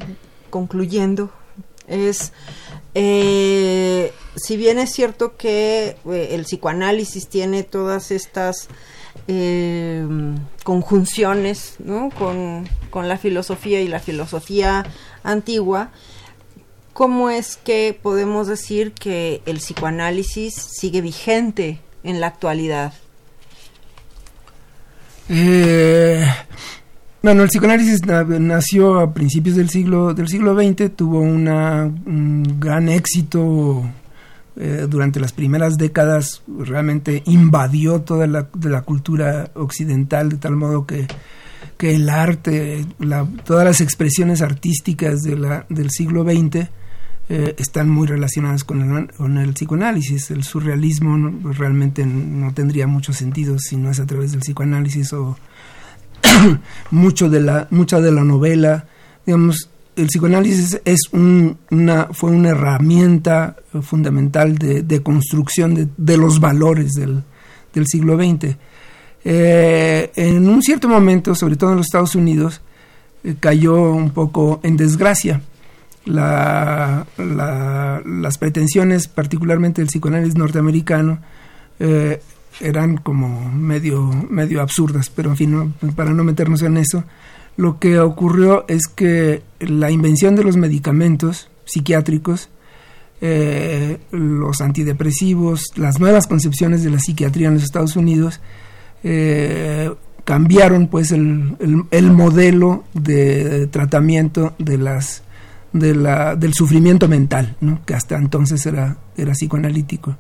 concluyendo 0.49 1.31
es, 1.89 2.31
eh, 2.93 4.13
si 4.35 4.57
bien 4.57 4.79
es 4.79 4.91
cierto 4.91 5.35
que 5.35 5.97
eh, 6.05 6.27
el 6.31 6.43
psicoanálisis 6.43 7.27
tiene 7.27 7.63
todas 7.63 8.11
estas 8.11 8.67
eh, 9.27 10.05
conjunciones 10.63 11.77
con, 12.17 12.69
con 12.89 13.07
la 13.07 13.17
filosofía 13.17 13.81
y 13.81 13.87
la 13.87 13.99
filosofía 13.99 14.85
antigua, 15.23 15.91
¿cómo 16.93 17.29
es 17.29 17.57
que 17.57 17.97
podemos 17.99 18.47
decir 18.47 18.93
que 18.93 19.41
el 19.45 19.57
psicoanálisis 19.57 20.53
sigue 20.53 21.01
vigente 21.01 21.79
en 22.03 22.21
la 22.21 22.27
actualidad? 22.27 22.93
Bueno, 27.21 27.43
el 27.43 27.49
psicoanálisis 27.49 28.01
nació 28.05 28.99
a 28.99 29.13
principios 29.13 29.57
del 29.57 29.69
siglo 29.69 30.13
del 30.13 30.29
siglo 30.29 30.55
XX, 30.55 30.95
tuvo 30.95 31.19
un 31.19 32.59
gran 32.59 32.87
éxito 32.87 33.83
eh, 34.55 34.87
durante 34.89 35.19
las 35.19 35.33
primeras 35.33 35.77
décadas, 35.77 36.43
realmente 36.47 37.21
invadió 37.25 38.01
toda 38.01 38.25
la, 38.25 38.47
de 38.53 38.69
la 38.69 38.83
cultura 38.83 39.51
occidental 39.55 40.29
de 40.29 40.37
tal 40.37 40.55
modo 40.55 40.85
que, 40.85 41.07
que 41.77 41.95
el 41.95 42.09
arte, 42.09 42.85
todas 43.45 43.65
las 43.65 43.81
expresiones 43.81 44.41
artísticas 44.41 45.21
de 45.21 45.37
la, 45.37 45.65
del 45.69 45.91
siglo 45.91 46.23
XX 46.23 46.67
eh, 47.29 47.55
están 47.57 47.89
muy 47.89 48.07
relacionadas 48.07 48.63
con 48.63 48.81
el, 48.81 49.11
con 49.11 49.37
el 49.37 49.53
psicoanálisis. 49.53 50.31
El 50.31 50.43
surrealismo 50.43 51.53
realmente 51.53 52.05
no 52.05 52.53
tendría 52.53 52.87
mucho 52.87 53.13
sentido 53.13 53.59
si 53.59 53.77
no 53.77 53.91
es 53.91 53.99
a 53.99 54.05
través 54.05 54.31
del 54.31 54.41
psicoanálisis 54.41 55.13
o 55.13 55.37
mucho 56.91 57.29
de 57.29 57.41
la, 57.41 57.67
mucha 57.71 57.99
de 57.99 58.11
la 58.11 58.23
novela. 58.23 58.85
Digamos, 59.25 59.69
el 59.95 60.07
psicoanálisis 60.07 60.79
es 60.85 61.01
una, 61.11 62.07
fue 62.11 62.31
una 62.31 62.49
herramienta 62.49 63.57
fundamental 63.81 64.57
de, 64.57 65.03
construcción 65.03 65.91
de, 65.97 66.17
los 66.17 66.39
valores 66.39 66.93
del, 66.93 67.23
del 67.73 67.85
siglo 67.87 68.17
XX. 68.17 68.55
Eh, 69.25 70.11
en 70.15 70.47
un 70.47 70.61
cierto 70.61 70.87
momento, 70.87 71.35
sobre 71.35 71.57
todo 71.57 71.71
en 71.71 71.77
los 71.77 71.87
Estados 71.87 72.15
Unidos, 72.15 72.61
eh, 73.23 73.35
cayó 73.39 73.91
un 73.91 74.11
poco 74.11 74.61
en 74.63 74.77
desgracia 74.77 75.41
la, 76.05 77.05
las 77.17 78.37
pretensiones, 78.37 79.07
particularmente 79.07 79.81
del 79.81 79.89
psicoanálisis 79.89 80.35
norteamericano, 80.35 81.19
eh, 81.79 82.21
eran 82.59 82.97
como 82.97 83.51
medio, 83.51 84.09
medio 84.29 84.61
absurdas, 84.61 85.09
pero 85.09 85.29
en 85.29 85.37
fin, 85.37 85.73
para 85.95 86.11
no 86.11 86.23
meternos 86.23 86.61
en 86.61 86.77
eso, 86.77 87.03
lo 87.57 87.79
que 87.79 87.99
ocurrió 87.99 88.65
es 88.67 88.87
que 88.87 89.41
la 89.59 89.91
invención 89.91 90.35
de 90.35 90.43
los 90.43 90.57
medicamentos 90.57 91.49
psiquiátricos, 91.65 92.49
eh, 93.21 93.99
los 94.11 94.61
antidepresivos, 94.61 95.65
las 95.75 95.99
nuevas 95.99 96.27
concepciones 96.27 96.83
de 96.83 96.89
la 96.91 96.99
psiquiatría 96.99 97.49
en 97.49 97.55
los 97.55 97.63
Estados 97.63 97.95
Unidos, 97.95 98.39
eh, 99.03 99.91
cambiaron 100.23 100.87
pues 100.87 101.11
el, 101.11 101.57
el, 101.91 102.11
modelo 102.11 102.83
de 102.93 103.67
tratamiento 103.67 104.53
de 104.59 104.77
las 104.77 105.23
de 105.73 105.95
la, 105.95 106.35
del 106.35 106.53
sufrimiento 106.53 107.07
mental, 107.07 107.55
¿no? 107.61 107.81
que 107.85 107.93
hasta 107.93 108.17
entonces 108.17 108.65
era, 108.65 108.97
era 109.17 109.33
psicoanalítico. 109.33 110.15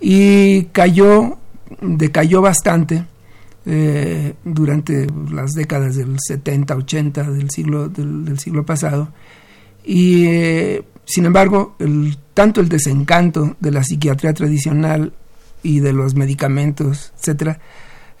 Y 0.00 0.64
cayó, 0.72 1.38
decayó 1.80 2.42
bastante 2.42 3.04
eh, 3.64 4.34
durante 4.44 5.06
las 5.30 5.52
décadas 5.52 5.96
del 5.96 6.16
70, 6.18 6.76
80 6.76 7.30
del 7.30 7.50
siglo, 7.50 7.88
del, 7.88 8.38
siglo 8.38 8.64
pasado. 8.64 9.08
Y 9.84 10.26
eh, 10.26 10.84
sin 11.04 11.26
embargo, 11.26 11.76
tanto 12.34 12.60
el 12.60 12.68
desencanto 12.68 13.56
de 13.60 13.70
la 13.70 13.82
psiquiatría 13.82 14.34
tradicional 14.34 15.12
y 15.62 15.80
de 15.80 15.92
los 15.92 16.14
medicamentos, 16.14 17.12
etcétera, 17.18 17.58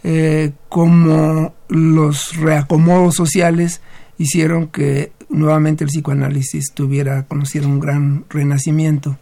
eh, 0.02 0.52
como 0.68 1.54
los 1.68 2.36
reacomodos 2.36 3.14
sociales 3.14 3.80
hicieron 4.18 4.68
que 4.68 5.12
nuevamente 5.28 5.84
el 5.84 5.90
psicoanálisis 5.90 6.72
tuviera, 6.74 7.24
conociera 7.26 7.66
un 7.66 7.80
gran 7.80 8.24
renacimiento. 8.28 9.18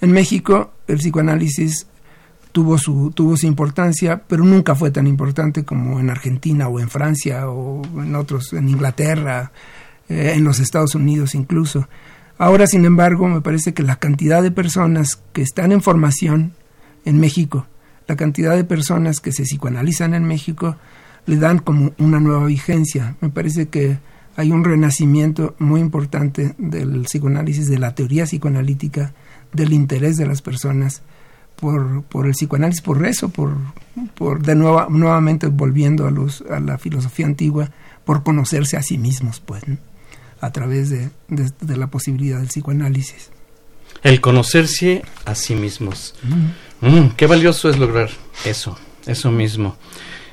En 0.00 0.12
México 0.12 0.72
el 0.88 0.98
psicoanálisis 0.98 1.86
tuvo 2.52 2.78
su, 2.78 3.12
tuvo 3.12 3.36
su 3.36 3.46
importancia, 3.46 4.22
pero 4.26 4.44
nunca 4.44 4.74
fue 4.74 4.90
tan 4.90 5.06
importante 5.06 5.64
como 5.64 6.00
en 6.00 6.10
Argentina 6.10 6.68
o 6.68 6.80
en 6.80 6.88
Francia 6.88 7.48
o 7.48 7.82
en 8.00 8.14
otros, 8.14 8.52
en 8.52 8.68
Inglaterra, 8.68 9.52
eh, 10.08 10.32
en 10.34 10.44
los 10.44 10.60
Estados 10.60 10.94
Unidos 10.94 11.34
incluso. 11.34 11.88
Ahora, 12.38 12.66
sin 12.66 12.84
embargo, 12.84 13.28
me 13.28 13.42
parece 13.42 13.74
que 13.74 13.82
la 13.82 13.96
cantidad 13.96 14.42
de 14.42 14.50
personas 14.50 15.22
que 15.32 15.42
están 15.42 15.72
en 15.72 15.82
formación 15.82 16.54
en 17.04 17.20
México, 17.20 17.66
la 18.06 18.16
cantidad 18.16 18.56
de 18.56 18.64
personas 18.64 19.20
que 19.20 19.32
se 19.32 19.44
psicoanalizan 19.44 20.14
en 20.14 20.24
México, 20.24 20.76
le 21.26 21.36
dan 21.36 21.58
como 21.58 21.92
una 21.98 22.18
nueva 22.18 22.46
vigencia. 22.46 23.16
Me 23.20 23.28
parece 23.28 23.68
que 23.68 23.98
hay 24.36 24.52
un 24.52 24.64
renacimiento 24.64 25.54
muy 25.58 25.80
importante 25.80 26.54
del 26.56 27.02
psicoanálisis, 27.02 27.68
de 27.68 27.78
la 27.78 27.94
teoría 27.94 28.24
psicoanalítica, 28.24 29.12
del 29.52 29.72
interés 29.72 30.16
de 30.16 30.26
las 30.26 30.40
personas 30.42 31.02
por, 31.56 32.02
por 32.04 32.26
el 32.26 32.32
psicoanálisis, 32.32 32.80
por 32.80 33.04
eso, 33.06 33.28
por, 33.28 33.54
por 34.14 34.42
de 34.42 34.54
nuevo, 34.54 34.86
nuevamente 34.88 35.46
volviendo 35.48 36.06
a, 36.06 36.10
los, 36.10 36.42
a 36.50 36.60
la 36.60 36.78
filosofía 36.78 37.26
antigua, 37.26 37.70
por 38.04 38.22
conocerse 38.22 38.76
a 38.76 38.82
sí 38.82 38.98
mismos, 38.98 39.40
pues, 39.40 39.62
a 40.40 40.52
través 40.52 40.90
de, 40.90 41.10
de, 41.28 41.76
la 41.76 41.88
posibilidad 41.88 42.38
del 42.38 42.48
psicoanálisis. 42.48 43.30
El 44.02 44.20
conocerse 44.20 45.02
a 45.26 45.34
sí 45.34 45.54
mismos. 45.54 46.14
Mm, 46.80 47.08
qué 47.16 47.26
valioso 47.26 47.68
es 47.68 47.78
lograr 47.78 48.08
eso, 48.44 48.78
eso 49.06 49.30
mismo. 49.30 49.76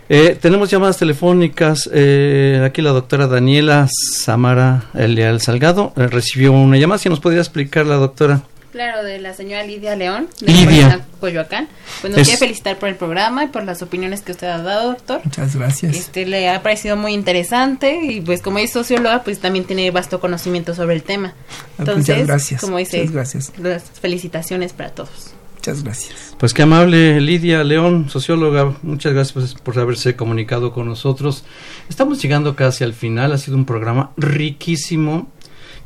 Eh, 0.10 0.38
tenemos 0.42 0.70
llamadas 0.70 0.98
telefónicas. 0.98 1.90
Eh, 1.94 2.64
aquí 2.66 2.82
la 2.82 2.92
doctora 2.92 3.28
Daniela 3.28 3.90
Samara 3.92 4.86
Leal 4.94 5.42
Salgado 5.42 5.92
eh, 5.98 6.08
recibió 6.08 6.54
una 6.54 6.78
llamada. 6.78 7.00
Si 7.00 7.10
nos 7.10 7.20
podría 7.20 7.42
explicar 7.42 7.86
la 7.86 7.96
doctora. 7.96 8.44
Claro, 8.78 9.04
de 9.04 9.18
la 9.18 9.34
señora 9.34 9.64
Lidia 9.64 9.96
León, 9.96 10.28
de 10.40 10.54
Lidia. 10.54 11.04
Coyoacán. 11.20 11.68
Pues 12.00 12.14
nos 12.14 12.22
quiere 12.22 12.38
felicitar 12.38 12.78
por 12.78 12.90
el 12.90 12.96
programa 12.96 13.44
y 13.44 13.48
por 13.48 13.64
las 13.64 13.82
opiniones 13.82 14.22
que 14.22 14.34
usted 14.34 14.46
ha 14.46 14.62
dado, 14.62 14.90
doctor. 14.92 15.20
Muchas 15.24 15.56
gracias. 15.56 15.96
Este 15.96 16.28
le 16.28 16.48
ha 16.48 16.62
parecido 16.62 16.96
muy 16.96 17.14
interesante 17.14 18.00
y 18.04 18.22
pues 18.22 18.44
como 18.44 18.60
es 18.60 18.72
socióloga, 18.72 19.24
pues 19.24 19.40
también 19.40 19.66
tiene 19.66 19.90
vasto 19.90 20.20
conocimiento 20.20 20.76
sobre 20.76 20.94
el 20.94 21.02
tema. 21.02 21.34
Ah, 21.34 21.54
pues 21.78 21.80
Entonces, 21.80 22.16
Muchas 22.18 22.28
gracias. 22.28 22.62
como 22.62 22.78
dice, 22.78 23.00
Muchas 23.00 23.14
gracias. 23.16 23.54
las 23.58 23.84
felicitaciones 24.00 24.74
para 24.74 24.92
todos. 24.92 25.32
Muchas 25.56 25.84
gracias. 25.84 26.36
Pues 26.38 26.54
qué 26.54 26.62
amable 26.62 27.20
Lidia 27.20 27.64
León, 27.64 28.12
socióloga, 28.12 28.76
muchas 28.84 29.12
gracias 29.12 29.56
por 29.56 29.80
haberse 29.80 30.16
comunicado 30.16 30.72
con 30.72 30.86
nosotros. 30.86 31.46
Estamos 31.90 32.22
llegando 32.22 32.56
casi 32.56 32.84
al 32.84 32.94
final, 32.94 33.32
ha 33.34 33.40
sido 33.40 33.58
un 33.58 33.66
programa 33.66 34.12
riquísimo. 34.18 35.32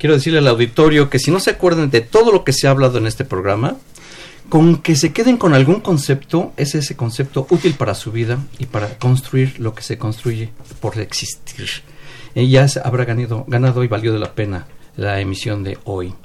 Quiero 0.01 0.15
decirle 0.15 0.39
al 0.39 0.47
auditorio 0.47 1.11
que 1.11 1.19
si 1.19 1.29
no 1.29 1.39
se 1.39 1.51
acuerdan 1.51 1.91
de 1.91 2.01
todo 2.01 2.31
lo 2.31 2.43
que 2.43 2.53
se 2.53 2.65
ha 2.65 2.71
hablado 2.71 2.97
en 2.97 3.05
este 3.05 3.23
programa, 3.23 3.75
con 4.49 4.77
que 4.77 4.95
se 4.95 5.13
queden 5.13 5.37
con 5.37 5.53
algún 5.53 5.79
concepto, 5.79 6.53
es 6.57 6.73
ese 6.73 6.95
concepto 6.95 7.45
útil 7.51 7.75
para 7.75 7.93
su 7.93 8.11
vida 8.11 8.39
y 8.57 8.65
para 8.65 8.97
construir 8.97 9.59
lo 9.59 9.75
que 9.75 9.83
se 9.83 9.99
construye 9.99 10.49
por 10.79 10.97
existir. 10.97 11.69
Ella 12.33 12.65
habrá 12.83 13.05
ganado, 13.05 13.45
ganado 13.47 13.83
y 13.83 13.87
valió 13.87 14.11
de 14.11 14.17
la 14.17 14.33
pena 14.33 14.65
la 14.95 15.19
emisión 15.19 15.63
de 15.63 15.77
hoy. 15.83 16.15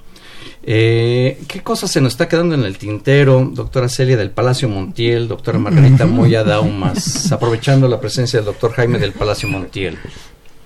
Eh, 0.62 1.39
¿Qué 1.47 1.62
cosas 1.62 1.91
se 1.91 2.01
nos 2.01 2.14
está 2.14 2.29
quedando 2.29 2.55
en 2.55 2.64
el 2.64 2.79
tintero, 2.79 3.47
doctora 3.53 3.91
Celia 3.91 4.16
del 4.16 4.31
Palacio 4.31 4.70
Montiel, 4.70 5.29
doctora 5.29 5.59
Margarita 5.59 6.07
Moya 6.07 6.45
Daumas, 6.45 7.31
aprovechando 7.31 7.89
la 7.89 8.01
presencia 8.01 8.39
del 8.39 8.47
doctor 8.47 8.72
Jaime 8.72 8.99
del 8.99 9.12
Palacio 9.12 9.51
Montiel? 9.51 9.99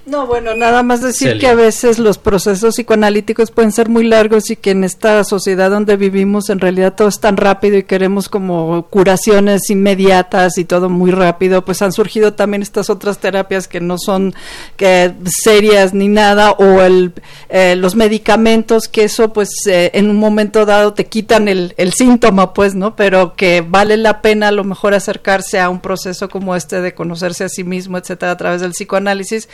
No, 0.07 0.26
bueno, 0.26 0.55
nada 0.55 0.82
más 0.82 1.03
decir 1.03 1.38
que 1.38 1.46
a 1.46 1.55
veces 1.55 1.98
los 1.98 2.16
procesos 2.16 2.74
psicoanalíticos 2.74 3.51
pueden 3.51 3.70
ser 3.70 3.90
muy 3.90 4.03
largos 4.03 4.51
y 4.51 4.57
que 4.57 4.70
en 4.70 4.82
esta 4.82 5.22
sociedad 5.24 5.70
donde 5.70 5.96
vivimos 5.96 6.48
en 6.48 6.59
realidad 6.59 6.94
todo 6.94 7.09
es 7.09 7.20
tan 7.20 7.36
rápido 7.36 7.76
y 7.76 7.82
queremos 7.82 8.30
como 8.30 8.86
curaciones 8.86 9.68
inmediatas 9.68 10.57
y 10.57 10.64
todo 10.64 10.88
muy 10.88 11.11
rápido, 11.11 11.66
pues 11.66 11.82
han 11.82 11.92
surgido 11.92 12.32
también 12.32 12.62
estas 12.62 12.88
otras 12.88 13.18
terapias 13.18 13.68
que 13.68 13.80
no 13.80 13.98
son 13.98 14.34
que 14.76 15.12
serias 15.26 15.92
ni 15.92 16.09
nada 16.09 16.53
o 16.53 16.80
el, 16.80 17.12
eh, 17.51 17.76
los 17.76 17.94
medicamentos 17.94 18.88
que 18.88 19.05
eso 19.05 19.34
pues 19.34 19.51
eh, 19.66 19.90
en 19.92 20.09
un 20.09 20.16
momento 20.16 20.64
dado 20.64 20.94
te 20.94 21.07
quitan 21.07 21.46
el, 21.46 21.74
el 21.76 21.92
síntoma 21.92 22.55
pues, 22.55 22.74
¿no? 22.74 22.96
Pero 22.96 23.34
que 23.34 23.61
vale 23.61 23.98
la 23.98 24.22
pena 24.22 24.48
a 24.48 24.53
lo 24.53 24.64
mejor 24.64 24.94
acercarse 24.94 25.61
a 25.61 25.68
un 25.68 25.80
proceso 25.80 26.30
como 26.30 26.57
este 26.57 26.80
de 26.80 26.94
conocerse 26.94 27.44
a 27.44 27.51
sí 27.51 27.64
mismo, 27.64 27.98
etcétera, 27.98 28.32
a 28.32 28.36
través 28.38 28.62
del 28.62 28.70
psicoanálisis 28.72 29.48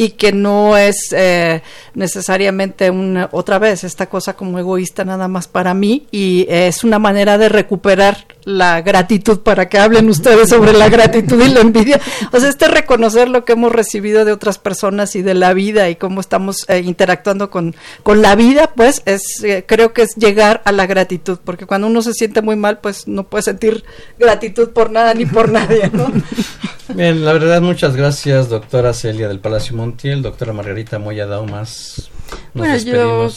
y 0.00 0.12
que 0.12 0.32
no 0.32 0.78
es 0.78 1.12
eh, 1.12 1.60
necesariamente 1.92 2.90
una, 2.90 3.28
otra 3.32 3.58
vez 3.58 3.84
esta 3.84 4.06
cosa 4.06 4.32
como 4.32 4.58
egoísta 4.58 5.04
nada 5.04 5.28
más 5.28 5.46
para 5.46 5.74
mí 5.74 6.06
y 6.10 6.46
es 6.48 6.84
una 6.84 6.98
manera 6.98 7.36
de 7.36 7.50
recuperar 7.50 8.26
la 8.44 8.80
gratitud 8.82 9.40
para 9.40 9.68
que 9.68 9.78
hablen 9.78 10.08
ustedes 10.08 10.48
sobre 10.48 10.72
la 10.72 10.88
gratitud 10.88 11.40
y 11.42 11.48
la 11.48 11.60
envidia. 11.60 12.00
O 12.32 12.40
sea, 12.40 12.48
este 12.48 12.68
reconocer 12.68 13.28
lo 13.28 13.44
que 13.44 13.52
hemos 13.52 13.72
recibido 13.72 14.24
de 14.24 14.32
otras 14.32 14.58
personas 14.58 15.16
y 15.16 15.22
de 15.22 15.34
la 15.34 15.52
vida 15.52 15.88
y 15.88 15.96
cómo 15.96 16.20
estamos 16.20 16.64
eh, 16.68 16.78
interactuando 16.84 17.50
con, 17.50 17.74
con 18.02 18.22
la 18.22 18.34
vida, 18.34 18.72
pues 18.74 19.02
es 19.04 19.42
eh, 19.44 19.64
creo 19.66 19.92
que 19.92 20.02
es 20.02 20.14
llegar 20.16 20.62
a 20.64 20.72
la 20.72 20.86
gratitud, 20.86 21.38
porque 21.44 21.66
cuando 21.66 21.86
uno 21.86 22.02
se 22.02 22.14
siente 22.14 22.42
muy 22.42 22.56
mal, 22.56 22.78
pues 22.78 23.06
no 23.06 23.24
puede 23.24 23.42
sentir 23.42 23.84
gratitud 24.18 24.70
por 24.70 24.90
nada 24.90 25.14
ni 25.14 25.26
por 25.26 25.50
nadie, 25.50 25.90
¿no? 25.92 26.10
Bien, 26.94 27.24
la 27.24 27.32
verdad, 27.32 27.60
muchas 27.60 27.94
gracias, 27.94 28.48
doctora 28.48 28.92
Celia 28.92 29.28
del 29.28 29.38
Palacio 29.38 29.76
Montiel, 29.76 30.22
doctora 30.22 30.52
Margarita 30.52 30.98
Moya 30.98 31.26
Daumas. 31.26 32.10
Nos 32.54 32.66
bueno, 32.66 32.76
yo 32.78 33.28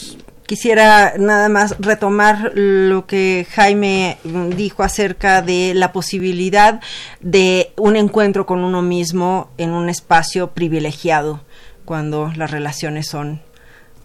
quisiera 0.54 1.16
nada 1.18 1.50
más 1.50 1.76
retomar 1.80 2.52
lo 2.54 3.08
que 3.08 3.48
Jaime 3.56 4.20
dijo 4.56 4.84
acerca 4.84 5.42
de 5.42 5.74
la 5.74 5.92
posibilidad 5.92 6.80
de 7.22 7.72
un 7.76 7.96
encuentro 7.96 8.46
con 8.46 8.64
uno 8.64 8.84
mismo 8.84 9.50
en 9.58 9.72
un 9.72 9.90
espacio 9.90 10.52
privilegiado 10.52 11.42
cuando 11.86 12.32
las 12.36 12.52
relaciones 12.52 13.08
son 13.08 13.42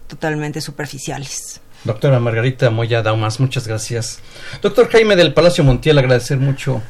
totalmente 0.07 0.59
superficiales. 0.59 1.61
Doctora 1.83 2.19
Margarita 2.19 2.71
Moya 2.71 3.03
Daumas, 3.03 3.39
muchas 3.39 3.67
gracias. 3.67 4.19
Doctor 4.63 4.89
Jaime 4.89 5.15
del 5.15 5.35
Palacio 5.35 5.63
Montiel, 5.63 5.99
agradecer 5.99 6.39
mucho 6.39 6.81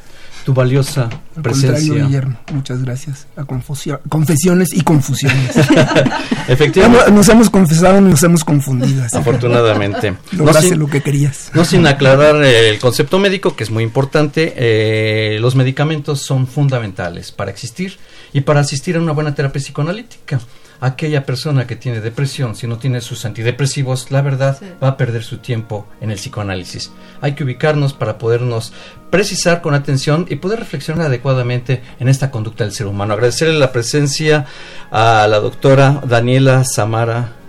tu 0.50 0.54
valiosa 0.54 1.08
presencia. 1.40 2.04
Guillermo, 2.04 2.36
muchas 2.52 2.82
gracias. 2.82 3.28
A 3.36 3.44
confesiones 3.44 4.72
y 4.72 4.80
confusiones. 4.80 5.56
Efectivamente. 6.48 7.12
Nos 7.12 7.28
hemos 7.28 7.50
confesado 7.50 7.98
y 7.98 8.02
nos 8.02 8.22
hemos 8.24 8.42
confundido. 8.42 9.04
Afortunadamente. 9.12 10.14
no 10.32 10.52
sin, 10.54 10.78
lo 10.80 10.88
que 10.88 11.02
querías. 11.02 11.52
No 11.54 11.64
sin 11.64 11.86
aclarar 11.86 12.42
el 12.42 12.78
concepto 12.80 13.20
médico, 13.20 13.54
que 13.54 13.62
es 13.62 13.70
muy 13.70 13.84
importante. 13.84 14.52
Eh, 14.56 15.38
los 15.40 15.54
medicamentos 15.54 16.20
son 16.20 16.48
fundamentales 16.48 17.30
para 17.30 17.52
existir 17.52 17.98
y 18.32 18.40
para 18.40 18.60
asistir 18.60 18.96
a 18.96 19.00
una 19.00 19.12
buena 19.12 19.34
terapia 19.34 19.60
psicoanalítica 19.60 20.40
aquella 20.80 21.26
persona 21.26 21.66
que 21.66 21.76
tiene 21.76 22.00
depresión, 22.00 22.56
si 22.56 22.66
no 22.66 22.78
tiene 22.78 23.00
sus 23.00 23.24
antidepresivos, 23.24 24.10
la 24.10 24.22
verdad 24.22 24.58
va 24.82 24.88
a 24.88 24.96
perder 24.96 25.22
su 25.22 25.38
tiempo 25.38 25.86
en 26.00 26.10
el 26.10 26.16
psicoanálisis. 26.16 26.90
Hay 27.20 27.34
que 27.34 27.44
ubicarnos 27.44 27.92
para 27.92 28.18
podernos 28.18 28.72
precisar 29.10 29.60
con 29.60 29.74
atención 29.74 30.26
y 30.28 30.36
poder 30.36 30.60
reflexionar 30.60 31.06
adecuadamente 31.06 31.82
en 31.98 32.08
esta 32.08 32.30
conducta 32.30 32.64
del 32.64 32.72
ser 32.72 32.86
humano. 32.86 33.14
Agradecerle 33.14 33.58
la 33.58 33.72
presencia 33.72 34.46
a 34.90 35.26
la 35.28 35.40
doctora 35.40 36.00
Daniela 36.06 36.64
Samara 36.64 37.39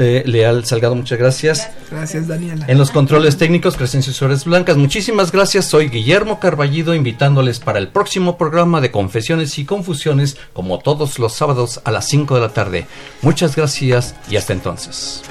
eh, 0.00 0.22
Leal 0.26 0.64
Salgado, 0.64 0.94
muchas 0.94 1.18
gracias. 1.18 1.70
Gracias, 1.90 2.26
Daniela. 2.26 2.64
En 2.66 2.78
los 2.78 2.90
controles 2.90 3.36
técnicos, 3.36 3.76
Crescencio 3.76 4.12
Suárez 4.12 4.44
Blancas, 4.44 4.76
muchísimas 4.76 5.30
gracias. 5.30 5.66
Soy 5.66 5.88
Guillermo 5.88 6.40
Carballido, 6.40 6.94
invitándoles 6.94 7.60
para 7.60 7.78
el 7.78 7.88
próximo 7.88 8.38
programa 8.38 8.80
de 8.80 8.90
Confesiones 8.90 9.58
y 9.58 9.64
Confusiones, 9.64 10.38
como 10.54 10.78
todos 10.78 11.18
los 11.18 11.34
sábados 11.34 11.82
a 11.84 11.90
las 11.90 12.08
5 12.08 12.34
de 12.34 12.40
la 12.40 12.48
tarde. 12.48 12.86
Muchas 13.20 13.54
gracias 13.54 14.14
y 14.30 14.36
hasta 14.36 14.54
entonces. 14.54 15.22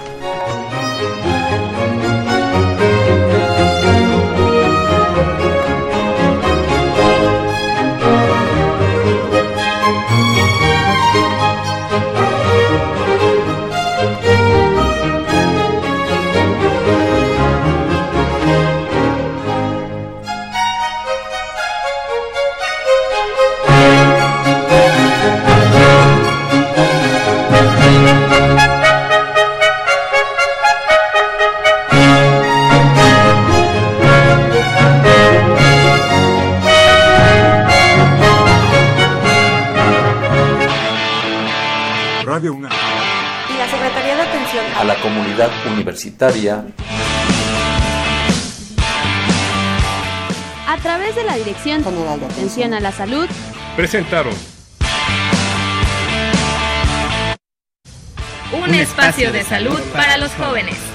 Universitaria. 45.69 46.65
A 50.67 50.77
través 50.77 51.15
de 51.15 51.23
la 51.25 51.35
Dirección 51.35 51.83
General 51.83 52.19
de 52.19 52.25
Atención 52.27 52.73
a 52.73 52.79
la 52.79 52.91
Salud, 52.91 53.27
presentaron 53.75 54.33
un 58.53 58.73
espacio 58.73 59.31
de 59.31 59.43
salud 59.43 59.79
para 59.93 60.17
los 60.17 60.31
jóvenes. 60.35 60.88